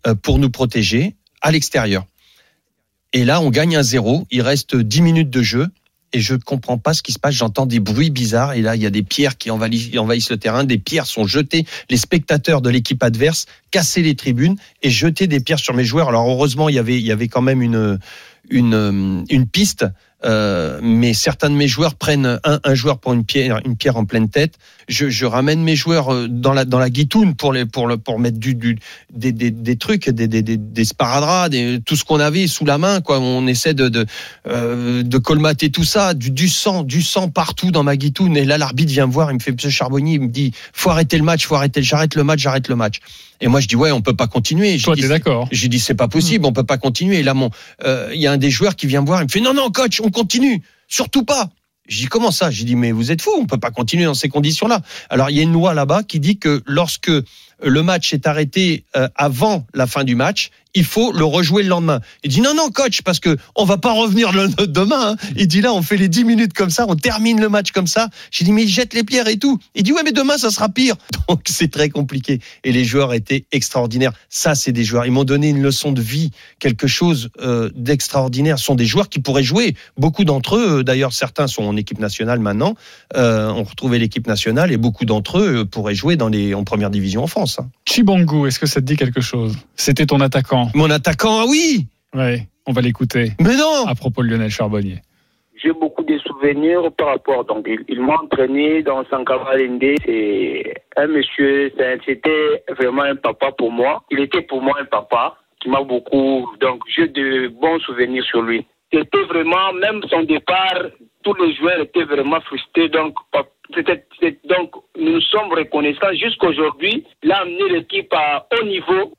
euh, 0.07 0.14
pour 0.14 0.38
nous 0.38 0.49
protéger 0.51 1.14
à 1.46 1.52
l'extérieur. 1.52 2.04
Et 3.12 3.24
là, 3.24 3.40
on 3.40 3.50
gagne 3.50 3.76
un 3.76 3.82
zéro. 3.85 4.26
Il 4.32 4.42
reste 4.42 4.74
10 4.74 5.00
minutes 5.00 5.30
de 5.30 5.42
jeu. 5.42 5.68
Et 6.12 6.20
je 6.20 6.35
comprends 6.35 6.76
pas 6.76 6.92
ce 6.92 7.04
qui 7.04 7.12
se 7.12 7.20
passe. 7.20 7.35
J'entends 7.35 7.66
des 7.66 7.78
bruits 7.78 8.11
bizarres. 8.11 8.54
Et 8.54 8.62
là, 8.62 8.74
il 8.74 8.82
y 8.82 8.87
a 8.87 8.90
des 8.90 9.04
pierres 9.04 9.38
qui 9.38 9.52
envahissent, 9.52 10.30
le 10.30 10.37
terrain. 10.38 10.64
Des 10.64 10.78
pierres 10.78 11.06
sont 11.06 11.24
jetées. 11.24 11.64
Les 11.88 11.98
spectateurs 11.98 12.62
de 12.62 12.68
l'équipe 12.68 13.00
adverse 13.00 13.46
cassaient 13.70 14.02
les 14.02 14.16
tribunes 14.16 14.56
et 14.82 14.90
jetaient 14.90 15.28
des 15.28 15.38
pierres 15.38 15.61
sur 15.61 15.72
mes 15.72 15.85
joueurs. 15.85 16.09
Alors 16.09 16.28
heureusement, 16.28 16.68
il 16.68 16.74
y 16.74 17.12
avait, 17.12 17.28
quand 17.28 17.42
même 17.42 17.62
une 17.62 19.46
piste. 19.52 19.87
Euh, 20.24 20.81
mais 20.83 21.12
certains 21.12 21.50
de 21.50 21.55
mes 21.55 21.68
joueurs 21.68 21.94
prennent 21.94 22.40
un, 22.42 22.59
un 22.64 22.74
joueur 22.74 22.98
pour 22.98 23.12
une 23.12 23.24
pierre, 23.24 23.61
une 23.66 23.76
pierre 23.76 23.98
en 23.98 24.07
pleine 24.07 24.31
tête. 24.31 24.55
Je, 24.88 25.11
je 25.11 25.26
ramène 25.26 25.62
mes 25.62 25.76
joueurs 25.76 26.12
euh, 26.12 26.26
dans 26.26 26.55
la 26.55 26.64
dans 26.64 26.79
la 26.79 26.88
guitoune 26.88 27.35
pour 27.35 27.52
les 27.52 27.66
pour 27.66 27.87
le 27.87 27.98
pour 27.98 28.18
mettre 28.18 28.38
du, 28.38 28.55
du 28.55 28.79
des, 29.12 29.33
des, 29.33 29.76
trucs, 29.76 30.09
des 30.09 30.26
des, 30.26 30.40
des, 30.40 30.57
des 30.57 30.85
sparadraps, 30.87 31.50
des, 31.50 31.81
tout 31.85 31.96
ce 31.96 32.05
qu'on 32.05 32.18
avait 32.18 32.46
sous 32.46 32.64
la 32.64 32.79
main. 32.79 33.02
Quoi, 33.02 33.20
on 33.20 33.46
essaie 33.46 33.74
de 33.74 33.90
de, 33.90 34.07
euh, 34.48 35.02
de 35.02 35.18
colmater 35.18 35.70
tout 35.70 35.85
ça, 35.85 36.14
du, 36.14 36.31
du 36.31 36.48
sang, 36.48 36.83
du 36.83 37.02
sang 37.02 37.29
partout 37.29 37.70
dans 37.70 37.83
ma 37.83 37.96
guitoune. 37.98 38.38
Et 38.38 38.46
là, 38.46 38.57
l'arbitre 38.57 38.92
vient 38.92 39.07
me 39.07 39.12
voir, 39.12 39.31
il 39.31 39.35
me 39.35 39.40
fait 39.40 39.52
Monsieur 39.52 39.68
Charbonnier, 39.70 40.14
il 40.14 40.22
me 40.22 40.29
dit 40.29 40.52
faut 40.72 40.88
arrêter 40.88 41.18
le 41.18 41.24
match, 41.24 41.46
faut 41.46 41.57
arrêter, 41.57 41.83
j'arrête 41.83 42.14
le 42.14 42.24
match, 42.24 42.40
j'arrête 42.40 42.68
le 42.68 42.76
match. 42.76 43.00
Et 43.40 43.49
moi, 43.49 43.61
je 43.61 43.68
dis 43.68 43.77
ouais, 43.77 43.92
on 43.92 44.01
peut 44.01 44.16
pas 44.16 44.27
continuer. 44.27 44.79
Toi, 44.79 44.96
t'es 44.96 45.09
d'accord 45.09 45.49
j'ai 45.51 45.68
dit 45.68 45.81
c'est 45.81 45.94
pas 45.94 46.09
possible, 46.09 46.46
on 46.46 46.53
peut 46.53 46.64
pas 46.64 46.79
continuer. 46.79 47.18
Et 47.18 47.22
là, 47.22 47.35
mon, 47.35 47.51
euh, 47.85 48.11
il 48.14 48.20
y 48.20 48.27
a 48.27 48.33
un 48.33 48.37
des 48.37 48.51
joueurs 48.51 48.77
qui 48.77 48.87
vient 48.87 49.01
me 49.01 49.07
voir, 49.07 49.20
il 49.20 49.25
me 49.25 49.31
fait 49.31 49.40
non 49.40 49.55
non 49.55 49.70
coach, 49.70 50.01
on 50.01 50.11
continue, 50.11 50.62
surtout 50.88 51.25
pas. 51.25 51.51
J'ai 51.88 52.03
dit 52.03 52.07
comment 52.09 52.31
ça? 52.31 52.51
J'ai 52.51 52.64
dit 52.64 52.75
mais 52.75 52.92
vous 52.92 53.12
êtes 53.12 53.22
fou, 53.22 53.31
on 53.38 53.46
peut 53.46 53.59
pas 53.59 53.70
continuer 53.70 54.05
dans 54.05 54.14
ces 54.14 54.29
conditions-là. 54.29 54.81
Alors 55.09 55.31
il 55.31 55.37
y 55.37 55.40
a 55.40 55.42
une 55.42 55.53
loi 55.53 55.72
là-bas 55.72 56.03
qui 56.03 56.18
dit 56.18 56.38
que 56.38 56.62
lorsque 56.66 57.11
le 57.62 57.83
match 57.83 58.12
est 58.12 58.27
arrêté 58.27 58.85
euh, 58.97 59.09
avant 59.16 59.66
la 59.75 59.87
fin 59.87 60.05
du 60.05 60.14
match, 60.14 60.51
il 60.77 60.85
faut 60.85 61.11
le 61.11 61.25
rejouer 61.25 61.62
le 61.62 61.71
lendemain. 61.71 62.01
Il 62.23 62.31
dit 62.31 62.42
non 62.42 62.55
non 62.55 62.71
coach 62.71 63.01
parce 63.01 63.19
que 63.19 63.37
on 63.57 63.64
va 63.64 63.79
pas 63.79 63.92
revenir 63.92 64.31
demain. 64.69 65.12
Hein. 65.12 65.16
Il 65.35 65.49
dit 65.49 65.62
là 65.62 65.73
on 65.73 65.83
fait 65.83 65.97
les 65.97 66.09
10 66.09 66.25
minutes 66.25 66.53
comme 66.53 66.71
ça, 66.71 66.85
on 66.87 66.95
termine 66.95 67.40
le 67.40 67.49
match 67.49 67.73
comme 67.73 67.87
ça. 67.87 68.11
J'ai 68.31 68.45
dit 68.45 68.53
mais 68.53 68.64
il 68.64 68.69
jette 68.69 68.92
les 68.92 69.03
pierres 69.03 69.27
et 69.27 69.38
tout. 69.38 69.59
Il 69.75 69.83
dit 69.83 69.92
ouais 69.92 70.03
mais 70.05 70.12
demain 70.12 70.37
ça 70.37 70.51
sera 70.51 70.69
pire. 70.69 70.97
Donc 71.29 71.40
c'est 71.47 71.71
très 71.71 71.88
compliqué 71.88 72.40
et 72.62 72.73
les 72.73 72.85
joueurs 72.85 73.14
étaient 73.14 73.47
extraordinaires. 73.53 74.12
Ça 74.29 74.55
c'est 74.55 74.73
des 74.73 74.85
joueurs. 74.85 75.07
Ils 75.07 75.12
m'ont 75.12 75.25
donné 75.25 75.49
une 75.49 75.62
leçon 75.62 75.92
de 75.92 76.03
vie, 76.03 76.31
quelque 76.59 76.87
chose 76.87 77.31
euh, 77.40 77.71
d'extraordinaire. 77.75 78.59
Ce 78.59 78.66
sont 78.66 78.75
des 78.75 78.87
joueurs 78.87 79.09
qui 79.09 79.19
pourraient 79.19 79.42
jouer. 79.42 79.75
Beaucoup 79.97 80.25
d'entre 80.25 80.57
eux, 80.57 80.85
d'ailleurs 80.85 81.14
certains 81.14 81.47
sont 81.47 81.64
en 81.64 81.77
équipe 81.77 82.01
nationale 82.01 82.38
maintenant, 82.38 82.75
euh, 83.16 83.49
ont 83.49 83.64
l'équipe 83.92 84.27
nationale 84.27 84.73
et 84.73 84.77
beaucoup 84.77 85.07
d'entre 85.07 85.38
eux 85.38 85.64
pourraient 85.64 85.95
jouer 85.95 86.16
dans 86.16 86.29
les 86.29 86.53
en 86.53 86.64
première 86.64 86.90
division 86.90 87.23
en 87.23 87.27
France. 87.27 87.45
Hein. 87.59 87.68
Chibangu, 87.85 88.46
est-ce 88.46 88.59
que 88.59 88.66
ça 88.66 88.80
te 88.80 88.87
dit 88.87 88.96
quelque 88.96 89.20
chose? 89.20 89.56
C'était 89.74 90.06
ton 90.06 90.20
attaquant. 90.20 90.68
Mon 90.74 90.90
attaquant, 90.90 91.40
ah 91.42 91.46
oui 91.48 91.87
Oui, 92.14 92.42
on 92.66 92.72
va 92.72 92.80
l'écouter. 92.80 93.32
Mais 93.40 93.56
non 93.56 93.87
À 93.87 93.94
propos 93.94 94.22
de 94.22 94.28
Lionel 94.28 94.50
Charbonnier. 94.50 95.00
J'ai 95.62 95.72
beaucoup 95.72 96.04
de 96.04 96.18
souvenirs 96.18 96.92
par 96.96 97.09
rapport. 97.09 97.44
Donc, 97.44 97.68
il, 97.88 98.00
m'a 98.00 98.14
entraîné 98.22 98.82
dans 98.82 99.04
Sankara 99.06 99.52
C'est 100.04 100.74
un 100.96 101.06
monsieur, 101.06 101.72
c'était 102.04 102.62
vraiment 102.78 103.02
un 103.02 103.16
papa 103.16 103.52
pour 103.52 103.72
moi. 103.72 104.02
Il 104.11 104.20
était 104.20 104.42
pour 104.42 104.61
moi 104.61 104.74
un 104.80 104.85
papa 104.85 105.37
qui 105.61 105.70
m'a 105.70 105.82
beaucoup. 105.82 106.46
Donc, 106.61 106.82
j'ai 106.94 107.09
de 107.09 107.48
bons 107.48 107.78
souvenirs 107.80 108.24
sur 108.24 108.42
lui. 108.42 108.66
C'était 108.92 109.24
vraiment, 109.24 109.72
même 109.72 110.00
son 110.09 110.22
départ, 110.22 110.82
tous 111.22 111.35
les 111.35 111.54
joueurs 111.56 111.80
étaient 111.80 112.04
vraiment 112.04 112.40
frustrés. 112.42 112.88
Donc, 112.88 113.14
donc 114.48 114.70
nous 114.98 115.20
sommes 115.20 115.52
reconnaissants 115.52 116.12
jusqu'aujourd'hui. 116.20 117.05
Il 117.22 117.33
a 117.33 117.40
amené 117.40 117.79
l'équipe 117.79 118.12
à 118.12 118.46
haut 118.52 118.66
niveau. 118.66 119.14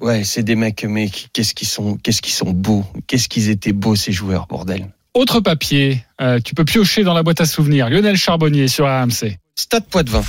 Ouais, 0.00 0.24
c'est 0.24 0.42
des 0.42 0.56
mecs, 0.56 0.84
mais 0.84 1.08
qu'est-ce 1.32 1.54
qu'ils 1.54 1.68
sont, 1.68 1.96
qu'est-ce 1.96 2.20
qu'ils 2.20 2.32
sont 2.32 2.50
beaux, 2.50 2.84
qu'est-ce 3.06 3.28
qu'ils 3.28 3.50
étaient 3.50 3.72
beaux 3.72 3.94
ces 3.94 4.12
joueurs, 4.12 4.46
bordel. 4.46 4.86
Autre 5.14 5.40
papier, 5.40 5.98
euh, 6.20 6.40
tu 6.44 6.54
peux 6.54 6.64
piocher 6.64 7.04
dans 7.04 7.14
la 7.14 7.22
boîte 7.22 7.40
à 7.40 7.46
souvenirs. 7.46 7.88
Lionel 7.88 8.16
Charbonnier 8.16 8.68
sur 8.68 8.86
AMC. 8.86 9.38
Stade 9.54 9.86
Poitvin. 9.88 10.22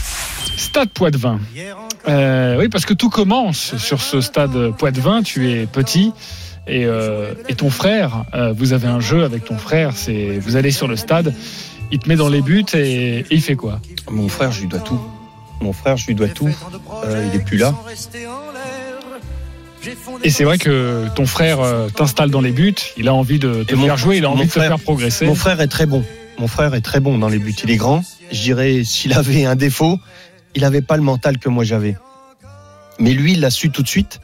Stade 0.56 0.90
Poitvin. 0.90 1.40
Euh, 2.08 2.60
oui, 2.60 2.70
parce 2.70 2.86
que 2.86 2.94
tout 2.94 3.10
commence 3.10 3.76
sur 3.78 4.02
ce 4.02 4.22
stade 4.22 4.76
Poitvin. 4.78 5.24
Tu 5.24 5.50
es 5.52 5.66
petit. 5.66 6.14
Et, 6.68 6.86
euh, 6.86 7.34
et 7.48 7.56
ton 7.56 7.70
frère, 7.70 8.26
euh, 8.34 8.52
vous 8.52 8.74
avez 8.74 8.88
un 8.88 9.00
jeu 9.00 9.24
avec 9.24 9.46
ton 9.46 9.58
frère, 9.58 9.92
c'est 9.96 10.40
vous 10.40 10.56
allez 10.56 10.72
sur 10.72 10.88
le 10.88 10.96
stade, 10.96 11.34
il 11.92 12.00
te 12.00 12.10
met 12.10 12.16
dans 12.16 12.30
les 12.30 12.42
buts 12.42 12.66
et, 12.74 13.20
et 13.20 13.26
il 13.30 13.42
fait 13.42 13.56
quoi 13.56 13.80
Mon 14.10 14.30
frère, 14.30 14.52
je 14.52 14.62
lui 14.62 14.68
dois 14.68 14.80
tout. 14.80 15.00
Mon 15.62 15.74
frère, 15.74 15.98
je 15.98 16.08
lui 16.08 16.16
dois 16.16 16.28
tout. 16.28 16.50
Euh, 17.06 17.30
il 17.32 17.40
est 17.40 17.44
plus 17.44 17.58
là. 17.58 17.74
Et 20.24 20.30
c'est 20.30 20.44
vrai 20.44 20.58
que 20.58 21.08
ton 21.16 21.26
frère 21.26 21.60
euh, 21.60 21.90
t'installe 21.90 22.32
dans 22.32 22.42
les 22.42 22.52
buts, 22.52 22.76
il 22.98 23.08
a 23.08 23.14
envie 23.14 23.40
de 23.40 23.64
te 23.64 23.76
faire 23.76 23.98
jouer, 23.98 24.18
il 24.18 24.26
a 24.26 24.30
envie 24.30 24.46
de 24.46 24.52
te 24.52 24.60
faire 24.60 24.80
progresser. 24.80 25.26
Mon 25.26 25.36
frère 25.36 25.62
est 25.62 25.68
très 25.68 25.86
bon. 25.86 26.04
Mon 26.40 26.48
frère 26.48 26.74
est 26.74 26.82
très 26.82 27.00
bon 27.00 27.18
dans 27.18 27.30
les 27.30 27.40
buts. 27.40 27.56
Il 27.64 27.72
est 27.72 27.78
grand. 27.78 28.04
Je 28.32 28.42
dirais, 28.42 28.84
s'il 28.84 29.14
avait 29.14 29.46
un 29.46 29.56
défaut, 29.56 30.00
il 30.56 30.64
n'avait 30.64 30.82
pas 30.82 30.98
le 30.98 31.04
mental 31.04 31.38
que 31.38 31.50
moi 31.50 31.64
j'avais. 31.64 31.96
Mais 33.00 33.14
lui, 33.14 33.34
il 33.34 33.42
l'a 33.42 33.52
su 33.52 33.70
tout 33.70 33.84
de 33.84 33.88
suite 33.88 34.20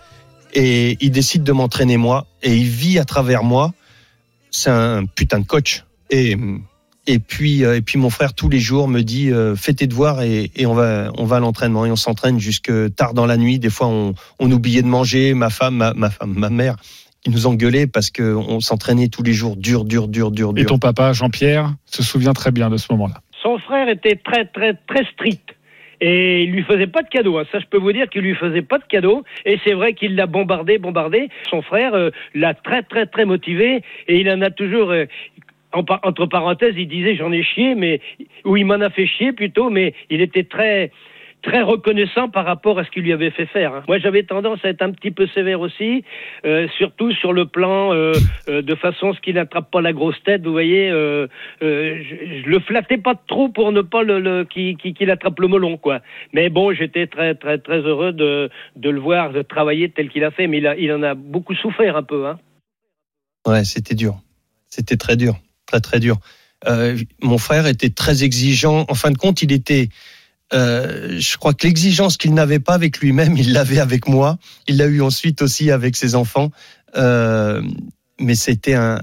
et 0.54 0.98
il 1.00 1.12
décide 1.12 1.44
de 1.44 1.52
m'entraîner 1.52 1.98
moi 1.98 2.26
et 2.42 2.56
il 2.56 2.68
vit 2.68 3.00
à 3.00 3.06
travers 3.06 3.44
moi. 3.44 3.74
C'est 4.50 4.70
un 4.70 5.06
putain 5.06 5.40
de 5.40 5.46
coach. 5.46 5.86
Et 6.10 6.36
et 7.08 7.18
puis, 7.20 7.66
euh, 7.66 7.78
et 7.78 7.82
puis 7.82 7.98
mon 7.98 8.12
frère 8.12 8.34
tous 8.34 8.48
les 8.48 8.60
jours 8.60 8.88
me 8.88 9.02
dit 9.02 9.32
euh, 9.32 9.56
fais 9.56 9.74
tes 9.74 9.88
devoirs 9.88 10.22
et, 10.22 10.52
et 10.56 10.66
on 10.68 10.74
va, 10.74 11.12
on 11.18 11.26
va 11.26 11.38
à 11.38 11.40
l'entraînement 11.40 11.86
et 11.86 11.92
on 11.92 11.96
s'entraîne 11.96 12.40
jusque 12.40 12.72
tard 12.96 13.14
dans 13.14 13.26
la 13.26 13.38
nuit. 13.38 13.58
Des 13.58 13.72
fois, 13.72 13.88
on, 13.88 14.14
on 14.40 14.52
oubliait 14.52 14.84
de 14.84 14.88
manger. 14.88 15.34
Ma 15.34 15.50
femme, 15.50 15.78
ma, 15.78 15.94
ma 15.94 16.12
femme, 16.12 16.34
ma 16.38 16.50
mère, 16.50 16.76
qui 17.24 17.32
nous 17.32 17.48
engueulait 17.48 17.88
parce 17.88 18.12
que 18.12 18.36
on 18.36 18.60
s'entraînait 18.60 19.08
tous 19.08 19.24
les 19.24 19.34
jours, 19.34 19.56
dur, 19.56 19.84
dur, 19.84 20.08
dur, 20.08 20.30
dur, 20.30 20.54
dur. 20.54 20.64
Et 20.64 20.66
ton 20.66 20.78
papa, 20.78 21.14
Jean-Pierre, 21.14 21.74
se 21.86 22.04
souvient 22.04 22.34
très 22.34 22.52
bien 22.52 22.70
de 22.70 22.78
ce 22.78 22.88
moment-là. 22.92 23.22
Son 23.42 23.58
frère 23.58 23.90
était 23.90 24.16
très, 24.16 24.46
très, 24.46 24.76
très 24.88 25.04
strict. 25.06 25.56
Et 26.04 26.44
il 26.44 26.52
lui 26.52 26.64
faisait 26.64 26.88
pas 26.88 27.04
de 27.04 27.10
cadeaux. 27.10 27.38
Hein. 27.38 27.44
Ça, 27.52 27.60
je 27.60 27.66
peux 27.66 27.78
vous 27.78 27.94
dire 27.94 28.10
qu'il 28.10 28.22
lui 28.22 28.34
faisait 28.34 28.64
pas 28.64 28.80
de 28.80 28.84
cadeaux. 28.86 29.24
Et 29.46 29.60
c'est 29.64 29.74
vrai 29.74 29.94
qu'il 29.94 30.16
l'a 30.16 30.26
bombardé, 30.26 30.80
bombardé. 30.80 31.30
Son 31.50 31.62
frère 31.62 31.94
euh, 31.94 32.10
l'a 32.34 32.56
très, 32.56 32.82
très, 32.82 33.06
très 33.06 33.26
motivé. 33.26 33.84
Et 34.08 34.20
il 34.20 34.30
en 34.32 34.42
a 34.42 34.50
toujours 34.50 34.92
entre 35.74 36.26
parenthèses, 36.26 36.76
il 36.78 36.88
disait 36.88 37.16
j'en 37.16 37.32
ai 37.32 37.44
chié, 37.44 37.76
mais 37.76 38.02
ou 38.46 38.58
il 38.58 38.66
m'en 38.66 38.76
a 38.76 38.90
fait 38.90 39.08
chier 39.08 39.32
plutôt, 39.32 39.70
mais 39.70 39.94
il 40.10 40.22
était 40.22 40.44
très 40.44 40.92
très 41.42 41.62
reconnaissant 41.62 42.30
par 42.30 42.46
rapport 42.46 42.80
à 42.80 42.86
ce 42.86 42.92
qu'il 42.92 43.04
lui 43.04 43.14
avait 43.14 43.32
fait 43.32 43.46
faire. 43.46 43.74
Hein. 43.74 43.84
Moi, 43.88 44.00
j'avais 44.00 44.24
tendance 44.24 44.60
à 44.64 44.70
être 44.70 44.82
un 44.82 44.92
petit 44.92 45.12
peu 45.12 45.28
sévère 45.28 45.62
aussi, 45.62 46.04
euh, 46.46 46.68
surtout 46.78 47.12
sur 47.14 47.34
le 47.34 47.46
plan 47.46 47.94
euh, 47.94 48.14
euh, 48.48 48.62
de 48.62 48.76
façon 48.76 49.14
ce 49.14 49.20
qu'il 49.22 49.36
n'attrape 49.36 49.72
pas 49.72 49.82
la 49.82 49.94
grosse 49.94 50.22
tête. 50.24 50.44
Vous 50.44 50.52
voyez, 50.52 50.90
je, 50.90 51.28
je, 51.62 52.48
le 52.50 52.60
flattais 52.60 52.98
pas 52.98 53.16
trop 53.28 53.50
pour 53.50 53.72
ne 53.72 53.82
pas 53.82 54.04
le, 54.04 54.20
le 54.20 54.44
qu'il 54.44 55.12
attrape 55.12 55.40
le 55.40 55.48
melon, 55.48 55.78
quoi. 55.78 56.02
Mais 56.34 56.50
bon, 56.50 56.74
j'étais 56.74 57.08
très 57.08 57.36
très 57.36 57.58
très 57.58 57.80
heureux 57.80 58.12
de, 58.12 58.50
de 58.76 58.90
le 58.90 59.00
voir 59.00 59.32
travailler 59.50 59.90
tel 59.90 60.10
qu'il 60.10 60.24
a 60.24 60.32
fait, 60.32 60.48
mais 60.48 60.60
il, 60.60 60.68
a, 60.68 60.76
il 60.76 60.92
en 60.92 61.04
a 61.04 61.16
beaucoup 61.16 61.56
souffert 61.56 61.96
un 61.96 62.04
peu. 62.04 62.28
Hein. 62.28 62.40
Ouais, 63.48 63.64
c'était 63.64 63.96
dur. 63.96 64.16
C'était 64.68 64.98
très 64.98 65.16
dur 65.16 65.36
très 65.72 65.80
très 65.80 66.00
dur. 66.00 66.20
Euh, 66.68 66.98
mon 67.22 67.38
frère 67.38 67.66
était 67.66 67.90
très 67.90 68.24
exigeant. 68.24 68.86
En 68.90 68.94
fin 68.94 69.12
de 69.12 69.18
compte, 69.18 69.42
il 69.42 69.52
était. 69.52 69.90
Euh, 70.54 71.18
je 71.18 71.38
crois 71.38 71.54
que 71.54 71.66
l'exigence 71.66 72.18
qu'il 72.18 72.34
n'avait 72.34 72.60
pas 72.60 72.74
avec 72.74 73.00
lui-même, 73.00 73.38
il 73.38 73.54
l'avait 73.54 73.80
avec 73.80 74.08
moi. 74.08 74.38
Il 74.68 74.78
l'a 74.78 74.86
eu 74.86 75.02
ensuite 75.02 75.42
aussi 75.42 75.72
avec 75.72 75.96
ses 75.96 76.14
enfants. 76.14 76.52
Euh, 76.98 77.62
mais 78.20 78.36
c'était 78.36 78.74
un. 78.74 79.00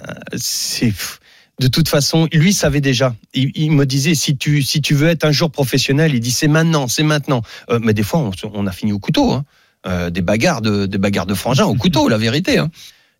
De 1.60 1.66
toute 1.66 1.88
façon, 1.88 2.28
lui 2.32 2.52
savait 2.52 2.82
déjà. 2.82 3.16
Il, 3.34 3.72
me 3.72 3.84
disait 3.84 4.14
si 4.14 4.36
tu 4.36 4.62
si 4.62 4.80
tu 4.80 4.94
veux 4.94 5.08
être 5.08 5.24
un 5.24 5.32
jour 5.32 5.50
professionnel, 5.50 6.14
il 6.14 6.20
dit 6.20 6.30
c'est 6.30 6.46
maintenant, 6.46 6.86
c'est 6.86 7.02
maintenant. 7.02 7.42
Mais 7.80 7.94
des 7.94 8.04
fois, 8.04 8.30
on, 8.52 8.66
a 8.66 8.72
fini 8.72 8.92
au 8.92 9.00
couteau. 9.00 9.32
Hein. 9.32 10.10
Des 10.10 10.22
bagarres 10.22 10.60
de 10.60 10.86
des 10.86 10.98
bagarres 10.98 11.26
de 11.26 11.34
frangins 11.34 11.64
au 11.64 11.74
couteau, 11.74 12.08
la 12.08 12.18
vérité. 12.18 12.58
Hein. 12.58 12.70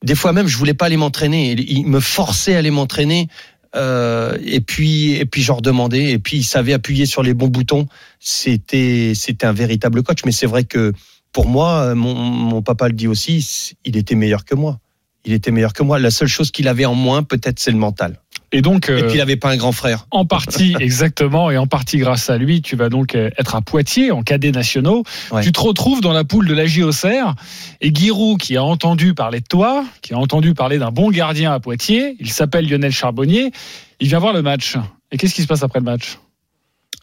Des 0.05 0.15
fois 0.15 0.33
même, 0.33 0.47
je 0.47 0.57
voulais 0.57 0.75
pas 0.75 0.87
aller 0.87 0.97
m'entraîner. 0.97 1.53
Il 1.53 1.87
me 1.87 2.01
forçait 2.01 2.55
à 2.55 2.59
aller 2.59 2.71
m'entraîner. 2.71 3.29
Euh, 3.75 4.39
et 4.45 4.61
puis, 4.61 5.13
et 5.13 5.27
puis, 5.27 5.43
je 5.43 5.53
redemandais. 5.53 6.11
Et 6.11 6.19
puis, 6.19 6.39
il 6.39 6.45
savait 6.45 6.73
appuyer 6.73 7.07
sur 7.07 7.23
les 7.23 7.35
bons 7.35 7.49
boutons. 7.49 7.87
C'était, 8.21 9.13
c'était 9.15 9.47
un 9.47 9.53
véritable 9.53 10.03
coach. 10.03 10.21
Mais 10.25 10.33
c'est 10.33 10.47
vrai 10.47 10.65
que 10.65 10.93
pour 11.33 11.47
moi, 11.47 11.95
mon, 11.95 12.15
mon 12.15 12.63
papa 12.63 12.89
le 12.89 12.95
dit 12.95 13.09
aussi, 13.09 13.77
il 13.85 13.97
était 13.97 14.15
meilleur 14.15 14.45
que 14.45 14.55
moi. 14.55 14.79
Il 15.25 15.33
était 15.33 15.51
meilleur 15.51 15.73
que 15.73 15.83
moi. 15.83 15.99
La 15.99 16.11
seule 16.11 16.29
chose 16.29 16.51
qu'il 16.51 16.69
avait 16.69 16.85
en 16.85 16.95
moins, 16.95 17.23
peut-être, 17.23 17.59
c'est 17.59 17.71
le 17.71 17.79
mental. 17.79 18.21
Et 18.51 18.63
donc, 18.63 18.89
et 18.89 19.03
puis 19.03 19.15
il 19.15 19.19
n'avait 19.19 19.37
pas 19.37 19.51
un 19.51 19.57
grand 19.57 19.73
frère. 19.73 20.07
En 20.11 20.25
partie, 20.25 20.75
exactement, 20.81 21.51
et 21.51 21.59
en 21.59 21.67
partie 21.67 21.99
grâce 21.99 22.31
à 22.31 22.39
lui, 22.39 22.63
tu 22.63 22.77
vas 22.77 22.89
donc 22.89 23.15
euh, 23.15 23.31
être 23.37 23.55
à 23.55 23.61
Poitiers 23.61 24.11
en 24.11 24.23
cadets 24.23 24.53
nationaux. 24.53 25.05
Ouais. 25.31 25.43
Tu 25.43 25.53
te 25.53 25.61
retrouves 25.61 26.01
dans 26.01 26.15
la 26.15 26.25
poule 26.25 26.47
de 26.47 26.55
la 26.55 26.65
JOCR 26.65 27.35
et 27.83 27.95
Giroud, 27.95 28.39
qui 28.41 28.57
a 28.57 28.65
entendu 28.65 29.13
parler 29.13 29.41
de 29.41 29.47
toi, 29.47 29.85
qui 30.01 30.15
a 30.15 30.19
entendu 30.19 30.55
parler 30.55 30.79
d'un 30.79 30.91
bon 30.91 31.11
gardien 31.11 31.53
à 31.53 31.61
Poitiers, 31.61 32.17
il 32.21 32.31
s'appelle 32.31 32.69
Lionel 32.69 32.93
Charbonnier. 32.93 33.53
Il 34.01 34.09
vient 34.09 34.19
voir 34.19 34.33
le 34.33 34.43
match. 34.43 34.77
Et 35.13 35.19
qu'est-ce 35.19 35.35
qui 35.35 35.43
se 35.43 35.47
passe 35.47 35.63
après 35.63 35.81
le 35.81 35.85
match? 35.85 36.19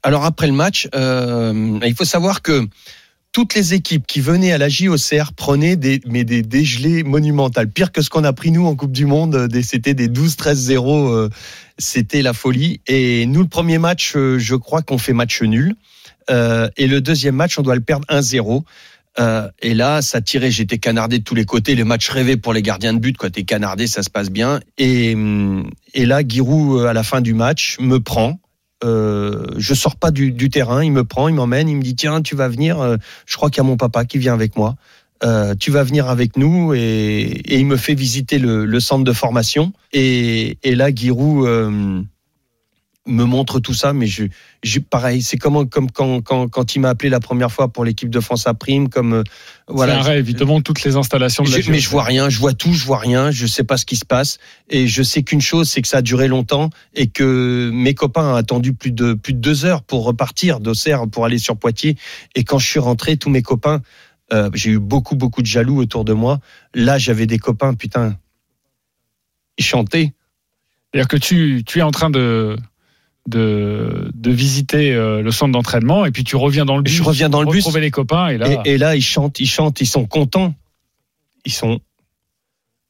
Alors 0.01 0.23
après 0.23 0.47
le 0.47 0.53
match, 0.53 0.87
euh, 0.95 1.79
il 1.83 1.95
faut 1.95 2.05
savoir 2.05 2.41
que 2.41 2.67
toutes 3.35 3.53
les 3.53 3.73
équipes 3.73 4.07
qui 4.07 4.21
venaient 4.21 4.53
à 4.53 4.57
la 4.57 4.69
JOCR 4.69 5.33
prenaient 5.35 5.75
des, 5.75 5.99
mais 6.07 6.23
des 6.23 6.41
dégelés 6.41 7.03
monumentales. 7.03 7.69
Pire 7.69 7.91
que 7.91 8.01
ce 8.01 8.09
qu'on 8.09 8.23
a 8.23 8.31
pris 8.31 8.49
nous 8.49 8.65
en 8.65 8.75
Coupe 8.77 8.93
du 8.93 9.05
Monde. 9.05 9.49
C'était 9.61 9.93
des 9.93 10.07
12-13-0. 10.07 11.09
Euh, 11.09 11.29
c'était 11.77 12.21
la 12.21 12.31
folie. 12.31 12.79
Et 12.87 13.25
nous, 13.25 13.41
le 13.41 13.49
premier 13.49 13.77
match, 13.77 14.13
euh, 14.15 14.39
je 14.39 14.55
crois 14.55 14.83
qu'on 14.83 14.97
fait 14.97 15.11
match 15.11 15.41
nul. 15.41 15.75
Euh, 16.29 16.69
et 16.77 16.87
le 16.87 17.01
deuxième 17.01 17.35
match, 17.35 17.59
on 17.59 17.61
doit 17.61 17.75
le 17.75 17.81
perdre 17.81 18.07
1-0. 18.07 18.63
Euh, 19.19 19.49
et 19.61 19.73
là, 19.73 20.01
ça 20.01 20.21
tirait. 20.21 20.49
J'étais 20.49 20.77
canardé 20.77 21.19
de 21.19 21.23
tous 21.25 21.35
les 21.35 21.43
côtés. 21.43 21.75
Le 21.75 21.83
match 21.83 22.07
rêvé 22.07 22.37
pour 22.37 22.53
les 22.53 22.61
gardiens 22.61 22.93
de 22.93 22.99
but. 22.99 23.17
Quand 23.17 23.29
t'es 23.29 23.43
canardé, 23.43 23.87
ça 23.87 24.01
se 24.01 24.09
passe 24.09 24.31
bien. 24.31 24.61
Et, 24.77 25.13
et 25.93 26.05
là, 26.05 26.21
Giroud, 26.25 26.85
à 26.85 26.93
la 26.93 27.03
fin 27.03 27.19
du 27.19 27.33
match, 27.33 27.75
me 27.81 27.99
prend 27.99 28.39
euh, 28.83 29.45
je 29.57 29.73
sors 29.73 29.95
pas 29.95 30.11
du, 30.11 30.31
du, 30.31 30.49
terrain, 30.49 30.83
il 30.83 30.91
me 30.91 31.03
prend, 31.03 31.27
il 31.27 31.35
m'emmène, 31.35 31.69
il 31.69 31.77
me 31.77 31.81
dit 31.81 31.95
tiens, 31.95 32.21
tu 32.21 32.35
vas 32.35 32.47
venir. 32.47 32.79
Euh, 32.79 32.97
je 33.25 33.35
crois 33.35 33.49
qu'il 33.49 33.57
y 33.57 33.65
a 33.65 33.69
mon 33.69 33.77
papa 33.77 34.05
qui 34.05 34.17
vient 34.17 34.33
avec 34.33 34.55
moi. 34.55 34.75
Euh, 35.23 35.55
tu 35.57 35.71
vas 35.71 35.83
venir 35.83 36.09
avec 36.09 36.35
nous 36.35 36.73
et, 36.73 36.79
et 36.79 37.57
il 37.57 37.65
me 37.65 37.77
fait 37.77 37.95
visiter 37.95 38.37
le, 38.37 38.65
le, 38.65 38.79
centre 38.81 39.05
de 39.05 39.13
formation. 39.13 39.71
Et, 39.93 40.57
et 40.63 40.75
là, 40.75 40.93
Giroud, 40.93 41.47
euh, 41.47 42.01
me 43.07 43.23
montre 43.23 43.59
tout 43.59 43.73
ça, 43.73 43.93
mais 43.93 44.07
je, 44.07 44.25
je 44.63 44.79
pareil, 44.79 45.21
c'est 45.21 45.37
comme, 45.37 45.69
comme 45.69 45.91
quand, 45.91 46.21
quand, 46.21 46.47
quand 46.47 46.75
il 46.75 46.79
m'a 46.79 46.89
appelé 46.89 47.09
la 47.09 47.19
première 47.19 47.51
fois 47.51 47.67
pour 47.67 47.85
l'équipe 47.85 48.09
de 48.09 48.19
France 48.19 48.47
à 48.47 48.53
prime, 48.53 48.89
comme 48.89 49.13
euh, 49.13 49.23
voilà. 49.67 50.01
C'est 50.03 50.43
montre 50.43 50.63
toutes 50.63 50.83
les 50.83 50.95
installations 50.95 51.43
de 51.43 51.51
la 51.51 51.61
je, 51.61 51.71
Mais 51.71 51.79
je 51.79 51.89
vois 51.89 52.03
rien, 52.03 52.29
je 52.29 52.39
vois 52.39 52.53
tout, 52.53 52.73
je 52.73 52.83
vois 52.85 52.97
rien, 52.97 53.31
je 53.31 53.45
sais 53.45 53.63
pas 53.63 53.77
ce 53.77 53.85
qui 53.85 53.95
se 53.95 54.05
passe, 54.05 54.39
et 54.69 54.87
je 54.87 55.03
sais 55.03 55.23
qu'une 55.23 55.41
chose, 55.41 55.69
c'est 55.69 55.81
que 55.81 55.87
ça 55.87 55.97
a 55.97 56.01
duré 56.01 56.27
longtemps 56.27 56.69
et 56.93 57.07
que 57.07 57.69
mes 57.71 57.93
copains 57.93 58.33
ont 58.33 58.35
attendu 58.35 58.73
plus 58.73 58.91
de 58.91 59.13
plus 59.13 59.33
de 59.33 59.39
deux 59.39 59.65
heures 59.65 59.83
pour 59.83 60.03
repartir 60.03 60.59
d'Auxerre 60.59 61.07
pour 61.11 61.25
aller 61.25 61.37
sur 61.37 61.57
Poitiers, 61.57 61.97
et 62.33 62.43
quand 62.43 62.57
je 62.57 62.67
suis 62.67 62.79
rentré, 62.79 63.17
tous 63.17 63.29
mes 63.29 63.43
copains, 63.43 63.81
euh, 64.33 64.49
j'ai 64.55 64.71
eu 64.71 64.79
beaucoup 64.79 65.15
beaucoup 65.15 65.43
de 65.43 65.47
jaloux 65.47 65.79
autour 65.79 66.05
de 66.05 66.13
moi. 66.13 66.39
Là, 66.73 66.97
j'avais 66.97 67.27
des 67.27 67.37
copains, 67.37 67.75
putain, 67.75 68.17
ils 69.59 69.63
chantaient. 69.63 70.13
C'est-à-dire 70.91 71.07
que 71.07 71.17
tu, 71.17 71.63
tu 71.65 71.79
es 71.79 71.81
en 71.81 71.91
train 71.91 72.09
de 72.09 72.55
de, 73.27 74.11
de 74.13 74.31
visiter 74.31 74.93
euh, 74.93 75.21
le 75.21 75.31
centre 75.31 75.51
d'entraînement 75.51 76.05
et 76.05 76.11
puis 76.11 76.23
tu 76.23 76.35
reviens 76.35 76.65
dans 76.65 76.77
le 76.77 76.83
bus. 76.83 76.93
Je 76.93 77.03
reviens 77.03 77.29
dans 77.29 77.41
le 77.41 77.47
bus. 77.49 77.63
Retrouver 77.63 77.81
les 77.81 77.91
copains 77.91 78.27
et 78.29 78.37
là. 78.37 78.61
Et, 78.65 78.77
là, 78.77 78.95
ils 78.95 79.01
chantent, 79.01 79.39
ils 79.39 79.49
chantent, 79.49 79.81
ils 79.81 79.87
sont 79.87 80.05
contents. 80.05 80.53
Ils 81.45 81.53
sont 81.53 81.79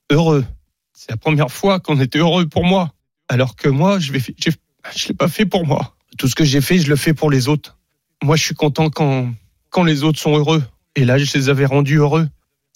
heureux. 0.09 0.45
C'est 0.93 1.11
la 1.11 1.17
première 1.17 1.51
fois 1.51 1.79
qu'on 1.79 1.99
était 1.99 2.19
heureux 2.19 2.47
pour 2.47 2.65
moi. 2.65 2.93
Alors 3.27 3.55
que 3.55 3.69
moi, 3.69 3.99
je 3.99 4.11
vais, 4.11 4.19
je 4.19 5.07
l'ai 5.07 5.13
pas 5.13 5.27
fait 5.27 5.45
pour 5.45 5.65
moi. 5.65 5.95
Tout 6.17 6.27
ce 6.27 6.35
que 6.35 6.45
j'ai 6.45 6.61
fait, 6.61 6.79
je 6.79 6.89
le 6.89 6.95
fais 6.95 7.13
pour 7.13 7.29
les 7.29 7.47
autres. 7.47 7.77
Moi, 8.23 8.35
je 8.35 8.43
suis 8.43 8.55
content 8.55 8.89
quand, 8.89 9.29
quand 9.69 9.83
les 9.83 10.03
autres 10.03 10.19
sont 10.19 10.37
heureux. 10.37 10.63
Et 10.95 11.05
là, 11.05 11.17
je 11.17 11.37
les 11.37 11.49
avais 11.49 11.65
rendus 11.65 11.97
heureux 11.97 12.27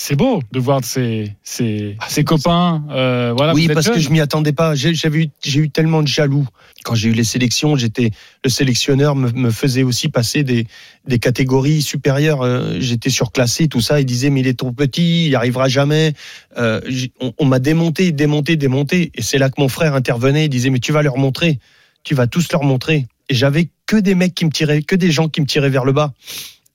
c'est 0.02 0.16
beau 0.16 0.41
de 0.54 0.60
voir 0.60 0.82
ses, 0.82 1.36
ses, 1.43 1.97
ses 2.08 2.24
copains. 2.24 2.86
Euh, 2.89 3.34
voilà, 3.36 3.54
oui, 3.54 3.68
parce 3.68 3.89
que 3.89 4.00
je 4.00 4.10
m'y 4.10 4.22
attendais 4.22 4.54
pas. 4.54 4.74
Eu, 4.74 4.95
j'ai 5.43 5.60
eu 5.60 5.70
tellement 5.70 6.02
de 6.02 6.08
jaloux 6.08 6.47
quand 6.86 6.95
j'ai 6.95 7.10
eu 7.10 7.12
les 7.12 7.26
sélections. 7.26 7.76
J'étais 7.76 8.12
le 8.45 8.50
sélectionneur 8.50 9.18
me, 9.18 9.30
me, 9.32 9.52
faisait 9.52 9.84
aussi 9.84 10.08
passer 10.08 10.43
des, 10.43 10.66
des 11.06 11.20
catégories 11.20 11.82
supérieures. 11.82 12.43
Euh, 12.43 12.78
j'étais 12.80 13.10
surclassé, 13.10 13.68
tout 13.68 13.82
ça. 13.82 14.00
Il 14.00 14.06
disait 14.06 14.30
mais 14.30 14.39
il 14.39 14.47
est 14.47 14.58
trop 14.58 14.72
petit, 14.72 15.26
il 15.26 15.30
n'y 15.32 15.36
arrivera 15.36 15.68
jamais. 15.68 16.14
Euh, 16.58 16.80
on, 17.20 17.34
on 17.38 17.45
m'a 17.45 17.60
démonté, 17.60 18.14
démonté, 18.14 18.56
démonté. 18.56 19.12
Et 19.16 19.22
c'est 19.22 19.38
là 19.38 19.50
que 19.50 19.60
mon 19.60 19.68
frère 19.68 19.95
intervenait. 19.95 20.45
Il 20.45 20.50
disait 20.50 20.70
mais 20.70 20.80
tu 20.80 20.93
vas 20.93 21.02
leur 21.02 21.18
montrer, 21.18 21.60
tu 22.06 22.16
vas 22.16 22.26
tous 22.26 22.50
leur 22.54 22.64
montrer. 22.64 23.06
Et 23.28 23.36
j'avais 23.36 23.68
que 23.86 23.97
des 23.97 24.16
mecs 24.16 24.34
qui 24.34 24.45
me 24.45 24.52
tiraient, 24.52 24.82
que 24.82 24.95
des 24.95 25.12
gens 25.12 25.28
qui 25.28 25.41
me 25.41 25.45
tiraient 25.45 25.70
vers 25.70 25.84
le 25.84 25.91
bas. 25.91 26.14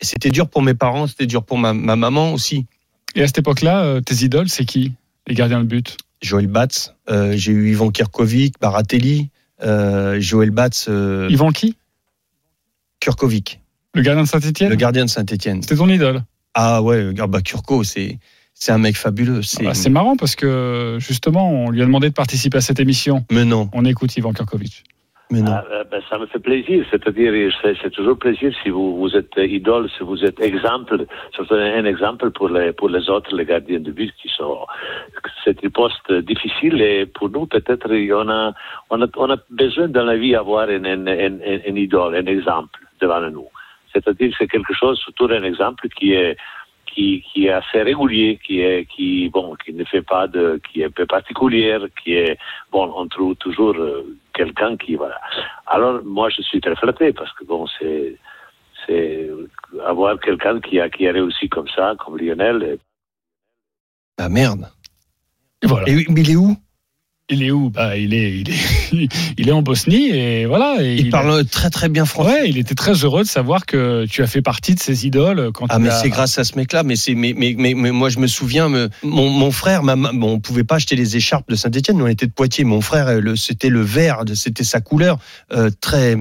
Et 0.02 0.04
c'était 0.04 0.30
dur 0.30 0.50
pour 0.50 0.60
mes 0.60 0.74
parents, 0.74 1.06
c'était 1.06 1.26
dur 1.26 1.42
pour 1.42 1.56
ma, 1.56 1.72
ma 1.72 1.96
maman 1.96 2.34
aussi. 2.34 2.66
Et 3.14 3.22
à 3.22 3.26
cette 3.26 3.38
époque-là, 3.38 3.84
euh, 3.84 4.00
tes 4.00 4.24
idoles, 4.24 4.48
c'est 4.48 4.64
qui 4.64 4.92
Les 5.26 5.34
gardiens 5.34 5.60
de 5.60 5.66
but? 5.66 5.96
Joël 6.22 6.46
Batz. 6.46 6.94
Euh, 7.10 7.34
j'ai 7.36 7.52
eu 7.52 7.70
Ivan 7.70 7.90
Kirkovic, 7.90 8.54
Baratelli, 8.60 9.28
euh, 9.62 10.20
Joël 10.20 10.50
Batz. 10.50 10.86
Euh, 10.88 11.28
Ivan 11.30 11.50
qui? 11.50 11.76
Kirkovic. 13.00 13.60
Le 13.94 14.02
gardien 14.02 14.24
de 14.24 14.28
Saint-Etienne 14.28 14.70
Le 14.70 14.76
gardien 14.76 15.04
de 15.04 15.10
Saint-Etienne. 15.10 15.62
C'était 15.62 15.76
ton 15.76 15.88
idole? 15.88 16.22
Ah 16.54 16.82
ouais, 16.82 17.12
bah 17.12 17.42
Kurko, 17.42 17.84
c'est. 17.84 18.18
C'est 18.56 18.70
un 18.70 18.78
mec 18.78 18.96
fabuleux. 18.96 19.42
C'est 19.42 19.66
ah 19.66 19.72
bah, 19.72 19.90
marrant 19.90 20.16
parce 20.16 20.36
que 20.36 20.98
justement, 21.00 21.50
on 21.50 21.70
lui 21.70 21.82
a 21.82 21.86
demandé 21.86 22.08
de 22.08 22.14
participer 22.14 22.58
à 22.58 22.60
cette 22.60 22.78
émission. 22.78 23.24
Mais 23.32 23.44
non. 23.44 23.68
On 23.72 23.84
écoute 23.84 24.16
Ivan 24.16 24.32
Kirkovic. 24.32 24.84
Ah, 25.32 25.64
euh, 25.70 25.84
ben, 25.90 26.02
ça 26.10 26.18
me 26.18 26.26
fait 26.26 26.38
plaisir, 26.38 26.84
c'est-à-dire 26.90 27.52
c'est 27.62 27.90
toujours 27.90 28.18
plaisir 28.18 28.52
si 28.62 28.68
vous, 28.68 28.96
vous 28.98 29.16
êtes 29.16 29.34
idole, 29.38 29.88
si 29.96 30.04
vous 30.04 30.22
êtes 30.22 30.38
exemple, 30.40 31.06
c'est 31.34 31.50
un 31.50 31.84
exemple 31.86 32.30
pour 32.30 32.50
les, 32.50 32.72
pour 32.72 32.90
les 32.90 33.08
autres, 33.08 33.34
les 33.34 33.46
gardiens 33.46 33.80
de 33.80 33.90
but 33.90 34.12
qui 34.20 34.28
sont. 34.28 34.66
C'est 35.42 35.64
un 35.64 35.70
poste 35.70 36.12
difficile 36.12 36.80
et 36.82 37.06
pour 37.06 37.30
nous 37.30 37.46
peut-être 37.46 37.88
on 37.90 38.28
a, 38.28 38.52
on 38.90 39.02
a, 39.02 39.06
on 39.16 39.30
a 39.30 39.36
besoin 39.48 39.88
dans 39.88 40.04
la 40.04 40.16
vie 40.16 40.32
d'avoir 40.32 40.68
un, 40.68 40.84
un, 40.84 41.06
un, 41.06 41.76
idole, 41.76 42.16
un 42.16 42.26
exemple 42.26 42.78
devant 43.00 43.20
nous. 43.30 43.48
C'est-à-dire 43.92 44.34
c'est 44.38 44.46
quelque 44.46 44.74
chose, 44.74 44.98
surtout 44.98 45.28
un 45.32 45.42
exemple 45.42 45.88
qui 45.88 46.12
est 46.12 46.36
qui, 46.86 47.24
qui 47.32 47.46
est 47.46 47.50
assez 47.50 47.82
régulier, 47.82 48.38
qui 48.44 48.60
est 48.60 48.84
qui 48.84 49.30
bon 49.30 49.56
qui 49.64 49.72
ne 49.72 49.84
fait 49.84 50.02
pas 50.02 50.28
de 50.28 50.60
qui 50.70 50.82
est 50.82 50.84
un 50.84 50.90
peu 50.90 51.06
particulière, 51.06 51.80
qui 52.02 52.14
est 52.14 52.36
bon 52.70 52.92
on 52.94 53.08
trouve 53.08 53.34
toujours 53.36 53.74
euh, 53.74 54.04
quelqu'un 54.34 54.76
qui 54.76 54.96
voilà. 54.96 55.20
Alors 55.66 56.02
moi 56.04 56.28
je 56.30 56.42
suis 56.42 56.60
très 56.60 56.76
flatté 56.76 57.12
parce 57.12 57.32
que 57.34 57.44
bon 57.44 57.66
c'est 57.78 58.16
c'est 58.86 59.30
avoir 59.86 60.18
quelqu'un 60.20 60.60
qui 60.60 60.80
a 60.80 60.88
qui 60.90 61.08
a 61.08 61.12
réussi 61.12 61.48
comme 61.48 61.68
ça, 61.68 61.94
comme 61.98 62.18
Lionel. 62.18 62.62
Et... 62.62 62.78
Ah 64.18 64.28
merde. 64.28 64.68
Et 65.62 65.66
voilà. 65.66 65.88
Et, 65.88 66.04
mais 66.10 66.20
il 66.20 66.30
est 66.30 66.36
où? 66.36 66.56
Il 67.30 67.42
est 67.42 67.50
où? 67.50 67.70
Bah, 67.70 67.96
il, 67.96 68.12
est, 68.12 68.40
il, 68.40 68.50
est, 68.50 69.08
il 69.38 69.48
est 69.48 69.52
en 69.52 69.62
Bosnie 69.62 70.10
et 70.10 70.46
voilà. 70.46 70.76
Et 70.80 70.96
il, 70.96 71.10
parle 71.10 71.44
très 71.46 71.70
très 71.70 71.88
bien 71.88 72.04
français. 72.04 72.42
Ouais, 72.42 72.48
il 72.48 72.58
était 72.58 72.74
très 72.74 72.92
heureux 72.92 73.22
de 73.22 73.28
savoir 73.28 73.64
que 73.64 74.04
tu 74.06 74.22
as 74.22 74.26
fait 74.26 74.42
partie 74.42 74.74
de 74.74 74.80
ses 74.80 75.06
idoles. 75.06 75.50
Quand 75.52 75.66
ah, 75.70 75.78
mais 75.78 75.90
c'est 75.90 76.10
grâce 76.10 76.38
à 76.38 76.44
ce 76.44 76.56
mec-là. 76.56 76.82
Mais, 76.82 76.96
c'est, 76.96 77.14
mais, 77.14 77.34
mais, 77.36 77.54
mais, 77.56 77.74
moi, 77.74 78.10
je 78.10 78.18
me 78.18 78.26
souviens, 78.26 78.68
mon, 79.02 79.30
mon 79.30 79.50
frère, 79.50 79.82
ma, 79.82 79.96
bon, 79.96 80.34
on 80.34 80.40
pouvert 80.40 80.66
pas 80.66 80.74
acheter 80.76 80.96
les 80.96 81.16
écharpes 81.16 81.48
de 81.48 81.56
Saint-Etienne, 81.56 82.00
on 82.00 82.06
était 82.06 82.26
de 82.26 82.32
Poitiers. 82.32 82.64
Mon 82.64 82.80
frère, 82.80 83.20
le, 83.20 83.36
c'était 83.36 83.70
le 83.70 83.80
vert, 83.80 84.24
c'était 84.34 84.64
sa 84.64 84.80
couleur, 84.80 85.18
euh, 85.52 85.70
très 85.80 86.16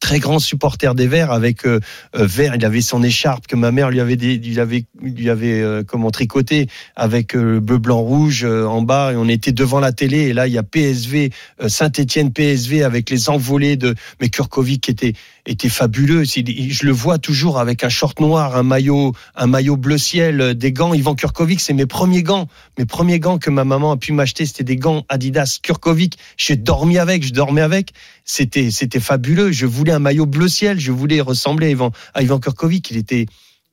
très 0.00 0.18
grand 0.18 0.38
supporter 0.38 0.94
des 0.94 1.06
Verts 1.06 1.30
avec 1.30 1.66
euh, 1.66 1.78
euh, 2.16 2.26
vert. 2.26 2.54
Il 2.56 2.64
avait 2.64 2.80
son 2.80 3.02
écharpe 3.02 3.46
que 3.46 3.54
ma 3.54 3.70
mère 3.70 3.90
lui 3.90 4.00
avait 4.00 4.16
lui 4.16 4.58
avait 4.58 4.84
lui 5.00 5.30
avait 5.30 5.60
euh, 5.60 5.84
comment 5.86 6.10
tricoté 6.10 6.68
avec 6.96 7.34
le 7.34 7.60
bleu 7.60 7.78
blanc 7.78 8.00
rouge 8.00 8.44
en 8.44 8.82
bas 8.82 9.12
et 9.12 9.16
on 9.16 9.28
était 9.28 9.52
devant 9.52 9.78
la 9.78 9.92
télé 9.92 10.28
et 10.28 10.32
là 10.32 10.46
il 10.46 10.52
y 10.54 10.58
a 10.58 10.62
PSV 10.62 11.30
Saint-Étienne 11.68 12.32
PSV 12.32 12.82
avec 12.82 13.10
les 13.10 13.28
envolées 13.28 13.76
de 13.76 13.94
mais 14.20 14.30
Kurkovic 14.30 14.82
qui 14.82 14.90
était 14.90 15.12
était 15.46 15.68
fabuleux. 15.68 16.24
Je 16.24 16.86
le 16.86 16.92
vois 16.92 17.18
toujours 17.18 17.58
avec 17.58 17.84
un 17.84 17.88
short 17.88 18.20
noir, 18.20 18.56
un 18.56 18.62
maillot, 18.62 19.14
un 19.34 19.46
maillot 19.46 19.76
bleu 19.76 19.98
ciel, 19.98 20.54
des 20.54 20.72
gants. 20.72 20.94
Ivan 20.94 21.14
Kurkovic, 21.14 21.60
c'est 21.60 21.72
mes 21.72 21.86
premiers 21.86 22.22
gants. 22.22 22.48
Mes 22.78 22.86
premiers 22.86 23.20
gants 23.20 23.38
que 23.38 23.50
ma 23.50 23.64
maman 23.64 23.92
a 23.92 23.96
pu 23.96 24.12
m'acheter, 24.12 24.46
c'était 24.46 24.64
des 24.64 24.76
gants 24.76 25.04
Adidas 25.08 25.58
Kurkovic. 25.62 26.18
J'ai 26.36 26.56
dormi 26.56 26.98
avec, 26.98 27.24
je 27.24 27.32
dormais 27.32 27.62
avec. 27.62 27.92
C'était, 28.24 28.70
c'était 28.70 29.00
fabuleux. 29.00 29.52
Je 29.52 29.66
voulais 29.66 29.92
un 29.92 29.98
maillot 29.98 30.26
bleu 30.26 30.48
ciel. 30.48 30.78
Je 30.78 30.92
voulais 30.92 31.20
ressembler 31.20 31.66
à 31.66 31.70
Ivan, 31.70 31.90
à 32.14 32.24
Kurkovic. 32.38 32.90
Il 32.90 32.96
était, 32.96 33.26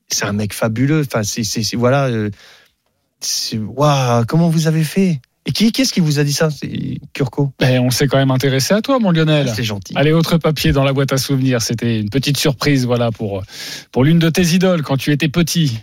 c'est 0.08 0.24
un 0.24 0.32
mec 0.32 0.52
fabuleux. 0.52 1.02
Enfin, 1.06 1.22
c'est, 1.22 1.44
c'est, 1.44 1.76
voilà. 1.76 2.06
Euh, 2.06 2.30
waouh, 3.54 4.24
comment 4.26 4.48
vous 4.48 4.66
avez 4.66 4.84
fait? 4.84 5.20
Et 5.48 5.50
qui, 5.50 5.72
qu'est-ce 5.72 5.94
qui 5.94 6.00
vous 6.00 6.18
a 6.18 6.24
dit 6.24 6.34
ça, 6.34 6.50
c'est 6.50 7.00
Kurko? 7.14 7.54
Ben, 7.58 7.80
On 7.80 7.90
s'est 7.90 8.06
quand 8.06 8.18
même 8.18 8.30
intéressé 8.30 8.74
à 8.74 8.82
toi, 8.82 8.98
mon 8.98 9.12
Lionel. 9.12 9.46
Ah, 9.48 9.54
c'est 9.54 9.64
gentil. 9.64 9.94
Allez, 9.96 10.12
autre 10.12 10.36
papier 10.36 10.72
dans 10.72 10.84
la 10.84 10.92
boîte 10.92 11.10
à 11.14 11.16
souvenirs. 11.16 11.62
C'était 11.62 12.00
une 12.00 12.10
petite 12.10 12.36
surprise, 12.36 12.84
voilà, 12.84 13.10
pour, 13.10 13.42
pour 13.90 14.04
l'une 14.04 14.18
de 14.18 14.28
tes 14.28 14.42
idoles 14.42 14.82
quand 14.82 14.98
tu 14.98 15.10
étais 15.10 15.30
petit. 15.30 15.78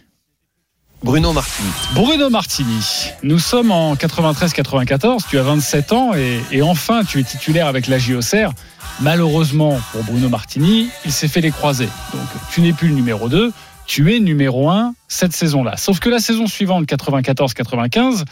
Bruno 1.04 1.34
Martini. 1.34 1.70
Bruno 1.96 2.30
Martini. 2.30 3.10
Nous 3.24 3.40
sommes 3.40 3.72
en 3.72 3.96
93-94. 3.96 5.24
Tu 5.28 5.40
as 5.40 5.42
27 5.42 5.94
ans 5.94 6.14
et, 6.14 6.40
et, 6.52 6.62
enfin 6.62 7.04
tu 7.04 7.20
es 7.20 7.24
titulaire 7.24 7.66
avec 7.66 7.88
la 7.88 7.98
JOCR. 7.98 8.54
Malheureusement 9.02 9.80
pour 9.92 10.04
Bruno 10.04 10.30
Martini, 10.30 10.90
il 11.06 11.12
s'est 11.12 11.28
fait 11.28 11.42
les 11.42 11.52
croiser. 11.52 11.90
Donc 12.14 12.28
tu 12.52 12.62
n'es 12.62 12.72
plus 12.72 12.90
le 12.90 12.94
numéro 12.94 13.30
2. 13.30 13.52
Tu 13.88 14.16
es 14.16 14.20
numéro 14.20 14.70
1 14.70 14.94
cette 15.08 15.34
saison-là. 15.34 15.76
Sauf 15.76 16.00
que 16.00 16.10
la 16.10 16.20
saison 16.20 16.46
suivante, 16.46 16.86
94-95, 16.86 18.26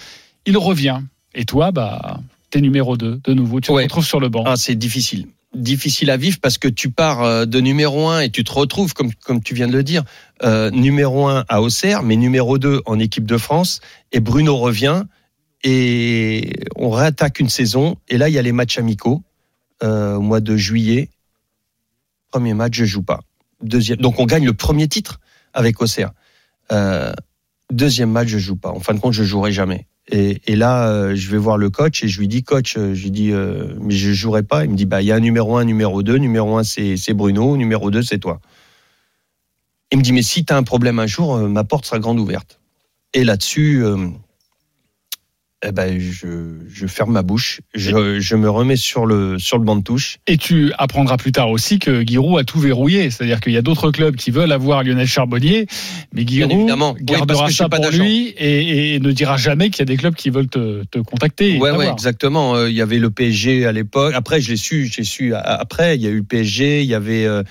il 0.45 0.57
revient. 0.59 1.01
Et 1.35 1.45
toi, 1.45 1.71
bah, 1.71 2.19
t'es 2.49 2.61
numéro 2.61 2.97
2 2.97 3.21
de 3.23 3.33
nouveau. 3.33 3.59
Tu 3.59 3.67
te 3.67 3.71
retrouves 3.71 4.05
sur 4.05 4.19
le 4.19 4.29
banc. 4.29 4.43
Ah, 4.45 4.55
c'est 4.55 4.75
difficile. 4.75 5.27
Difficile 5.55 6.09
à 6.09 6.17
vivre 6.17 6.37
parce 6.41 6.57
que 6.57 6.67
tu 6.67 6.89
pars 6.89 7.23
euh, 7.23 7.45
de 7.45 7.59
numéro 7.59 8.07
1 8.07 8.21
et 8.21 8.29
tu 8.29 8.43
te 8.43 8.51
retrouves, 8.51 8.93
comme, 8.93 9.13
comme 9.13 9.41
tu 9.41 9.53
viens 9.53 9.67
de 9.67 9.73
le 9.73 9.83
dire, 9.83 10.03
euh, 10.43 10.71
numéro 10.71 11.27
1 11.27 11.45
à 11.47 11.61
Auxerre, 11.61 12.01
mais 12.01 12.15
numéro 12.15 12.57
2 12.57 12.81
en 12.85 12.99
équipe 12.99 13.25
de 13.25 13.37
France. 13.37 13.81
Et 14.11 14.19
Bruno 14.19 14.57
revient 14.57 15.03
et 15.63 16.53
on 16.75 16.89
réattaque 16.89 17.39
une 17.39 17.49
saison. 17.49 17.97
Et 18.09 18.17
là, 18.17 18.29
il 18.29 18.35
y 18.35 18.37
a 18.37 18.41
les 18.41 18.51
matchs 18.51 18.77
amicaux 18.77 19.23
euh, 19.83 20.15
au 20.15 20.21
mois 20.21 20.39
de 20.39 20.55
juillet. 20.55 21.09
Premier 22.31 22.53
match, 22.53 22.75
je 22.75 22.85
joue 22.85 23.03
pas. 23.03 23.21
Deuxième, 23.61 23.99
donc 23.99 24.19
on 24.19 24.25
gagne 24.25 24.45
le 24.45 24.53
premier 24.53 24.87
titre 24.87 25.19
avec 25.53 25.81
Auxerre. 25.81 26.11
Euh, 26.71 27.13
deuxième 27.71 28.11
match, 28.11 28.27
je 28.27 28.39
joue 28.39 28.55
pas. 28.55 28.69
En 28.69 28.79
fin 28.79 28.93
de 28.93 28.99
compte, 28.99 29.13
je 29.13 29.23
jouerai 29.23 29.51
jamais. 29.51 29.87
Et, 30.09 30.55
là, 30.55 30.89
euh, 30.89 31.15
je 31.15 31.31
vais 31.31 31.37
voir 31.37 31.57
le 31.57 31.69
coach 31.69 32.03
et 32.03 32.07
je 32.07 32.19
lui 32.19 32.27
dis, 32.27 32.43
coach, 32.43 32.75
euh, 32.77 32.93
je 32.93 33.03
lui 33.03 33.11
dis, 33.11 33.31
euh, 33.31 33.73
mais 33.79 33.93
je 33.93 34.11
jouerai 34.11 34.43
pas. 34.43 34.65
Il 34.65 34.71
me 34.71 34.75
dit, 34.75 34.85
bah, 34.85 35.01
il 35.01 35.05
y 35.05 35.11
a 35.11 35.15
un 35.15 35.21
numéro 35.21 35.55
1, 35.55 35.63
numéro 35.63 36.03
2. 36.03 36.17
Numéro 36.17 36.57
1, 36.57 36.63
c'est 36.63 37.13
Bruno. 37.13 37.55
Numéro 37.55 37.89
2, 37.89 38.01
c'est 38.01 38.19
toi. 38.19 38.41
Il 39.91 39.99
me 39.99 40.03
dit, 40.03 40.11
mais 40.11 40.21
si 40.21 40.43
tu 40.43 40.51
as 40.51 40.57
un 40.57 40.63
problème 40.63 40.99
un 40.99 41.07
jour, 41.07 41.37
ma 41.37 41.63
porte 41.63 41.85
sera 41.85 41.99
grande 41.99 42.19
ouverte. 42.19 42.59
Et 43.13 43.23
là-dessus, 43.23 43.83
eh 45.65 45.71
ben, 45.71 45.99
je, 45.99 46.27
je 46.67 46.87
ferme 46.87 47.13
ma 47.13 47.21
bouche, 47.21 47.61
je, 47.73 48.19
je 48.19 48.35
me 48.35 48.49
remets 48.49 48.75
sur 48.75 49.05
le, 49.05 49.39
sur 49.39 49.57
le 49.57 49.63
banc 49.63 49.75
de 49.75 49.83
touche. 49.83 50.17
Et 50.27 50.37
tu 50.37 50.73
apprendras 50.77 51.17
plus 51.17 51.31
tard 51.31 51.49
aussi 51.49 51.79
que 51.79 52.05
Giroud 52.05 52.39
a 52.39 52.43
tout 52.43 52.59
verrouillé. 52.59 53.09
C'est-à-dire 53.09 53.39
qu'il 53.39 53.53
y 53.53 53.57
a 53.57 53.61
d'autres 53.61 53.91
clubs 53.91 54.15
qui 54.15 54.31
veulent 54.31 54.51
avoir 54.51 54.83
Lionel 54.83 55.07
Charbonnier, 55.07 55.67
mais 56.13 56.27
Giroud. 56.27 56.51
Oui, 56.53 57.03
gardera 57.03 57.47
que 57.47 57.53
ça 57.53 57.69
pas 57.69 57.79
pour 57.79 57.91
lui 57.91 58.29
et, 58.37 58.95
et 58.95 58.99
ne 58.99 59.11
dira 59.11 59.37
jamais 59.37 59.69
qu'il 59.69 59.79
y 59.79 59.83
a 59.83 59.85
des 59.85 59.97
clubs 59.97 60.15
qui 60.15 60.29
veulent 60.29 60.49
te, 60.49 60.83
te 60.85 60.99
contacter. 60.99 61.57
Ouais, 61.57 61.71
ouais, 61.71 61.89
exactement. 61.89 62.55
Euh, 62.55 62.69
Il 62.69 62.75
y 62.75 62.81
avait 62.81 62.99
le 62.99 63.09
PSG 63.09 63.65
à 63.65 63.71
l'époque. 63.71 64.13
Après, 64.15 64.41
je 64.41 64.51
l'ai 64.51 64.57
su, 64.57 64.89
j'ai 64.91 65.03
su 65.03 65.33
après. 65.33 65.95
Il 65.95 66.01
y 66.01 66.07
a 66.07 66.09
eu 66.09 66.17
le 66.17 66.23
PSG, 66.23 66.81
il 66.81 66.89
y 66.89 66.95
avait 66.95 67.25
euh, 67.25 67.43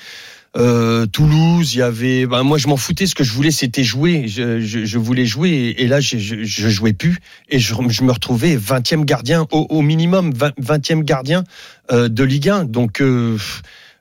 euh, 0.56 1.06
Toulouse, 1.06 1.74
il 1.74 1.78
y 1.78 1.82
avait. 1.82 2.26
Ben, 2.26 2.42
moi, 2.42 2.58
je 2.58 2.68
m'en 2.68 2.76
foutais. 2.76 3.06
Ce 3.06 3.14
que 3.14 3.24
je 3.24 3.32
voulais, 3.32 3.50
c'était 3.50 3.84
jouer. 3.84 4.28
Je, 4.28 4.60
je, 4.60 4.84
je 4.84 4.98
voulais 4.98 5.24
jouer, 5.26 5.50
et, 5.50 5.82
et 5.82 5.86
là, 5.86 6.00
je, 6.00 6.18
je, 6.18 6.42
je 6.42 6.68
jouais 6.68 6.92
plus. 6.92 7.18
Et 7.48 7.58
je, 7.58 7.74
je 7.88 8.02
me 8.02 8.12
retrouvais 8.12 8.56
20e 8.56 9.04
gardien 9.04 9.46
au, 9.50 9.66
au 9.70 9.82
minimum, 9.82 10.32
20, 10.34 10.52
20e 10.60 11.02
gardien 11.04 11.44
euh, 11.90 12.08
de 12.08 12.24
Ligue 12.24 12.48
1. 12.48 12.64
Donc. 12.64 13.00
euh, 13.00 13.38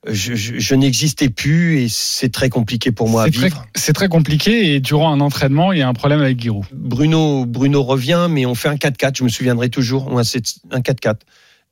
je, 0.07 0.33
je, 0.33 0.57
je 0.57 0.73
n'existais 0.73 1.29
plus 1.29 1.77
et 1.81 1.87
c'est 1.87 2.29
très 2.31 2.49
compliqué 2.49 2.91
pour 2.91 3.07
moi 3.07 3.21
à 3.21 3.25
C'est 3.25 3.31
très, 3.33 3.49
vivre. 3.49 3.65
c'est 3.75 3.93
très 3.93 4.07
compliqué 4.07 4.73
et 4.73 4.79
durant 4.79 5.13
un 5.13 5.19
entraînement, 5.19 5.73
il 5.73 5.77
y 5.77 5.83
a 5.83 5.87
un 5.87 5.93
problème 5.93 6.21
avec 6.21 6.41
Giroud. 6.41 6.65
Bruno, 6.73 7.45
Bruno 7.45 7.83
revient, 7.83 8.25
mais 8.27 8.47
on 8.47 8.55
fait 8.55 8.69
un 8.69 8.77
4-4. 8.77 9.19
Je 9.19 9.23
me 9.23 9.29
souviendrai 9.29 9.69
toujours. 9.69 10.11
Ouais, 10.11 10.23
c'est 10.23 10.41
un 10.71 10.79
4-4. 10.79 11.17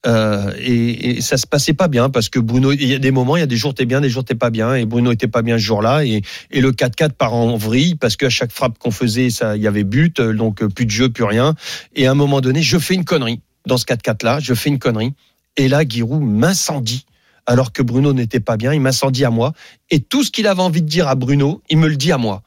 Euh, 0.05 0.53
et, 0.57 1.17
et 1.17 1.21
ça 1.21 1.35
se 1.35 1.45
passait 1.45 1.73
pas 1.73 1.89
bien 1.89 2.09
parce 2.09 2.29
que 2.29 2.39
Bruno, 2.39 2.71
il 2.71 2.85
y 2.85 2.93
a 2.93 2.99
des 2.99 3.11
moments, 3.11 3.35
il 3.35 3.41
y 3.41 3.43
a 3.43 3.47
des 3.47 3.57
jours 3.57 3.73
t'es 3.73 3.85
bien, 3.85 3.99
des 3.99 4.09
jours 4.09 4.23
t'es 4.23 4.35
pas 4.35 4.49
bien, 4.49 4.75
et 4.75 4.85
Bruno 4.85 5.11
était 5.11 5.27
pas 5.27 5.41
bien 5.41 5.57
ce 5.57 5.63
jour-là, 5.63 6.05
et, 6.05 6.21
et 6.51 6.61
le 6.61 6.71
4-4 6.71 7.11
part 7.11 7.33
en 7.33 7.57
vrille 7.57 7.95
parce 7.95 8.15
qu'à 8.15 8.29
chaque 8.29 8.51
frappe 8.51 8.77
qu'on 8.77 8.91
faisait, 8.91 9.29
ça, 9.29 9.57
il 9.57 9.61
y 9.61 9.67
avait 9.67 9.83
but, 9.83 10.19
euh, 10.21 10.33
donc 10.33 10.61
euh, 10.63 10.69
plus 10.69 10.85
de 10.85 10.91
jeu, 10.91 11.09
plus 11.09 11.25
rien. 11.25 11.53
Et 11.95 12.07
à 12.07 12.11
un 12.11 12.15
moment 12.15 12.39
donné, 12.39 12.61
je 12.61 12.77
fais 12.77 12.93
une 12.93 13.03
connerie 13.03 13.41
dans 13.65 13.77
ce 13.77 13.85
4-4 13.85 14.23
là, 14.23 14.39
je 14.39 14.53
fais 14.53 14.69
une 14.69 14.79
connerie, 14.79 15.13
et 15.57 15.67
là 15.67 15.83
Giroud 15.87 16.23
m'incendie 16.23 17.05
alors 17.45 17.73
que 17.73 17.81
Bruno 17.81 18.13
n'était 18.13 18.39
pas 18.39 18.57
bien, 18.57 18.73
il 18.73 18.79
m'incendie 18.79 19.25
à 19.25 19.31
moi, 19.31 19.53
et 19.89 19.99
tout 19.99 20.23
ce 20.23 20.31
qu'il 20.31 20.47
avait 20.47 20.61
envie 20.61 20.83
de 20.83 20.87
dire 20.87 21.07
à 21.07 21.15
Bruno, 21.15 21.63
il 21.69 21.79
me 21.79 21.87
le 21.87 21.95
dit 21.95 22.11
à 22.11 22.19
moi. 22.19 22.43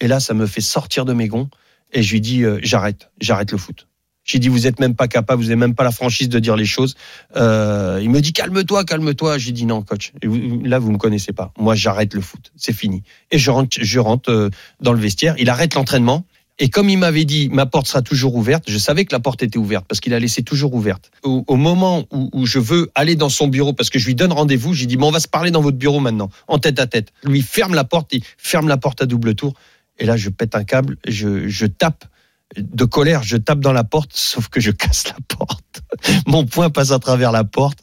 Et 0.00 0.08
là, 0.08 0.18
ça 0.18 0.34
me 0.34 0.44
fait 0.46 0.60
sortir 0.60 1.04
de 1.04 1.12
mes 1.12 1.28
gonds, 1.28 1.48
et 1.92 2.02
je 2.02 2.12
lui 2.12 2.20
dis 2.20 2.42
euh, 2.42 2.58
j'arrête, 2.60 3.10
j'arrête 3.20 3.52
le 3.52 3.58
foot. 3.58 3.86
J'ai 4.30 4.38
dit 4.38 4.48
vous 4.48 4.68
êtes 4.68 4.78
même 4.78 4.94
pas 4.94 5.08
capable, 5.08 5.42
vous 5.42 5.48
n'avez 5.48 5.56
même 5.58 5.74
pas 5.74 5.82
la 5.82 5.90
franchise 5.90 6.28
de 6.28 6.38
dire 6.38 6.54
les 6.54 6.64
choses. 6.64 6.94
Euh, 7.36 7.98
il 8.00 8.10
me 8.10 8.20
dit 8.20 8.32
calme-toi, 8.32 8.84
calme-toi. 8.84 9.38
J'ai 9.38 9.50
dit 9.50 9.66
non 9.66 9.82
coach. 9.82 10.12
Et 10.22 10.28
vous- 10.28 10.62
Là 10.64 10.78
vous 10.78 10.92
me 10.92 10.98
connaissez 10.98 11.32
pas. 11.32 11.52
Moi 11.58 11.74
j'arrête 11.74 12.14
le 12.14 12.20
foot, 12.20 12.52
c'est 12.56 12.72
fini. 12.72 13.02
Et 13.32 13.38
je 13.38 13.50
rentre, 13.50 13.76
je 13.80 13.98
rentre 13.98 14.30
euh, 14.30 14.50
dans 14.80 14.92
le 14.92 15.00
vestiaire. 15.00 15.34
Il 15.38 15.50
arrête 15.50 15.74
l'entraînement. 15.74 16.24
Et 16.60 16.68
comme 16.68 16.90
il 16.90 16.98
m'avait 16.98 17.24
dit, 17.24 17.48
ma 17.48 17.64
porte 17.64 17.86
sera 17.86 18.02
toujours 18.02 18.34
ouverte, 18.36 18.64
je 18.68 18.76
savais 18.76 19.06
que 19.06 19.14
la 19.14 19.18
porte 19.18 19.42
était 19.42 19.58
ouverte 19.58 19.86
parce 19.88 19.98
qu'il 19.98 20.12
a 20.12 20.18
laissé 20.18 20.42
toujours 20.42 20.74
ouverte. 20.74 21.10
Au, 21.22 21.56
moment 21.56 22.04
où, 22.12 22.44
je 22.44 22.58
veux 22.58 22.90
aller 22.94 23.16
dans 23.16 23.30
son 23.30 23.48
bureau, 23.48 23.72
parce 23.72 23.88
que 23.88 23.98
je 23.98 24.04
lui 24.04 24.14
donne 24.14 24.30
rendez-vous, 24.30 24.74
j'ai 24.74 24.84
dit, 24.84 24.98
bon, 24.98 25.08
on 25.08 25.10
va 25.10 25.20
se 25.20 25.28
parler 25.28 25.50
dans 25.50 25.62
votre 25.62 25.78
bureau 25.78 26.00
maintenant, 26.00 26.28
en 26.48 26.58
tête 26.58 26.78
à 26.78 26.86
tête. 26.86 27.14
Lui 27.24 27.40
ferme 27.40 27.74
la 27.74 27.84
porte, 27.84 28.12
il 28.12 28.22
ferme 28.36 28.68
la 28.68 28.76
porte 28.76 29.00
à 29.00 29.06
double 29.06 29.34
tour. 29.34 29.54
Et 29.98 30.04
là, 30.04 30.18
je 30.18 30.28
pète 30.28 30.54
un 30.54 30.64
câble, 30.64 30.98
je 31.06 31.64
tape 31.64 32.04
de 32.56 32.84
colère, 32.84 33.22
je 33.22 33.36
tape 33.36 33.60
dans 33.60 33.72
la 33.72 33.84
porte, 33.84 34.10
sauf 34.14 34.48
que 34.48 34.60
je 34.60 34.70
casse 34.70 35.08
la 35.08 35.16
porte. 35.36 35.82
Mon 36.26 36.44
poing 36.46 36.70
passe 36.70 36.90
à 36.92 36.98
travers 36.98 37.32
la 37.32 37.44
porte. 37.44 37.78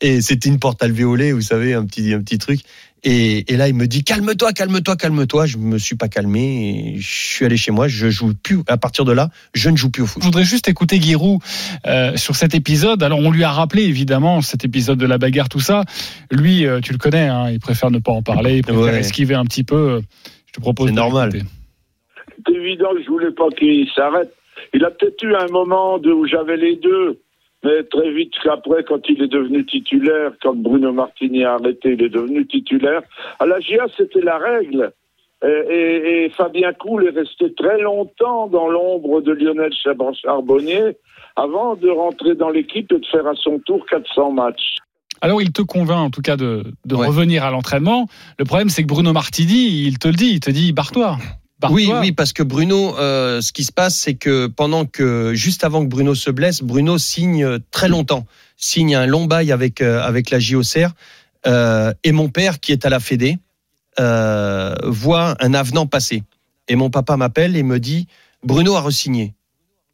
Et 0.00 0.20
c'était 0.20 0.48
une 0.48 0.60
porte 0.60 0.80
alvéolée, 0.82 1.32
vous 1.32 1.40
savez, 1.42 1.74
un 1.74 1.84
petit, 1.84 2.12
un 2.14 2.20
petit 2.22 2.38
truc. 2.38 2.60
Et, 3.04 3.52
et 3.52 3.56
là, 3.56 3.66
il 3.68 3.74
me 3.74 3.86
dit 3.86 4.04
calme-toi, 4.04 4.52
calme-toi, 4.52 4.96
calme-toi. 4.96 5.46
Je 5.46 5.56
me 5.56 5.76
suis 5.78 5.96
pas 5.96 6.06
calmé. 6.08 6.94
Et 6.94 7.00
je 7.00 7.08
suis 7.08 7.44
allé 7.44 7.56
chez 7.56 7.72
moi. 7.72 7.88
Je 7.88 8.08
joue 8.08 8.32
plus. 8.34 8.60
À 8.68 8.76
partir 8.76 9.04
de 9.04 9.10
là, 9.12 9.30
je 9.54 9.70
ne 9.70 9.76
joue 9.76 9.90
plus 9.90 10.02
au 10.02 10.06
foot. 10.06 10.22
Je 10.22 10.26
voudrais 10.26 10.44
juste 10.44 10.68
écouter 10.68 11.00
Giroud 11.00 11.40
euh, 11.86 12.16
sur 12.16 12.36
cet 12.36 12.54
épisode. 12.54 13.02
Alors, 13.02 13.18
on 13.18 13.30
lui 13.32 13.42
a 13.42 13.50
rappelé 13.50 13.82
évidemment 13.82 14.40
cet 14.40 14.64
épisode 14.64 14.98
de 14.98 15.06
la 15.06 15.18
bagarre, 15.18 15.48
tout 15.48 15.60
ça. 15.60 15.84
Lui, 16.30 16.64
euh, 16.64 16.80
tu 16.80 16.92
le 16.92 16.98
connais, 16.98 17.26
hein, 17.26 17.50
il 17.50 17.58
préfère 17.58 17.90
ne 17.90 17.98
pas 17.98 18.12
en 18.12 18.22
parler, 18.22 18.58
il 18.58 18.62
préfère 18.62 18.82
Ouais. 18.82 19.00
esquiver 19.00 19.34
un 19.34 19.44
petit 19.44 19.64
peu. 19.64 20.00
Je 20.46 20.52
te 20.52 20.60
propose. 20.60 20.88
C'est 20.88 20.94
normal. 20.94 21.42
C'est 22.46 22.54
évident 22.54 22.90
que 22.94 23.02
je 23.02 23.08
voulais 23.08 23.30
pas 23.32 23.48
qu'il 23.50 23.88
s'arrête. 23.94 24.32
Il 24.74 24.84
a 24.84 24.90
peut-être 24.90 25.22
eu 25.22 25.34
un 25.34 25.46
moment 25.50 25.98
de- 25.98 26.12
où 26.12 26.26
j'avais 26.26 26.56
les 26.56 26.76
deux, 26.76 27.18
mais 27.64 27.82
très 27.84 28.10
vite 28.12 28.34
après, 28.50 28.84
quand 28.84 29.00
il 29.08 29.22
est 29.22 29.28
devenu 29.28 29.64
titulaire, 29.66 30.32
quand 30.42 30.56
Bruno 30.56 30.92
Martini 30.92 31.44
a 31.44 31.54
arrêté, 31.54 31.92
il 31.92 32.02
est 32.02 32.08
devenu 32.08 32.46
titulaire. 32.46 33.02
À 33.38 33.46
la 33.46 33.60
GIA, 33.60 33.86
c'était 33.96 34.20
la 34.20 34.38
règle. 34.38 34.92
Et, 35.44 35.46
et- 35.48 36.24
et 36.24 36.30
Fabien 36.30 36.72
Coul 36.72 37.06
est 37.06 37.10
resté 37.16 37.54
très 37.54 37.80
longtemps 37.80 38.48
dans 38.48 38.68
l'ombre 38.68 39.20
de 39.20 39.32
Lionel 39.32 39.72
Charbonnier 40.22 40.96
avant 41.36 41.76
de 41.76 41.88
rentrer 41.88 42.34
dans 42.34 42.50
l'équipe 42.50 42.90
et 42.92 42.98
de 42.98 43.06
faire 43.06 43.26
à 43.26 43.34
son 43.36 43.60
tour 43.60 43.86
400 43.86 44.32
matchs. 44.32 44.76
Alors, 45.20 45.40
il 45.42 45.52
te 45.52 45.62
convainc 45.62 45.98
en 46.06 46.10
tout 46.10 46.22
cas 46.22 46.36
de, 46.36 46.64
de 46.84 46.94
Ouais. 46.96 47.06
revenir 47.06 47.44
à 47.44 47.50
l'entraînement. 47.52 48.06
Le 48.38 48.44
problème, 48.44 48.68
c'est 48.68 48.82
que 48.82 48.88
Bruno 48.88 49.12
Martini, 49.12 49.86
il 49.86 49.98
te 49.98 50.08
le 50.08 50.14
dit, 50.14 50.30
il 50.34 50.40
te 50.40 50.50
dit 50.50 50.72
barre-toi. 50.72 51.16
Oui, 51.70 51.90
oui, 52.00 52.12
parce 52.12 52.32
que 52.32 52.44
Bruno, 52.44 52.96
euh, 52.98 53.40
ce 53.40 53.52
qui 53.52 53.64
se 53.64 53.72
passe, 53.72 53.96
c'est 53.96 54.14
que 54.14 54.46
pendant 54.46 54.84
que, 54.84 55.32
juste 55.34 55.64
avant 55.64 55.82
que 55.82 55.88
Bruno 55.88 56.14
se 56.14 56.30
blesse, 56.30 56.62
Bruno 56.62 56.98
signe 56.98 57.58
très 57.72 57.88
longtemps, 57.88 58.26
signe 58.56 58.94
un 58.94 59.06
long 59.06 59.24
bail 59.24 59.50
avec 59.50 59.80
euh, 59.80 60.00
avec 60.00 60.30
la 60.30 60.38
JOCR, 60.38 60.90
euh, 61.46 61.92
et 62.04 62.12
mon 62.12 62.28
père 62.28 62.60
qui 62.60 62.72
est 62.72 62.84
à 62.84 62.90
la 62.90 63.00
Fédé 63.00 63.38
euh, 63.98 64.74
voit 64.84 65.36
un 65.40 65.54
avenant 65.54 65.86
passer. 65.86 66.22
Et 66.68 66.76
mon 66.76 66.90
papa 66.90 67.16
m'appelle 67.16 67.56
et 67.56 67.62
me 67.62 67.80
dit 67.80 68.06
Bruno 68.44 68.74
a 68.76 68.80
resigné. 68.80 69.34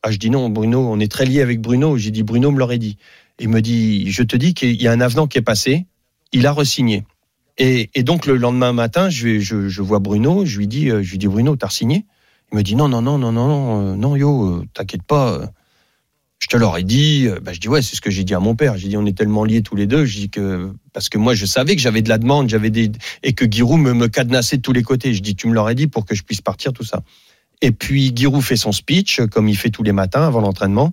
Ah, 0.03 0.11
je 0.11 0.19
dis 0.19 0.29
non, 0.29 0.51
Bruno, 0.51 0.87
on 0.91 1.01
est 1.01 1.11
très 1.11 1.25
lié 1.25 1.41
avec 1.41 1.61
Bruno. 1.61 1.97
J'ai 1.97 2.11
dit 2.11 2.23
Bruno 2.23 2.51
me 2.51 2.59
l'aurait 2.59 2.79
dit. 2.79 2.99
Il 3.39 3.49
me 3.49 3.63
dit 3.63 4.11
je 4.11 4.23
te 4.23 4.37
dis 4.37 4.53
qu'il 4.53 4.81
y 4.81 4.87
a 4.87 4.93
un 4.93 5.01
avenant 5.01 5.27
qui 5.27 5.39
est 5.39 5.43
passé, 5.43 5.87
il 6.33 6.47
a 6.47 6.53
resigné. 6.53 7.05
Et, 7.59 7.91
et 7.95 8.03
donc 8.03 8.27
le 8.27 8.37
lendemain 8.37 8.73
matin, 8.73 9.09
je, 9.09 9.39
je, 9.39 9.69
je 9.69 9.83
vois 9.83 10.01
Bruno, 10.01 10.45
je 10.45 10.59
lui 10.59 10.67
dis, 10.67 10.91
euh, 10.91 11.03
je 11.03 11.11
lui 11.13 11.19
dis 11.19 11.29
Bruno, 11.29 11.55
t'as 11.57 11.69
signé? 11.69 12.05
Il 12.53 12.59
me 12.59 12.63
dit 12.63 12.75
non, 12.75 12.89
non, 12.89 13.01
non, 13.01 13.19
non, 13.19 13.33
non, 13.33 13.97
non, 13.97 14.15
euh, 14.15 14.19
yo, 14.19 14.45
euh, 14.45 14.65
t'inquiète 14.75 15.03
pas. 15.03 15.53
Je 16.41 16.49
te 16.49 16.57
l'aurais 16.57 16.83
dit. 16.83 17.27
Bah, 17.43 17.53
je 17.53 17.61
dis 17.61 17.69
ouais, 17.69 17.81
c'est 17.81 17.97
ce 17.97 18.01
que 18.01 18.11
j'ai 18.11 18.25
dit 18.25 18.35
à 18.35 18.41
mon 18.41 18.55
père. 18.55 18.77
J'ai 18.77 18.89
dit 18.89 18.97
on 18.97 19.07
est 19.07 19.17
tellement 19.17 19.45
liés 19.45 19.63
tous 19.63 19.77
les 19.77 19.87
deux. 19.87 20.05
Je 20.05 20.19
dis 20.19 20.31
que 20.31 20.73
parce 20.93 21.09
que 21.09 21.17
moi 21.17 21.35
je 21.35 21.47
savais 21.47 21.75
que 21.75 21.81
j'avais 21.81 22.03
de 22.03 22.09
la 22.09 22.19
demande, 22.19 22.49
j'avais 22.49 22.71
des 22.71 22.93
et 23.23 23.33
que 23.33 23.51
Giroud 23.51 23.81
me, 23.81 23.95
me 23.95 24.09
cadenassait 24.09 24.59
de 24.59 24.63
tous 24.63 24.73
les 24.73 24.83
côtés. 24.83 25.15
Je 25.15 25.23
dis 25.23 25.37
tu 25.37 25.47
me 25.47 25.55
l'aurais 25.55 25.75
dit 25.75 25.87
pour 25.87 26.05
que 26.05 26.15
je 26.15 26.23
puisse 26.23 26.43
partir 26.43 26.73
tout 26.73 26.85
ça. 26.85 27.03
Et 27.63 27.71
puis 27.71 28.13
Giroud 28.15 28.43
fait 28.43 28.57
son 28.57 28.73
speech 28.73 29.23
comme 29.31 29.49
il 29.49 29.57
fait 29.57 29.71
tous 29.71 29.83
les 29.85 29.93
matins 29.93 30.27
avant 30.27 30.41
l'entraînement. 30.43 30.93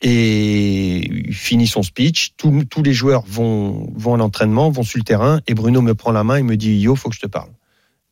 Et 0.00 1.26
il 1.28 1.34
finit 1.34 1.66
son 1.66 1.82
speech. 1.82 2.34
Tous, 2.36 2.82
les 2.82 2.92
joueurs 2.92 3.24
vont, 3.26 3.90
vont 3.94 4.14
à 4.14 4.16
l'entraînement, 4.16 4.70
vont 4.70 4.84
sur 4.84 4.98
le 4.98 5.04
terrain. 5.04 5.40
Et 5.46 5.54
Bruno 5.54 5.82
me 5.82 5.94
prend 5.94 6.12
la 6.12 6.24
main 6.24 6.36
et 6.36 6.42
me 6.42 6.56
dit 6.56 6.78
Yo, 6.78 6.94
faut 6.94 7.08
que 7.08 7.16
je 7.16 7.20
te 7.20 7.26
parle. 7.26 7.50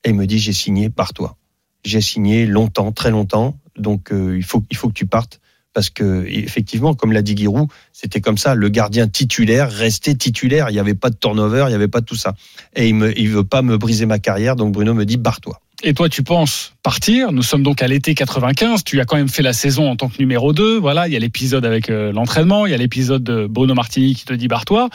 Et 0.04 0.10
il 0.10 0.14
me 0.14 0.26
dit 0.26 0.38
J'ai 0.38 0.52
signé, 0.52 0.90
pars-toi. 0.90 1.36
J'ai 1.84 2.00
signé 2.00 2.46
longtemps, 2.46 2.90
très 2.90 3.10
longtemps. 3.10 3.58
Donc 3.78 4.12
euh, 4.12 4.36
il, 4.36 4.44
faut, 4.44 4.60
que 4.60 4.92
tu 4.92 5.06
partes. 5.06 5.40
Parce 5.72 5.90
que, 5.90 6.24
effectivement, 6.26 6.94
comme 6.94 7.12
l'a 7.12 7.22
dit 7.22 7.36
Giroud, 7.36 7.68
c'était 7.92 8.20
comme 8.20 8.38
ça. 8.38 8.54
Le 8.54 8.68
gardien 8.68 9.06
titulaire 9.06 9.70
restait 9.70 10.14
titulaire. 10.14 10.70
Il 10.70 10.72
n'y 10.72 10.78
avait 10.78 10.94
pas 10.94 11.10
de 11.10 11.16
turnover, 11.16 11.64
il 11.66 11.68
n'y 11.68 11.74
avait 11.74 11.86
pas 11.86 12.00
tout 12.00 12.16
ça. 12.16 12.34
Et 12.74 12.88
il 12.88 12.96
ne 12.96 13.12
il 13.16 13.28
veut 13.28 13.44
pas 13.44 13.62
me 13.62 13.76
briser 13.76 14.06
ma 14.06 14.18
carrière. 14.18 14.56
Donc 14.56 14.72
Bruno 14.72 14.94
me 14.94 15.04
dit 15.04 15.18
Barre-toi. 15.18 15.60
Et 15.82 15.92
toi, 15.94 16.08
tu 16.08 16.22
penses 16.22 16.72
partir. 16.82 17.32
Nous 17.32 17.42
sommes 17.42 17.62
donc 17.62 17.82
à 17.82 17.88
l'été 17.88 18.14
95. 18.14 18.82
Tu 18.84 19.00
as 19.00 19.04
quand 19.04 19.16
même 19.16 19.28
fait 19.28 19.42
la 19.42 19.52
saison 19.52 19.90
en 19.90 19.96
tant 19.96 20.08
que 20.08 20.18
numéro 20.18 20.52
2. 20.52 20.78
Voilà, 20.78 21.06
il 21.06 21.12
y 21.12 21.16
a 21.16 21.18
l'épisode 21.18 21.66
avec 21.66 21.90
euh, 21.90 22.12
l'entraînement. 22.12 22.66
Il 22.66 22.70
y 22.70 22.74
a 22.74 22.78
l'épisode 22.78 23.22
de 23.22 23.46
Bruno 23.46 23.74
Martini 23.74 24.14
qui 24.14 24.24
te 24.24 24.32
dit 24.32 24.48
barre-toi. 24.48 24.88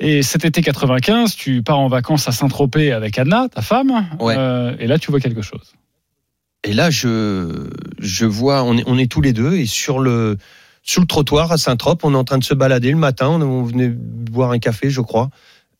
Et 0.00 0.22
cet 0.22 0.44
été 0.44 0.60
95, 0.60 1.34
tu 1.36 1.62
pars 1.62 1.78
en 1.78 1.88
vacances 1.88 2.28
à 2.28 2.32
Saint-Tropez 2.32 2.92
avec 2.92 3.18
Anna, 3.18 3.48
ta 3.48 3.62
femme. 3.62 4.06
Ouais. 4.20 4.34
Euh, 4.36 4.76
et 4.78 4.86
là, 4.86 4.98
tu 4.98 5.10
vois 5.10 5.20
quelque 5.20 5.42
chose. 5.42 5.72
Et 6.64 6.74
là, 6.74 6.90
je, 6.90 7.68
je 7.98 8.26
vois, 8.26 8.62
on 8.64 8.76
est, 8.76 8.84
on 8.86 8.98
est 8.98 9.10
tous 9.10 9.20
les 9.20 9.32
deux 9.32 9.54
et 9.54 9.66
sur 9.66 10.00
le, 10.00 10.36
sur 10.82 11.00
le 11.00 11.06
trottoir 11.06 11.52
à 11.52 11.58
Saint-Trope, 11.58 12.04
on 12.04 12.12
est 12.12 12.16
en 12.16 12.24
train 12.24 12.38
de 12.38 12.44
se 12.44 12.54
balader 12.54 12.90
le 12.90 12.96
matin. 12.96 13.28
On, 13.28 13.40
on 13.40 13.62
venait 13.62 13.88
boire 13.88 14.50
un 14.50 14.58
café, 14.58 14.90
je 14.90 15.00
crois. 15.00 15.30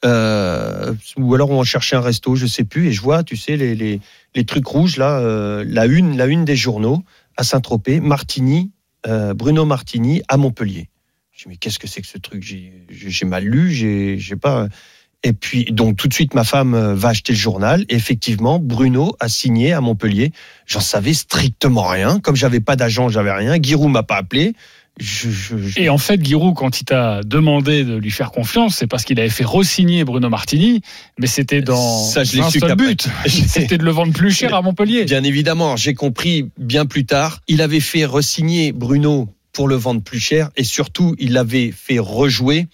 Euh, 0.04 0.94
ou 1.16 1.34
alors 1.34 1.50
on 1.50 1.58
va 1.58 1.64
chercher 1.64 1.96
un 1.96 2.00
resto, 2.00 2.34
je 2.36 2.46
sais 2.46 2.64
plus. 2.64 2.88
Et 2.88 2.92
je 2.92 3.00
vois, 3.00 3.22
tu 3.22 3.36
sais, 3.36 3.56
les, 3.56 3.74
les, 3.74 4.44
trucs 4.44 4.66
rouges 4.66 4.96
là, 4.96 5.18
euh, 5.18 5.64
la 5.66 5.86
une, 5.86 6.16
la 6.16 6.26
une 6.26 6.44
des 6.44 6.56
journaux 6.56 7.04
à 7.36 7.44
Saint-Tropez, 7.44 8.00
Martini, 8.00 8.70
euh, 9.06 9.34
Bruno 9.34 9.64
Martini 9.64 10.22
à 10.28 10.36
Montpellier. 10.36 10.88
Je 11.32 11.44
dis 11.44 11.48
mais 11.48 11.56
qu'est-ce 11.56 11.78
que 11.78 11.86
c'est 11.86 12.00
que 12.00 12.06
ce 12.06 12.18
truc? 12.18 12.42
J'ai 12.42 13.26
mal 13.26 13.44
lu, 13.44 13.72
j'ai 13.72 14.36
pas. 14.36 14.68
Et 15.26 15.32
puis 15.32 15.64
donc 15.64 15.96
tout 15.96 16.06
de 16.06 16.12
suite 16.12 16.34
ma 16.34 16.44
femme 16.44 16.94
va 16.94 17.08
acheter 17.08 17.32
le 17.32 17.38
journal. 17.38 17.84
Et 17.88 17.94
effectivement, 17.94 18.58
Bruno 18.58 19.16
a 19.20 19.28
signé 19.28 19.72
à 19.72 19.80
Montpellier. 19.80 20.32
J'en 20.66 20.80
savais 20.80 21.14
strictement 21.14 21.88
rien. 21.88 22.20
Comme 22.20 22.36
j'avais 22.36 22.60
pas 22.60 22.76
d'agent, 22.76 23.08
j'avais 23.08 23.32
rien. 23.32 23.56
Giroud 23.60 23.90
m'a 23.90 24.02
pas 24.02 24.16
appelé. 24.16 24.54
Je, 25.00 25.28
je- 25.28 25.56
je- 25.58 25.80
Et 25.80 25.88
en 25.88 25.98
fait, 25.98 26.24
Giroud, 26.24 26.54
quand 26.54 26.80
il 26.80 26.84
t'a 26.84 27.20
demandé 27.24 27.82
de 27.84 27.96
lui 27.96 28.12
faire 28.12 28.30
confiance, 28.30 28.76
c'est 28.76 28.86
parce 28.86 29.04
qu'il 29.04 29.18
avait 29.18 29.28
fait 29.28 29.44
re-signer 29.44 30.04
Bruno 30.04 30.28
Martini, 30.28 30.82
mais 31.18 31.26
c'était 31.26 31.62
dans 31.62 32.04
Ça, 32.04 32.22
je 32.22 32.40
un 32.40 32.48
seul 32.48 32.76
but. 32.76 33.08
C'était 33.26 33.76
de 33.78 33.84
le 33.84 33.90
vendre 33.90 34.12
plus 34.12 34.30
cher 34.30 34.54
à 34.54 34.62
Montpellier. 34.62 35.04
Bien 35.04 35.24
évidemment, 35.24 35.76
j'ai 35.76 35.94
compris 35.94 36.48
bien 36.58 36.86
plus 36.86 37.06
tard. 37.06 37.40
Il 37.48 37.60
avait 37.60 37.80
fait 37.80 38.04
resigner 38.04 38.70
Bruno 38.72 39.28
pour 39.52 39.66
le 39.66 39.74
vendre 39.74 40.00
plus 40.02 40.20
cher 40.20 40.50
et 40.56 40.62
surtout, 40.64 41.16
il 41.18 41.32
l'avait 41.32 41.72
fait 41.76 41.98
rejouer 41.98 42.68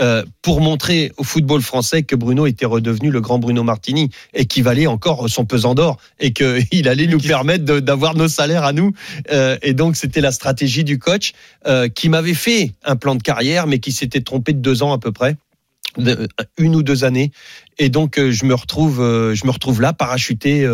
euh, 0.00 0.24
pour 0.42 0.60
montrer 0.60 1.12
au 1.16 1.24
football 1.24 1.62
français 1.62 2.02
que 2.02 2.14
Bruno 2.16 2.46
était 2.46 2.66
redevenu 2.66 3.10
le 3.10 3.20
grand 3.20 3.38
Bruno 3.38 3.62
Martini 3.62 4.10
et 4.34 4.44
qu'il 4.46 4.62
valait 4.62 4.86
encore 4.86 5.28
son 5.30 5.44
pesant 5.46 5.74
d'or 5.74 5.98
et 6.20 6.32
qu'il 6.34 6.88
allait 6.88 7.06
nous 7.06 7.18
permettre 7.20 7.64
d'avoir 7.80 8.14
nos 8.14 8.28
salaires 8.28 8.64
à 8.64 8.72
nous. 8.72 8.92
Euh, 9.32 9.56
et 9.62 9.72
donc 9.74 9.96
c'était 9.96 10.20
la 10.20 10.32
stratégie 10.32 10.84
du 10.84 10.98
coach 10.98 11.32
euh, 11.66 11.88
qui 11.88 12.08
m'avait 12.08 12.34
fait 12.34 12.72
un 12.84 12.96
plan 12.96 13.14
de 13.14 13.22
carrière 13.22 13.66
mais 13.66 13.78
qui 13.78 13.92
s'était 13.92 14.20
trompé 14.20 14.52
de 14.52 14.58
deux 14.60 14.82
ans 14.82 14.92
à 14.92 14.98
peu 14.98 15.12
près. 15.12 15.36
de- 15.98 16.28
une 16.58 16.76
ou 16.76 16.82
deux 16.82 17.04
années 17.04 17.30
et 17.78 17.88
donc 17.88 18.18
euh, 18.18 18.30
je 18.30 18.44
me 18.44 18.54
retrouve 18.54 19.00
euh, 19.00 19.34
je 19.34 19.46
me 19.46 19.50
retrouve 19.50 19.80
là 19.80 19.94
parachuté 19.94 20.66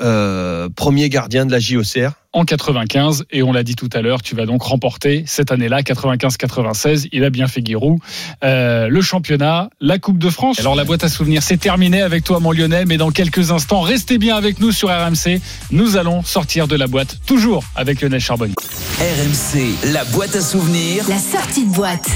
euh, 0.00 0.68
premier 0.74 1.08
gardien 1.08 1.46
de 1.46 1.52
la 1.52 1.58
JOCR 1.58 2.10
en 2.32 2.44
95 2.44 3.24
et 3.30 3.42
on 3.42 3.52
l'a 3.52 3.62
dit 3.62 3.76
tout 3.76 3.88
à 3.94 4.02
l'heure, 4.02 4.20
tu 4.22 4.34
vas 4.34 4.44
donc 4.44 4.62
remporter 4.62 5.24
cette 5.26 5.50
année-là 5.52 5.80
95-96. 5.80 7.08
Il 7.12 7.24
a 7.24 7.30
bien 7.30 7.46
fait 7.46 7.64
Giroud, 7.64 7.98
Euh, 8.44 8.88
le 8.88 9.00
championnat, 9.00 9.70
la 9.80 9.98
Coupe 9.98 10.18
de 10.18 10.28
France. 10.28 10.60
Alors 10.60 10.74
la 10.74 10.84
boîte 10.84 11.04
à 11.04 11.08
souvenirs, 11.08 11.42
c'est 11.42 11.56
terminé 11.56 12.02
avec 12.02 12.24
toi 12.24 12.40
mon 12.40 12.52
Lionel, 12.52 12.86
mais 12.86 12.98
dans 12.98 13.10
quelques 13.10 13.50
instants, 13.52 13.80
restez 13.80 14.18
bien 14.18 14.36
avec 14.36 14.60
nous 14.60 14.72
sur 14.72 14.88
RMC. 14.90 15.40
Nous 15.70 15.96
allons 15.96 16.22
sortir 16.22 16.68
de 16.68 16.76
la 16.76 16.86
boîte 16.86 17.16
toujours 17.26 17.64
avec 17.74 18.02
Lionel 18.02 18.20
Charbonnier. 18.20 18.54
RMC, 18.98 19.92
la 19.92 20.04
boîte 20.04 20.36
à 20.36 20.40
souvenirs. 20.40 21.04
La 21.08 21.18
sortie 21.18 21.66
de 21.66 21.72
boîte. 21.72 22.08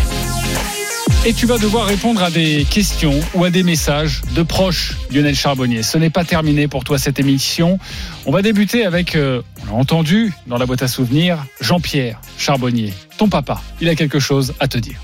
Et 1.27 1.35
tu 1.35 1.45
vas 1.45 1.59
devoir 1.59 1.87
répondre 1.87 2.23
à 2.23 2.31
des 2.31 2.65
questions 2.65 3.21
ou 3.35 3.45
à 3.45 3.51
des 3.51 3.63
messages 3.63 4.23
de 4.35 4.43
proches 4.43 4.97
Lionel 5.13 5.35
Charbonnier. 5.35 5.83
Ce 5.83 5.99
n'est 5.99 6.09
pas 6.09 6.25
terminé 6.25 6.67
pour 6.67 6.83
toi 6.83 6.99
cette 6.99 7.21
émission. 7.21 7.79
On 8.25 8.33
va 8.33 8.41
débuter 8.41 8.87
avec, 8.87 9.17
euh, 9.17 9.43
on 9.63 9.67
l'a 9.67 9.73
entendu 9.75 10.33
dans 10.47 10.57
la 10.57 10.65
boîte 10.65 10.83
à 10.83 10.89
souvenirs, 10.89 11.45
Jean-Pierre 11.61 12.19
Charbonnier, 12.39 12.95
ton 13.19 13.29
papa. 13.29 13.61
Il 13.83 13.91
a 13.91 13.95
quelque 13.95 14.19
chose 14.19 14.55
à 14.61 14.69
te 14.69 14.79
dire. 14.79 14.99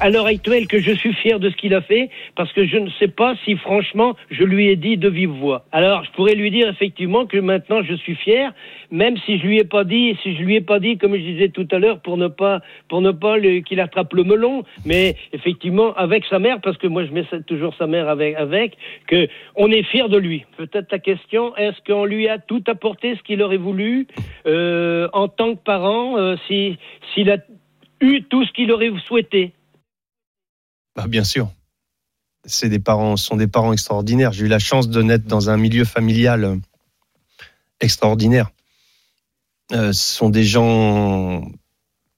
À 0.00 0.10
l'heure 0.10 0.26
actuelle 0.26 0.66
que 0.66 0.80
je 0.80 0.92
suis 0.92 1.12
fier 1.14 1.38
de 1.38 1.50
ce 1.50 1.56
qu'il 1.56 1.74
a 1.74 1.80
fait 1.80 2.10
parce 2.36 2.52
que 2.52 2.66
je 2.66 2.76
ne 2.76 2.88
sais 2.98 3.08
pas 3.08 3.34
si 3.44 3.56
franchement 3.56 4.16
je 4.30 4.44
lui 4.44 4.68
ai 4.68 4.76
dit 4.76 4.96
de 4.96 5.08
vive 5.08 5.30
voix. 5.30 5.64
Alors 5.72 6.04
je 6.04 6.10
pourrais 6.12 6.34
lui 6.34 6.50
dire 6.50 6.68
effectivement 6.68 7.26
que 7.26 7.38
maintenant 7.38 7.82
je 7.82 7.94
suis 7.94 8.14
fier, 8.14 8.52
même 8.90 9.16
si 9.26 9.38
je 9.38 9.46
lui 9.46 9.58
ai 9.58 9.64
pas 9.64 9.84
dit, 9.84 10.16
si 10.22 10.36
je 10.36 10.42
lui 10.42 10.56
ai 10.56 10.60
pas 10.60 10.80
dit 10.80 10.98
comme 10.98 11.14
je 11.14 11.20
disais 11.20 11.48
tout 11.48 11.68
à 11.70 11.78
l'heure 11.78 12.00
pour 12.00 12.16
ne 12.16 12.28
pas 12.28 12.60
pour 12.88 13.00
ne 13.00 13.12
pas 13.12 13.38
qu'il 13.66 13.80
attrape 13.80 14.12
le 14.14 14.24
melon, 14.24 14.64
mais 14.84 15.16
effectivement 15.32 15.94
avec 15.94 16.24
sa 16.26 16.38
mère 16.38 16.60
parce 16.62 16.78
que 16.78 16.86
moi 16.86 17.04
je 17.04 17.12
mets 17.12 17.24
toujours 17.46 17.74
sa 17.76 17.86
mère 17.86 18.08
avec 18.08 18.36
avec 18.36 18.76
que 19.06 19.28
on 19.56 19.70
est 19.70 19.82
fier 19.82 20.08
de 20.08 20.18
lui. 20.18 20.44
Peut-être 20.56 20.88
ta 20.88 20.98
question, 20.98 21.54
est-ce 21.56 21.76
qu'on 21.86 22.04
lui 22.04 22.28
a 22.28 22.38
tout 22.38 22.62
apporté 22.66 23.16
ce 23.16 23.22
qu'il 23.22 23.42
aurait 23.42 23.56
voulu 23.56 24.06
euh, 24.46 25.08
en 25.12 25.28
tant 25.28 25.54
que 25.54 25.62
parent, 25.62 26.16
euh, 26.16 26.36
si 26.46 26.78
s'il 27.12 27.30
a 27.30 27.38
eu 28.00 28.22
tout 28.22 28.44
ce 28.44 28.52
qu'il 28.52 28.72
aurait 28.72 28.90
souhaité? 29.06 29.52
Bah, 30.96 31.06
bien 31.06 31.24
sûr. 31.24 31.50
C'est 32.44 32.68
des 32.68 32.78
parents, 32.78 33.16
ce 33.16 33.24
sont 33.24 33.36
des 33.36 33.46
parents 33.46 33.72
extraordinaires. 33.72 34.32
J'ai 34.32 34.44
eu 34.44 34.48
la 34.48 34.58
chance 34.58 34.88
de 34.88 35.02
naître 35.02 35.26
dans 35.26 35.48
un 35.50 35.56
milieu 35.56 35.84
familial 35.84 36.44
euh, 36.44 36.56
extraordinaire. 37.80 38.50
Euh, 39.72 39.92
ce 39.92 40.14
sont 40.16 40.28
des 40.28 40.44
gens 40.44 41.50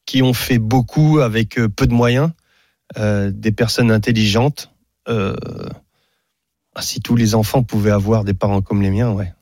qui 0.05 0.22
ont 0.22 0.35
fait 0.35 0.59
beaucoup 0.59 1.20
avec 1.20 1.59
euh, 1.59 1.68
peu 1.68 1.87
de 1.87 1.95
moyens, 1.95 2.31
euh, 2.99 3.31
des 3.33 3.53
personnes 3.53 3.93
intelligentes. 3.93 4.70
Euh, 5.09 5.37
si 6.81 7.01
tous 7.01 7.16
les 7.16 7.35
enfants 7.35 7.62
pouvaient 7.62 7.93
avoir 7.93 8.24
des 8.24 8.35
parents 8.35 8.62
comme 8.62 8.83
les 8.83 8.91
miens, 8.91 9.12
ouais. 9.12 9.33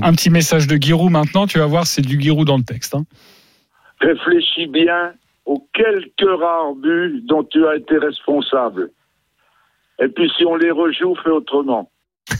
Un 0.00 0.12
petit 0.14 0.30
message 0.30 0.66
de 0.66 0.76
Giroud 0.76 1.10
maintenant, 1.12 1.46
tu 1.46 1.58
vas 1.58 1.66
voir, 1.66 1.86
c'est 1.86 2.02
du 2.02 2.20
Giroud 2.20 2.46
dans 2.46 2.56
le 2.56 2.64
texte. 2.64 2.94
hein. 2.94 3.04
Réfléchis 4.00 4.66
bien 4.66 5.12
aux 5.52 5.68
quelques 5.74 6.40
rares 6.40 6.74
buts 6.74 7.22
dont 7.28 7.44
tu 7.44 7.66
as 7.66 7.76
été 7.76 7.98
responsable. 7.98 8.90
Et 10.02 10.08
puis 10.08 10.30
si 10.36 10.44
on 10.44 10.56
les 10.56 10.70
rejoue, 10.70 11.14
fais 11.22 11.30
autrement. 11.30 11.90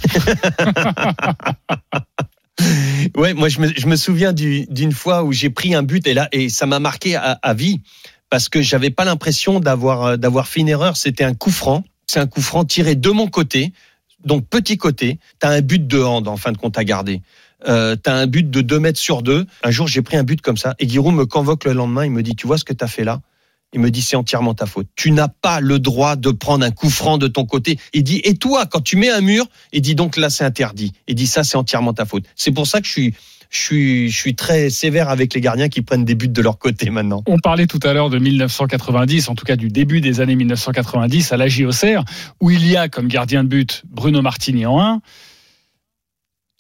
Ouais, 3.17 3.35
moi 3.35 3.49
je 3.49 3.87
me, 3.87 3.97
souviens 3.97 4.33
du- 4.33 4.67
d'une 4.67 4.93
fois 4.93 5.25
où 5.25 5.33
j'ai 5.33 5.51
pris 5.51 5.75
un 5.75 5.83
but 5.83 6.07
et 6.07 6.15
là 6.15 6.29
et 6.33 6.49
ça 6.49 6.67
m'a 6.67 6.79
marqué 6.79 7.17
à, 7.17 7.39
à 7.43 7.55
vie 7.55 7.81
parce 8.31 8.49
que 8.49 8.63
j'avais 8.63 8.91
pas 8.91 9.05
l'impression 9.05 9.59
d'avoir 9.59 10.05
euh, 10.05 10.17
d'avoir 10.17 10.47
fait 10.47 10.61
une 10.61 10.69
erreur. 10.69 10.97
C'était 10.97 11.25
un 11.25 11.35
coup 11.35 11.51
franc. 11.51 11.83
C'est 12.07 12.21
un 12.21 12.27
coup 12.27 12.41
franc 12.43 12.65
tiré 12.65 12.95
de 12.95 13.11
mon 13.11 13.27
côté, 13.27 13.73
donc 14.25 14.47
petit 14.47 14.77
côté. 14.77 15.19
T'as 15.41 15.51
un 15.51 15.61
but 15.61 15.87
de 15.87 16.01
hand 16.01 16.29
en 16.29 16.37
fin 16.37 16.53
de 16.53 16.59
compte 16.59 16.79
à 16.79 16.85
garder. 16.85 17.21
Euh, 17.69 17.97
t'as 17.97 18.15
un 18.15 18.27
but 18.27 18.49
de 18.49 18.61
2 18.61 18.79
mètres 18.79 18.99
sur 18.99 19.23
2. 19.23 19.47
Un 19.63 19.71
jour 19.71 19.87
j'ai 19.87 20.03
pris 20.03 20.17
un 20.17 20.25
but 20.25 20.41
comme 20.41 20.57
ça 20.57 20.75
et 20.79 20.89
Giroud 20.89 21.15
me 21.15 21.27
convoque 21.27 21.65
le 21.65 21.73
lendemain. 21.73 22.05
Il 22.05 22.11
me 22.11 22.23
dit 22.23 22.35
tu 22.35 22.47
vois 22.47 22.59
ce 22.59 22.65
que 22.65 22.73
t'as 22.73 22.87
fait 22.87 23.05
là? 23.05 23.21
Il 23.75 23.81
me 23.81 23.91
dit 23.91 24.03
c'est 24.03 24.17
entièrement 24.17 24.53
ta 24.53 24.67
faute. 24.67 24.87
Tu 24.97 25.13
n'as 25.13 25.29
pas 25.29 25.61
le 25.61 25.79
droit 25.79 26.17
de 26.17 26.31
prendre 26.31 26.65
un 26.65 26.71
coup 26.71 26.91
franc 26.91 27.17
de 27.17 27.27
ton 27.27 27.47
côté. 27.47 27.79
Il 27.95 28.05
dit 28.05 28.21
et 28.25 28.35
toi 28.35 28.67
quand 28.67 28.83
tu 28.83 28.97
mets 28.97 29.11
un 29.11 29.21
mur, 29.21 29.47
il 29.73 29.81
dit 29.81 29.95
donc 29.95 30.17
là 30.17 30.29
c'est 30.29 30.45
interdit. 30.45 30.93
Il 31.09 31.15
dit 31.15 31.27
ça 31.27 31.45
c'est 31.45 31.57
entièrement 31.57 31.95
ta 31.95 32.05
faute. 32.05 32.25
C'est 32.37 32.53
pour 32.53 32.67
ça 32.67 32.81
que 32.81 32.87
je 32.87 32.93
suis 32.93 33.15
je 33.49 33.61
suis 33.61 34.11
je 34.11 34.17
suis 34.17 34.35
très 34.35 34.69
sévère 34.69 35.09
avec 35.09 35.33
les 35.35 35.41
gardiens 35.41 35.69
qui 35.69 35.83
prennent 35.83 36.05
des 36.05 36.15
buts 36.15 36.29
de 36.29 36.43
leur 36.43 36.59
côté 36.59 36.91
maintenant. 36.91 37.23
On 37.27 37.39
parlait 37.39 37.67
tout 37.67 37.81
à 37.83 37.93
l'heure 37.93 38.11
de 38.11 38.19
1990, 38.19 39.29
en 39.29 39.35
tout 39.35 39.45
cas 39.45 39.57
du 39.57 39.69
début 39.69 40.01
des 40.01 40.21
années 40.21 40.37
1990 40.37 41.33
à 41.33 41.37
la 41.37 41.49
JOCR, 41.49 42.05
où 42.41 42.51
il 42.51 42.67
y 42.67 42.77
a 42.77 42.89
comme 42.89 43.09
gardien 43.09 43.45
de 43.45 43.49
but 43.49 43.85
Bruno 43.89 44.21
Martini 44.21 44.67
en 44.67 44.81
1. 44.81 45.01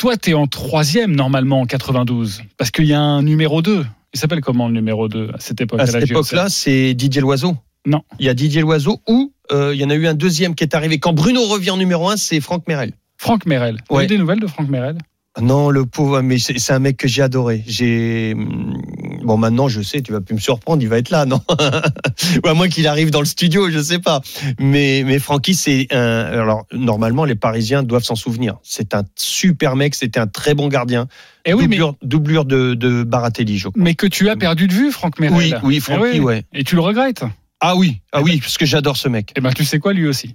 Toi, 0.02 0.16
tu 0.16 0.30
es 0.30 0.34
en 0.34 0.48
troisième 0.48 1.14
normalement 1.14 1.60
en 1.60 1.64
92, 1.64 2.42
parce 2.58 2.72
qu'il 2.72 2.86
y 2.86 2.92
a 2.92 3.00
un 3.00 3.22
numéro 3.22 3.62
2. 3.62 3.86
Il 4.12 4.18
s'appelle 4.18 4.40
comment 4.40 4.66
le 4.66 4.74
numéro 4.74 5.06
2 5.06 5.30
à 5.32 5.38
cette 5.38 5.60
époque 5.60 5.78
À 5.78 5.84
la 5.84 5.92
cette 5.92 6.10
époque-là, 6.10 6.48
c'est 6.48 6.92
Didier 6.94 7.20
Loiseau. 7.20 7.56
Non. 7.86 8.02
Il 8.18 8.26
y 8.26 8.28
a 8.28 8.34
Didier 8.34 8.62
Loiseau 8.62 9.00
ou 9.08 9.32
euh, 9.52 9.70
il 9.72 9.80
y 9.80 9.84
en 9.84 9.90
a 9.90 9.94
eu 9.94 10.08
un 10.08 10.14
deuxième 10.14 10.56
qui 10.56 10.64
est 10.64 10.74
arrivé 10.74 10.98
quand 10.98 11.12
Bruno 11.12 11.46
revient 11.46 11.70
en 11.70 11.76
numéro 11.76 12.08
un, 12.08 12.16
c'est 12.16 12.40
Franck 12.40 12.66
Merel. 12.66 12.94
Franck 13.16 13.46
Merel. 13.46 13.76
Vous 13.88 13.94
Ouais. 13.94 14.00
avez 14.02 14.08
des 14.08 14.18
nouvelles 14.18 14.40
de 14.40 14.48
Franck 14.48 14.68
Merel? 14.68 14.98
Non, 15.40 15.70
le 15.70 15.86
pauvre, 15.86 16.20
mais 16.20 16.38
c'est 16.38 16.72
un 16.72 16.78
mec 16.78 16.98
que 16.98 17.08
j'ai 17.08 17.22
adoré. 17.22 17.64
J'ai 17.66 18.34
hum, 18.36 18.76
bon 19.24 19.38
maintenant 19.38 19.66
je 19.66 19.80
sais, 19.80 20.02
tu 20.02 20.12
vas 20.12 20.20
plus 20.20 20.34
me 20.34 20.40
surprendre, 20.40 20.82
il 20.82 20.88
va 20.88 20.98
être 20.98 21.08
là, 21.08 21.24
non? 21.24 21.40
Ou 22.44 22.48
à 22.48 22.52
moins 22.52 22.68
qu'il 22.68 22.86
arrive 22.86 23.10
dans 23.10 23.20
le 23.20 23.26
studio, 23.26 23.70
je 23.70 23.80
sais 23.82 23.98
pas. 23.98 24.20
Mais 24.60 25.02
mais 25.06 25.18
Francky, 25.18 25.54
c'est 25.54 25.86
un. 25.90 25.98
Alors 25.98 26.66
normalement, 26.72 27.24
les 27.24 27.34
Parisiens 27.34 27.82
doivent 27.82 28.04
s'en 28.04 28.14
souvenir. 28.14 28.56
C'est 28.62 28.94
un 28.94 29.04
super 29.16 29.74
mec, 29.74 29.94
c'était 29.94 30.20
un 30.20 30.26
très 30.26 30.52
bon 30.54 30.68
gardien. 30.68 31.08
Eh 31.46 31.54
oui, 31.54 31.62
mais- 31.62 31.76
doublure, 31.76 31.94
doublure 32.02 32.44
de, 32.44 32.74
de 32.74 33.02
Baratelli, 33.02 33.56
je 33.56 33.68
crois. 33.68 33.82
Mais 33.82 33.94
que 33.94 34.06
tu 34.06 34.28
as 34.28 34.36
perdu 34.36 34.68
de 34.68 34.74
vue, 34.74 34.92
Franck 34.92 35.18
Merel. 35.18 35.36
Oui, 35.38 35.54
oui, 35.62 35.76
Eh 35.76 35.80
Francky, 35.80 36.20
ouais. 36.20 36.44
Et 36.52 36.62
tu 36.62 36.74
le 36.74 36.82
regrettes? 36.82 37.24
Ah 37.60 37.74
oui, 37.76 38.00
ah 38.12 38.20
oui, 38.22 38.38
parce 38.38 38.58
que 38.58 38.66
j'adore 38.66 38.96
ce 38.96 39.08
mec. 39.08 39.32
Eh 39.36 39.40
ben, 39.40 39.52
tu 39.52 39.64
sais 39.64 39.78
quoi, 39.78 39.92
lui 39.92 40.06
aussi? 40.06 40.32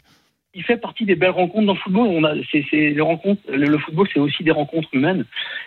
Il 0.53 0.63
fait 0.63 0.77
partie 0.77 1.05
des 1.05 1.15
belles 1.15 1.29
rencontres 1.29 1.67
dans 1.67 1.73
le 1.73 1.79
football. 1.79 2.07
On 2.07 2.23
a, 2.23 2.33
c'est, 2.51 2.65
les 2.71 2.99
rencontres. 3.01 3.41
Le, 3.51 3.77
football, 3.77 4.07
c'est 4.11 4.19
aussi 4.19 4.43
des 4.43 4.51
rencontres 4.51 4.89
humaines. 4.93 5.25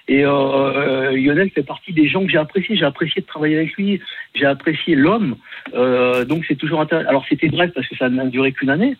Et 0.09 0.24
euh, 0.24 0.31
euh, 0.33 1.11
Lionel 1.12 1.51
fait 1.51 1.62
partie 1.62 1.93
des 1.93 2.09
gens 2.09 2.24
que 2.24 2.31
j'ai 2.31 2.39
appréciés. 2.39 2.76
J'ai 2.76 2.85
apprécié 2.85 3.22
de 3.22 3.26
travailler 3.26 3.57
avec 3.57 3.72
lui. 3.74 4.01
J'ai 4.35 4.47
apprécié 4.47 4.97
l'homme. 4.97 5.37
Euh, 5.74 6.24
donc 6.24 6.45
c'est 6.49 6.57
toujours 6.57 6.81
intéressant. 6.81 7.09
Alors 7.09 7.24
c'était 7.28 7.49
bref 7.49 7.70
parce 7.74 7.87
que 7.87 7.97
ça 7.97 8.09
n'a 8.09 8.24
duré 8.26 8.51
qu'une 8.53 8.70
année, 8.70 8.97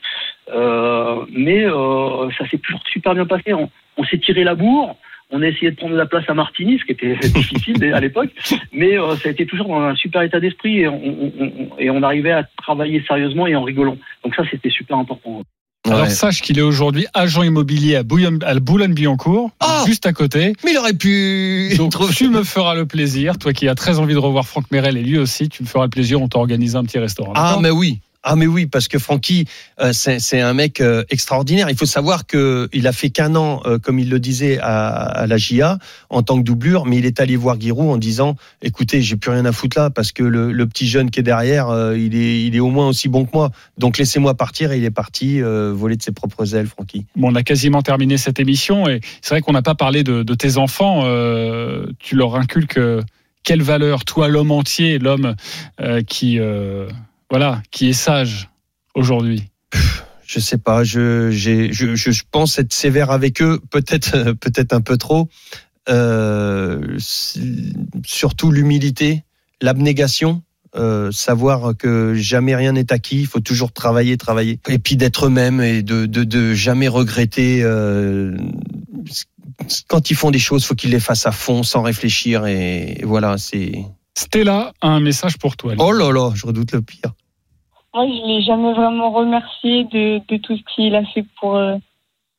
euh, 0.55 1.25
mais 1.33 1.65
euh, 1.65 2.31
ça 2.39 2.49
s'est 2.49 2.59
toujours 2.59 2.83
super 2.93 3.15
bien 3.15 3.27
passé. 3.27 3.53
On, 3.53 3.69
on 3.97 4.05
s'est 4.05 4.19
tiré 4.19 4.45
la 4.45 4.55
bourre. 4.55 4.97
On 5.33 5.43
a 5.43 5.47
essayé 5.49 5.71
de 5.71 5.77
prendre 5.77 5.95
la 5.95 6.07
place 6.07 6.25
à 6.29 6.35
Martini, 6.35 6.79
ce 6.81 6.85
qui 6.85 6.91
était 6.93 7.15
difficile 7.35 7.85
à 7.95 8.01
l'époque, 8.01 8.31
mais 8.73 8.99
euh, 8.99 9.15
ça 9.15 9.29
a 9.29 9.33
été 9.33 9.47
toujours 9.47 9.69
dans 9.69 9.81
un 9.81 9.95
super 9.95 10.23
état 10.23 10.41
d'esprit 10.41 10.81
et 10.81 10.89
on, 10.89 10.97
on- 11.05 11.33
on- 11.39 11.79
et 11.79 11.89
on 11.89 12.03
arrivait 12.03 12.33
à 12.33 12.43
travailler 12.59 13.01
sérieusement 13.07 13.47
et 13.47 13.55
en 13.55 13.63
rigolant. 13.63 13.97
Donc 14.25 14.35
ça, 14.35 14.43
c'était 14.51 14.71
super 14.71 14.97
important. 14.99 15.43
Alors 15.89 16.09
sache 16.09 16.43
qu'il 16.43 16.59
est 16.59 16.63
aujourd'hui 16.63 17.07
agent 17.15 17.43
immobilier 17.43 17.97
à, 17.97 18.03
Boulogne-Billancourt, 18.03 19.51
juste 19.87 20.07
à 20.07 20.13
côté. 20.13 20.53
Mais 20.65 20.73
il 20.73 20.79
aurait 20.79 20.93
pu. 20.93 21.75
Donc 21.77 21.95
tu 22.15 22.29
me 22.29 22.45
feras 22.45 22.75
le 22.75 22.87
plaisir, 22.87 23.39
toi 23.39 23.53
qui 23.53 23.69
as 23.69 23.75
très 23.75 23.99
envie 23.99 24.15
de 24.15 24.19
revoir 24.19 24.47
Franck 24.47 24.71
Merel 24.71 24.97
et 24.97 25.03
lui 25.03 25.19
aussi, 25.19 25.49
tu 25.49 25.63
me 25.63 25.69
feras 25.69 25.85
le 25.85 25.91
plaisir, 25.91 26.21
on 26.21 26.29
t'organise 26.29 26.77
un 26.77 26.85
petit 26.85 26.99
restaurant. 26.99 27.33
Ah 27.35 27.59
mais 27.61 27.71
oui. 27.71 28.01
Ah 28.23 28.37
mais 28.37 28.47
oui 28.47 28.67
parce 28.67 28.87
que 28.87 28.99
Francky 28.99 29.47
euh, 29.81 29.93
c'est 29.95 30.41
un 30.41 30.53
mec 30.53 30.81
euh, 30.81 31.05
extraordinaire. 31.09 31.71
Il 31.71 31.77
faut 31.77 31.87
savoir 31.87 32.27
que 32.27 32.69
il 32.73 32.87
a 32.87 32.93
fait 32.93 33.09
qu'un 33.09 33.35
an 33.35 33.63
euh, 33.65 33.79
comme 33.79 33.99
il 33.99 34.11
le 34.11 34.21
disait 34.21 34.59
à, 34.61 35.25
la 35.27 35.37
GIA 35.39 35.79
en 36.11 36.23
tant 36.23 36.37
que 36.39 36.43
doublure, 36.43 36.85
mais 36.85 36.99
il 36.99 37.07
est 37.07 37.19
allé 37.19 37.37
voir 37.37 37.59
Giroud 37.59 37.89
en 37.89 37.97
disant 37.97 38.37
écoutez 38.61 39.01
j'ai 39.01 39.17
plus 39.17 39.31
rien 39.31 39.47
à 39.47 39.53
foutre 39.53 39.79
là 39.79 39.89
parce 39.89 40.13
que 40.13 40.23
le, 40.23 40.67
petit 40.67 40.87
jeune 40.87 41.11
qui 41.11 41.21
est 41.21 41.23
derrière 41.23 41.95
il 41.97 42.15
est 42.55 42.61
au 42.61 42.69
moins 42.69 42.89
aussi 42.89 43.09
bon 43.09 43.25
que 43.25 43.31
moi. 43.33 43.51
Donc 43.79 43.97
laissez-moi 43.97 44.35
partir 44.35 44.73
et 44.73 44.79
il 44.79 44.85
est 44.85 44.91
parti 44.91 45.41
voler 45.41 45.97
de 45.97 46.03
ses 46.03 46.13
propres 46.13 46.55
ailes 46.55 46.67
Francky. 46.67 47.07
Bon, 47.17 47.33
on 47.33 47.35
a 47.35 47.43
quasiment 47.43 47.83
terminé 47.83 48.19
cette 48.19 48.39
émission 48.39 48.87
et 48.89 49.01
c'est 49.23 49.35
vrai 49.35 49.41
qu'on 49.41 49.53
n'a 49.53 49.63
pas 49.63 49.75
parlé 49.75 50.05
de, 50.05 50.23
de 50.23 50.35
tes 50.35 50.59
enfants. 50.59 51.03
tu 51.99 52.17
leur 52.17 52.37
inculques 52.37 52.79
quelle 53.43 53.63
valeur, 53.63 54.05
toi 54.05 54.29
l'homme 54.29 54.51
entier, 54.51 54.99
l'homme 54.99 55.35
qui 56.07 56.39
voilà, 57.31 57.63
qui 57.71 57.89
est 57.89 57.95
sage 57.95 58.51
aujourd'hui. 58.95 59.45
Je 60.27 60.39
sais 60.39 60.59
pas, 60.59 60.85
je, 60.85 61.31
je, 61.31 61.73
je, 61.73 62.23
pense 62.31 62.59
être 62.59 62.73
sévère 62.73 63.11
avec 63.11 63.43
eux, 63.43 63.61
peut-être, 63.71 64.33
peut-être 64.33 64.73
un 64.73 64.81
peu 64.81 64.97
trop. 64.97 65.29
Euh, 65.89 66.99
surtout 68.05 68.53
l'humilité, 68.53 69.25
l'abnégation. 69.61 70.43
euh, 70.77 71.11
savoir 71.11 71.77
que 71.77 72.15
jamais 72.15 72.55
rien 72.55 72.73
n'est 72.73 72.93
acquis, 72.93 73.21
il 73.21 73.27
faut 73.27 73.41
toujours 73.41 73.73
travailler, 73.73 74.17
travailler, 74.17 74.61
et 74.69 74.79
puis 74.79 74.97
d'être 74.97 75.27
eux-mêmes 75.27 75.61
et 75.61 75.83
de, 75.83 76.07
de, 76.07 76.23
de 76.23 76.55
jamais 76.55 76.87
regretter. 76.87 77.63
Euh, 77.65 78.37
quand 79.89 80.11
ils 80.11 80.15
font 80.15 80.31
des 80.31 80.39
choses, 80.39 80.65
faut 80.65 80.77
qu'ils 80.77 80.93
les 80.93 81.01
fassent 81.01 81.27
à 81.27 81.33
fond, 81.33 81.65
sans 81.65 81.83
réfléchir, 81.83 82.47
et 82.47 83.01
voilà, 83.03 83.37
c'est. 83.37 83.73
Stella 84.21 84.73
a 84.83 84.89
un 84.89 85.01
message 85.01 85.39
pour 85.39 85.57
toi. 85.57 85.73
Oh 85.79 85.93
là 85.93 86.13
là, 86.13 86.31
je 86.35 86.47
redoute 86.47 86.73
le 86.73 86.83
pire. 86.83 87.13
Moi, 87.95 88.07
je 88.07 88.27
l'ai 88.29 88.43
jamais 88.43 88.75
vraiment 88.75 89.11
remercié 89.11 89.85
de, 89.85 90.21
de 90.29 90.37
tout 90.37 90.57
ce 90.57 90.63
qu'il 90.75 90.95
a 90.95 91.05
fait 91.07 91.25
pour, 91.41 91.57
euh, 91.57 91.77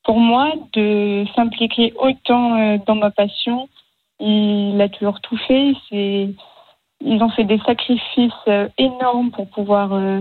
pour 0.04 0.20
moi, 0.20 0.54
de 0.74 1.26
s'impliquer 1.36 1.94
autant 1.98 2.60
euh, 2.60 2.78
dans 2.86 2.96
ma 2.96 3.10
passion. 3.10 3.68
Il 4.20 4.80
a 4.80 4.90
toujours 4.90 5.20
tout 5.22 5.38
fait. 5.48 5.74
Ils 5.92 7.24
ont 7.24 7.30
fait 7.30 7.46
des 7.46 7.60
sacrifices 7.66 8.46
euh, 8.48 8.70
énormes 8.78 9.32
pour 9.32 9.50
pouvoir 9.50 9.94
euh, 9.94 10.20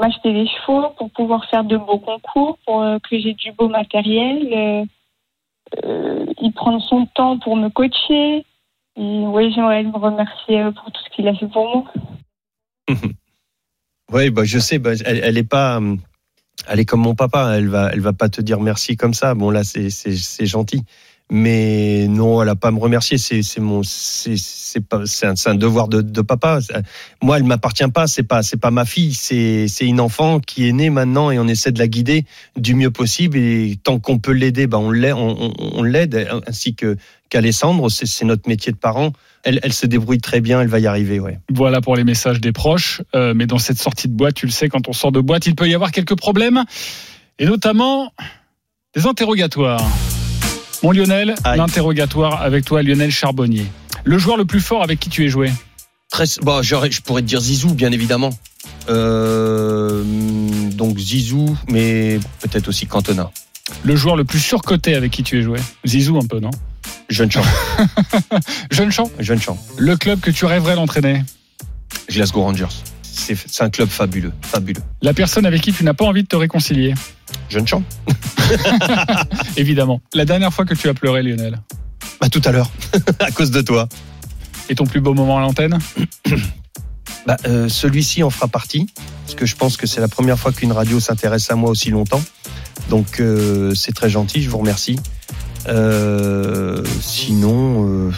m'acheter 0.00 0.32
des 0.32 0.48
chevaux, 0.48 0.88
pour 0.98 1.10
pouvoir 1.10 1.44
faire 1.48 1.62
de 1.62 1.76
beaux 1.76 2.00
concours, 2.00 2.58
pour 2.66 2.82
euh, 2.82 2.98
que 3.08 3.18
j'ai 3.20 3.34
du 3.34 3.52
beau 3.52 3.68
matériel. 3.68 4.86
Euh, 5.84 6.26
il 6.40 6.52
prend 6.52 6.80
son 6.80 7.06
temps 7.06 7.38
pour 7.38 7.56
me 7.56 7.68
coacher. 7.68 8.44
Et, 8.98 9.24
oui, 9.26 9.52
j'aimerais 9.54 9.84
le 9.84 9.90
remercier 9.90 10.60
euh, 10.60 10.72
pour 10.72 10.90
tout 10.90 11.00
ce 11.04 11.14
qu'il 11.14 11.28
a 11.28 11.34
fait 11.34 11.46
pour 11.48 11.68
moi. 11.68 11.84
Oui, 14.10 14.30
bah, 14.30 14.44
je 14.44 14.58
sais, 14.58 14.78
bah, 14.78 14.92
elle, 15.04 15.20
elle 15.22 15.36
est 15.36 15.44
pas. 15.44 15.76
hum, 15.76 15.98
Elle 16.66 16.80
est 16.80 16.86
comme 16.86 17.02
mon 17.02 17.14
papa, 17.14 17.56
elle 17.58 17.68
va, 17.68 17.90
elle 17.92 18.00
va 18.00 18.14
pas 18.14 18.30
te 18.30 18.40
dire 18.40 18.58
merci 18.58 18.96
comme 18.96 19.12
ça. 19.12 19.34
Bon 19.34 19.50
là, 19.50 19.64
c'est 19.64 20.46
gentil, 20.46 20.82
mais 21.30 22.06
non, 22.08 22.42
elle 22.42 22.48
a 22.48 22.56
pas 22.56 22.68
à 22.68 22.70
me 22.70 22.78
remercier. 22.78 23.18
C'est, 23.18 23.60
mon, 23.60 23.82
c'est, 23.82 24.36
c'est 24.36 25.26
un, 25.26 25.34
un 25.46 25.54
devoir 25.54 25.88
de, 25.88 26.00
de 26.00 26.22
papa. 26.22 26.60
Moi, 27.22 27.36
elle 27.36 27.44
m'appartient 27.44 27.88
pas. 27.88 28.06
C'est 28.06 28.22
pas, 28.22 28.42
c'est 28.42 28.56
pas 28.56 28.70
ma 28.70 28.86
fille. 28.86 29.12
C'est, 29.12 29.66
une 29.80 30.00
enfant 30.00 30.40
qui 30.40 30.68
est 30.68 30.72
née 30.72 30.88
maintenant 30.88 31.30
et 31.30 31.38
on 31.38 31.46
essaie 31.46 31.72
de 31.72 31.78
la 31.78 31.86
guider 31.86 32.24
du 32.56 32.74
mieux 32.74 32.90
possible. 32.90 33.36
Et 33.36 33.78
tant 33.82 33.98
qu'on 33.98 34.18
peut 34.18 34.32
l'aider, 34.32 34.66
bah 34.66 34.78
on 34.78 34.90
l'aide, 34.90 35.14
on, 35.16 35.52
on, 35.58 35.84
ainsi 36.46 36.74
que 36.74 36.96
qu'Alessandre. 37.28 37.90
C'est, 37.90 38.06
c'est 38.06 38.24
notre 38.24 38.48
métier 38.48 38.72
de 38.72 38.78
parent. 38.78 39.12
Elle, 39.44 39.60
elle 39.62 39.74
se 39.74 39.84
débrouille 39.86 40.20
très 40.20 40.40
bien. 40.40 40.62
Elle 40.62 40.68
va 40.68 40.78
y 40.78 40.86
arriver, 40.86 41.20
ouais. 41.20 41.38
Voilà 41.52 41.82
pour 41.82 41.94
les 41.94 42.04
messages 42.04 42.40
des 42.40 42.52
proches. 42.52 43.02
Euh, 43.14 43.34
mais 43.36 43.46
dans 43.46 43.58
cette 43.58 43.78
sortie 43.78 44.08
de 44.08 44.14
boîte, 44.14 44.34
tu 44.34 44.46
le 44.46 44.52
sais, 44.52 44.70
quand 44.70 44.88
on 44.88 44.94
sort 44.94 45.12
de 45.12 45.20
boîte, 45.20 45.46
il 45.46 45.54
peut 45.54 45.68
y 45.68 45.74
avoir 45.74 45.92
quelques 45.92 46.16
problèmes. 46.16 46.64
Et 47.38 47.44
notamment 47.44 48.12
des 48.96 49.06
interrogatoires. 49.06 49.86
Mon 50.82 50.92
Lionel, 50.92 51.34
l'interrogatoire 51.56 52.42
avec 52.42 52.64
toi, 52.64 52.82
Lionel 52.82 53.10
Charbonnier. 53.10 53.66
Le 54.04 54.16
joueur 54.18 54.36
le 54.36 54.44
plus 54.44 54.60
fort 54.60 54.82
avec 54.82 55.00
qui 55.00 55.08
tu 55.10 55.24
es 55.24 55.28
joué 55.28 55.50
Très, 56.10 56.24
bon, 56.40 56.62
j'aurais- 56.62 56.90
je 56.90 57.02
pourrais 57.02 57.20
te 57.22 57.26
dire 57.26 57.40
Zizou, 57.40 57.74
bien 57.74 57.92
évidemment. 57.92 58.30
Euh, 58.88 60.02
donc 60.72 60.98
Zizou, 60.98 61.56
mais 61.68 62.18
peut-être 62.40 62.68
aussi 62.68 62.86
Cantona. 62.86 63.30
Le 63.82 63.94
joueur 63.96 64.16
le 64.16 64.24
plus 64.24 64.38
surcoté 64.40 64.94
avec 64.94 65.10
qui 65.12 65.22
tu 65.22 65.38
es 65.38 65.42
joué 65.42 65.58
Zizou 65.86 66.16
un 66.18 66.26
peu, 66.26 66.40
non 66.40 66.50
Jeune 67.10 67.30
champ. 67.30 67.42
Jeune 68.70 68.90
champ 68.90 69.10
Jeune 69.18 69.40
champ. 69.40 69.58
Le 69.76 69.96
club 69.96 70.20
que 70.20 70.30
tu 70.30 70.46
rêverais 70.46 70.76
d'entraîner 70.76 71.22
Glasgow 72.10 72.42
Rangers. 72.42 72.66
C'est 73.18 73.62
un 73.62 73.70
club 73.70 73.88
fabuleux, 73.88 74.32
fabuleux. 74.42 74.82
La 75.02 75.12
personne 75.12 75.44
avec 75.44 75.60
qui 75.60 75.72
tu 75.72 75.84
n'as 75.84 75.94
pas 75.94 76.04
envie 76.04 76.22
de 76.22 76.28
te 76.28 76.36
réconcilier 76.36 76.94
Jeune 77.48 77.66
champ. 77.66 77.82
Évidemment. 79.56 80.00
La 80.14 80.24
dernière 80.24 80.52
fois 80.52 80.64
que 80.64 80.74
tu 80.74 80.88
as 80.88 80.94
pleuré, 80.94 81.22
Lionel 81.22 81.60
Bah 82.20 82.28
tout 82.28 82.42
à 82.44 82.52
l'heure, 82.52 82.70
à 83.20 83.30
cause 83.30 83.50
de 83.50 83.60
toi. 83.60 83.88
Et 84.68 84.74
ton 84.74 84.84
plus 84.84 85.00
beau 85.00 85.14
moment 85.14 85.38
à 85.38 85.40
l'antenne 85.40 85.78
Bah, 87.26 87.36
euh, 87.46 87.68
celui-ci 87.68 88.22
en 88.22 88.30
fera 88.30 88.48
partie, 88.48 88.86
parce 89.26 89.34
que 89.34 89.44
je 89.44 89.54
pense 89.54 89.76
que 89.76 89.86
c'est 89.86 90.00
la 90.00 90.08
première 90.08 90.38
fois 90.38 90.50
qu'une 90.50 90.72
radio 90.72 90.98
s'intéresse 90.98 91.50
à 91.50 91.56
moi 91.56 91.68
aussi 91.68 91.90
longtemps. 91.90 92.22
Donc 92.88 93.20
euh, 93.20 93.74
c'est 93.74 93.92
très 93.92 94.08
gentil, 94.08 94.42
je 94.42 94.48
vous 94.48 94.58
remercie. 94.58 94.98
Euh, 95.66 96.82
sinon, 97.02 98.10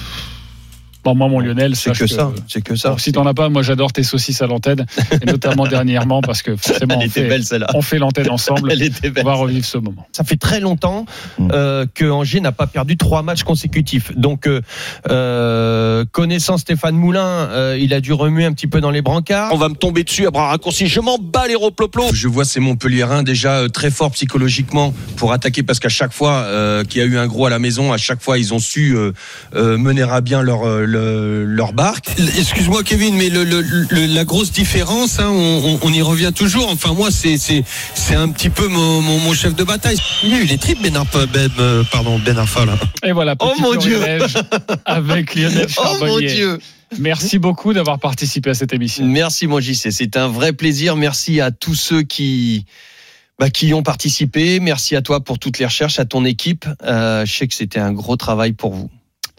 Bon, 1.05 1.15
moi, 1.15 1.29
mon 1.29 1.41
Lionel, 1.41 1.77
c'est 1.77 1.93
que, 1.97 2.07
ça, 2.07 2.31
c'est 2.49 2.63
que 2.63 2.77
ça. 2.77 2.95
Si 2.99 3.13
t'en 3.13 3.27
as 3.27 3.35
pas, 3.35 3.49
moi 3.49 3.63
j'adore 3.63 3.93
tes 3.93 4.03
saucisses 4.03 4.43
à 4.43 4.47
l'antenne, 4.47 4.85
et 5.23 5.27
notamment 5.27 5.67
dernièrement 5.67 6.21
parce 6.21 6.43
que 6.43 6.57
forcément 6.57 6.95
Elle 6.95 6.99
on 6.99 7.07
était 7.07 7.23
fait, 7.23 7.29
belle, 7.29 7.45
celle-là. 7.45 7.69
on 7.75 7.83
fait 7.83 7.99
l'antenne 7.99 8.31
ensemble. 8.31 8.71
Elle 8.73 8.83
était 8.83 9.11
belle, 9.11 9.25
on 9.25 9.31
va 9.31 9.35
revivre 9.35 9.65
ce 9.65 9.79
moment. 9.79 10.07
Ça 10.13 10.25
fait 10.25 10.37
très 10.37 10.61
longtemps 10.61 11.07
euh, 11.53 11.87
que 11.95 12.05
Angers 12.11 12.41
n'a 12.41 12.53
pas 12.53 12.67
perdu 12.67 12.97
trois 12.97 13.23
matchs 13.23 13.45
consécutifs. 13.45 14.15
Donc, 14.17 14.47
euh, 14.47 14.61
euh, 15.09 16.05
connaissant 16.13 16.59
Stéphane 16.59 16.97
Moulin, 16.97 17.21
euh, 17.21 17.79
il 17.81 17.95
a 17.95 18.01
dû 18.01 18.13
remuer 18.13 18.45
un 18.45 18.53
petit 18.53 18.67
peu 18.67 18.81
dans 18.81 18.91
les 18.91 19.03
brancards. 19.03 19.53
On 19.53 19.57
va 19.57 19.69
me 19.69 19.75
tomber 19.75 20.05
dessus 20.05 20.27
à 20.27 20.31
bras 20.31 20.49
raccourcis. 20.49 20.87
Je 20.87 21.01
m'en 21.01 21.19
bats 21.19 21.47
les 21.49 21.55
roploplo. 21.55 22.05
Je 22.13 22.29
vois 22.29 22.45
ces 22.45 22.61
Montpelliérains 22.61 23.23
déjà 23.23 23.57
euh, 23.59 23.69
très 23.69 23.91
forts 23.91 24.11
psychologiquement 24.13 24.93
pour 25.17 25.33
attaquer 25.33 25.63
parce 25.63 25.79
qu'à 25.81 25.89
chaque 25.89 26.13
fois 26.13 26.33
euh, 26.33 26.85
qu'il 26.85 27.01
y 27.01 27.05
a 27.05 27.07
eu 27.07 27.17
un 27.19 27.27
gros 27.27 27.47
à 27.47 27.51
la 27.51 27.59
maison, 27.59 27.93
à 27.93 27.97
chaque 27.99 28.23
fois 28.23 28.39
ils 28.39 28.53
ont 28.55 28.59
su 28.59 28.95
euh, 28.97 29.13
euh, 29.55 29.79
mener 29.79 30.03
à 30.03 30.21
bien 30.21 30.43
leur 30.43 30.65
euh, 30.65 30.85
le- 30.91 31.45
leur 31.45 31.73
barque. 31.73 32.09
Excuse-moi 32.39 32.83
Kevin, 32.83 33.15
mais 33.17 33.29
le, 33.31 33.45
le- 33.45 33.63
le- 33.63 34.07
la 34.07 34.25
grosse 34.25 34.53
différence, 34.53 35.19
hein, 35.21 35.29
on, 35.31 35.63
on- 35.65 35.79
on 35.83 35.93
y 35.93 36.03
revient 36.03 36.33
toujours. 36.35 36.69
Enfin 36.71 36.93
moi, 36.95 37.11
c'est 37.11 38.15
un 38.15 38.29
petit 38.31 38.51
peu 38.51 38.69
mon, 38.69 39.01
mon, 39.01 39.19
mon 39.19 39.33
chef 39.33 39.55
de 39.55 39.65
bataille. 39.65 39.97
Il 40.23 40.31
y 40.31 40.35
a 40.35 40.39
eu 40.41 40.45
les 40.45 40.59
tripes 40.59 40.83
Ben 40.83 40.97
Arfa, 40.97 41.27
ben, 41.27 41.51
euh, 41.59 41.85
pardon 41.91 42.19
Ben 42.19 42.37
Arfa 42.37 42.65
là. 42.65 42.75
Et 43.05 43.13
voilà, 43.13 43.35
Oh 43.41 43.53
mon 43.61 43.75
Dieu. 43.77 44.01
avec 44.85 45.35
Lionel 45.35 45.67
Oh 45.77 45.83
mon 45.83 45.99
Charbonnier. 45.99 46.27
Dieu 46.35 46.59
Merci 46.99 47.39
beaucoup 47.39 47.73
d'avoir 47.73 48.01
participé 48.01 48.51
à 48.51 48.55
cette 48.55 48.73
émission. 48.73 49.05
Merci 49.07 49.47
mon 49.47 49.61
JC, 49.61 49.93
c'est 49.93 50.17
un 50.17 50.27
vrai 50.27 50.53
plaisir. 50.53 50.97
Merci 50.97 51.41
à 51.41 51.53
tous 51.53 51.77
ceux 51.77 52.03
qui 52.03 52.65
bah, 53.39 53.49
qui 53.49 53.73
ont 53.73 53.83
participé. 53.85 54.59
Merci 54.59 54.97
à 54.97 55.01
toi 55.03 55.21
pour 55.21 55.39
toutes 55.39 55.59
les 55.61 55.67
recherches, 55.67 55.99
à 56.01 56.05
ton 56.05 56.25
équipe. 56.25 56.67
Euh, 56.83 57.25
je 57.25 57.33
sais 57.33 57.47
que 57.47 57.55
c'était 57.55 57.79
un 57.79 57.93
gros 57.93 58.17
travail 58.17 58.53
pour 58.53 58.75
vous. 58.75 58.91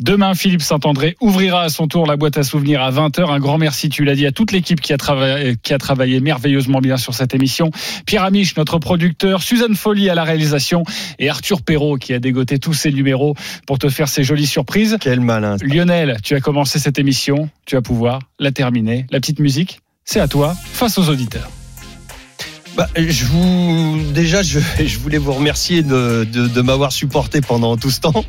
Demain, 0.02 0.34
Philippe 0.34 0.64
Saint-André 0.64 1.16
ouvrira 1.22 1.62
à 1.62 1.70
son 1.70 1.88
tour 1.88 2.08
la 2.08 2.18
boîte 2.18 2.36
à 2.36 2.42
souvenirs 2.44 2.82
à 2.82 2.90
20h. 2.90 3.30
Un 3.32 3.40
grand 3.40 3.60
merci, 3.60 3.88
tu 3.88 4.04
l'as 4.04 4.16
dit, 4.16 4.26
à 4.26 4.32
toute 4.32 4.52
l'équipe 4.52 4.82
qui, 4.82 4.94
a 4.94 4.98
travaillé- 4.98 5.56
qui 5.62 5.74
a 5.76 5.78
travaillé 5.78 6.20
merveilleusement 6.20 6.80
bien 6.80 6.98
sur 6.98 7.14
cette 7.14 7.36
émission. 7.36 7.70
Pierre 8.08 8.24
Amiche, 8.24 8.58
notre 8.58 8.80
producteur, 8.80 9.44
Suzanne 9.44 9.76
Folly 9.76 10.10
à 10.10 10.16
la 10.16 10.24
réalisation 10.24 10.84
et 11.20 11.30
Arthur 11.30 11.62
Perrault 11.62 11.98
qui 11.98 12.16
a 12.16 12.20
dégoté 12.20 12.58
tous 12.58 12.74
ses 12.74 12.92
numéros 12.92 13.36
pour 13.68 13.78
te 13.78 13.90
faire 13.90 14.10
ces 14.10 14.24
jolies 14.24 14.48
surprises. 14.48 14.98
Quel 15.00 15.20
malin. 15.20 15.58
Lionel, 15.62 16.18
tu 16.24 16.34
as 16.34 16.40
commencé 16.40 16.80
cette 16.80 16.98
émission, 16.98 17.50
tu 17.68 17.76
vas 17.76 17.84
pouvoir 17.84 18.20
la 18.40 18.52
terminer. 18.52 19.06
La 19.12 19.20
petite 19.20 19.40
musique, 19.40 19.82
c'est 20.04 20.20
à 20.20 20.28
toi, 20.28 20.56
face 20.74 20.98
aux 20.98 21.10
auditeurs. 21.10 21.52
Bah, 22.76 22.88
je 22.96 23.26
vous 23.26 24.02
déjà 24.14 24.44
je, 24.44 24.60
je 24.86 24.98
voulais 25.00 25.18
vous 25.18 25.34
remercier 25.34 25.84
de, 25.84 26.26
de, 26.32 26.48
de 26.48 26.62
m'avoir 26.62 26.92
supporté 26.92 27.42
pendant 27.42 27.78
tout 27.78 27.92
ce 27.92 28.00
temps. 28.02 28.26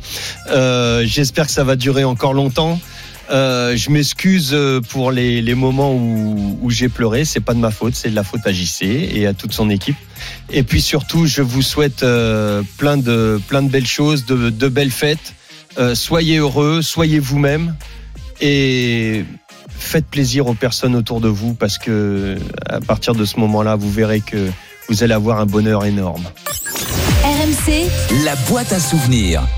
Euh, 0.51 1.03
J'espère 1.05 1.45
que 1.45 1.51
ça 1.51 1.63
va 1.63 1.75
durer 1.75 2.03
encore 2.03 2.33
longtemps. 2.33 2.79
Euh, 3.31 3.77
je 3.77 3.89
m'excuse 3.89 4.49
euh, 4.53 4.81
pour 4.81 5.11
les, 5.11 5.41
les 5.41 5.55
moments 5.55 5.93
où, 5.95 6.59
où 6.61 6.69
j'ai 6.69 6.89
pleuré. 6.89 7.23
C'est 7.23 7.39
pas 7.39 7.53
de 7.53 7.59
ma 7.59 7.71
faute, 7.71 7.95
c'est 7.95 8.09
de 8.09 8.15
la 8.15 8.23
faute 8.23 8.41
à 8.45 8.51
JC 8.51 8.83
et 8.83 9.25
à 9.27 9.33
toute 9.33 9.53
son 9.53 9.69
équipe. 9.69 9.95
Et 10.51 10.63
puis 10.63 10.81
surtout, 10.81 11.25
je 11.25 11.41
vous 11.41 11.61
souhaite 11.61 12.03
euh, 12.03 12.63
plein 12.77 12.97
de 12.97 13.39
plein 13.47 13.61
de 13.61 13.69
belles 13.69 13.87
choses, 13.87 14.25
de, 14.25 14.49
de 14.49 14.67
belles 14.67 14.91
fêtes. 14.91 15.33
Euh, 15.77 15.95
soyez 15.95 16.37
heureux, 16.37 16.81
soyez 16.81 17.19
vous-même 17.19 17.75
et 18.41 19.23
faites 19.83 20.05
plaisir 20.05 20.47
aux 20.47 20.53
personnes 20.53 20.95
autour 20.95 21.21
de 21.21 21.27
vous 21.27 21.53
parce 21.53 21.77
que 21.77 22.37
à 22.67 22.79
partir 22.79 23.13
de 23.13 23.25
ce 23.25 23.39
moment-là, 23.39 23.75
vous 23.75 23.91
verrez 23.91 24.21
que 24.21 24.49
vous 24.89 25.03
allez 25.03 25.13
avoir 25.13 25.39
un 25.39 25.45
bonheur 25.45 25.85
énorme. 25.85 26.23
RMC, 27.23 27.89
La 28.25 28.35
boîte 28.47 28.73
à 28.73 28.79
souvenirs. 28.79 29.43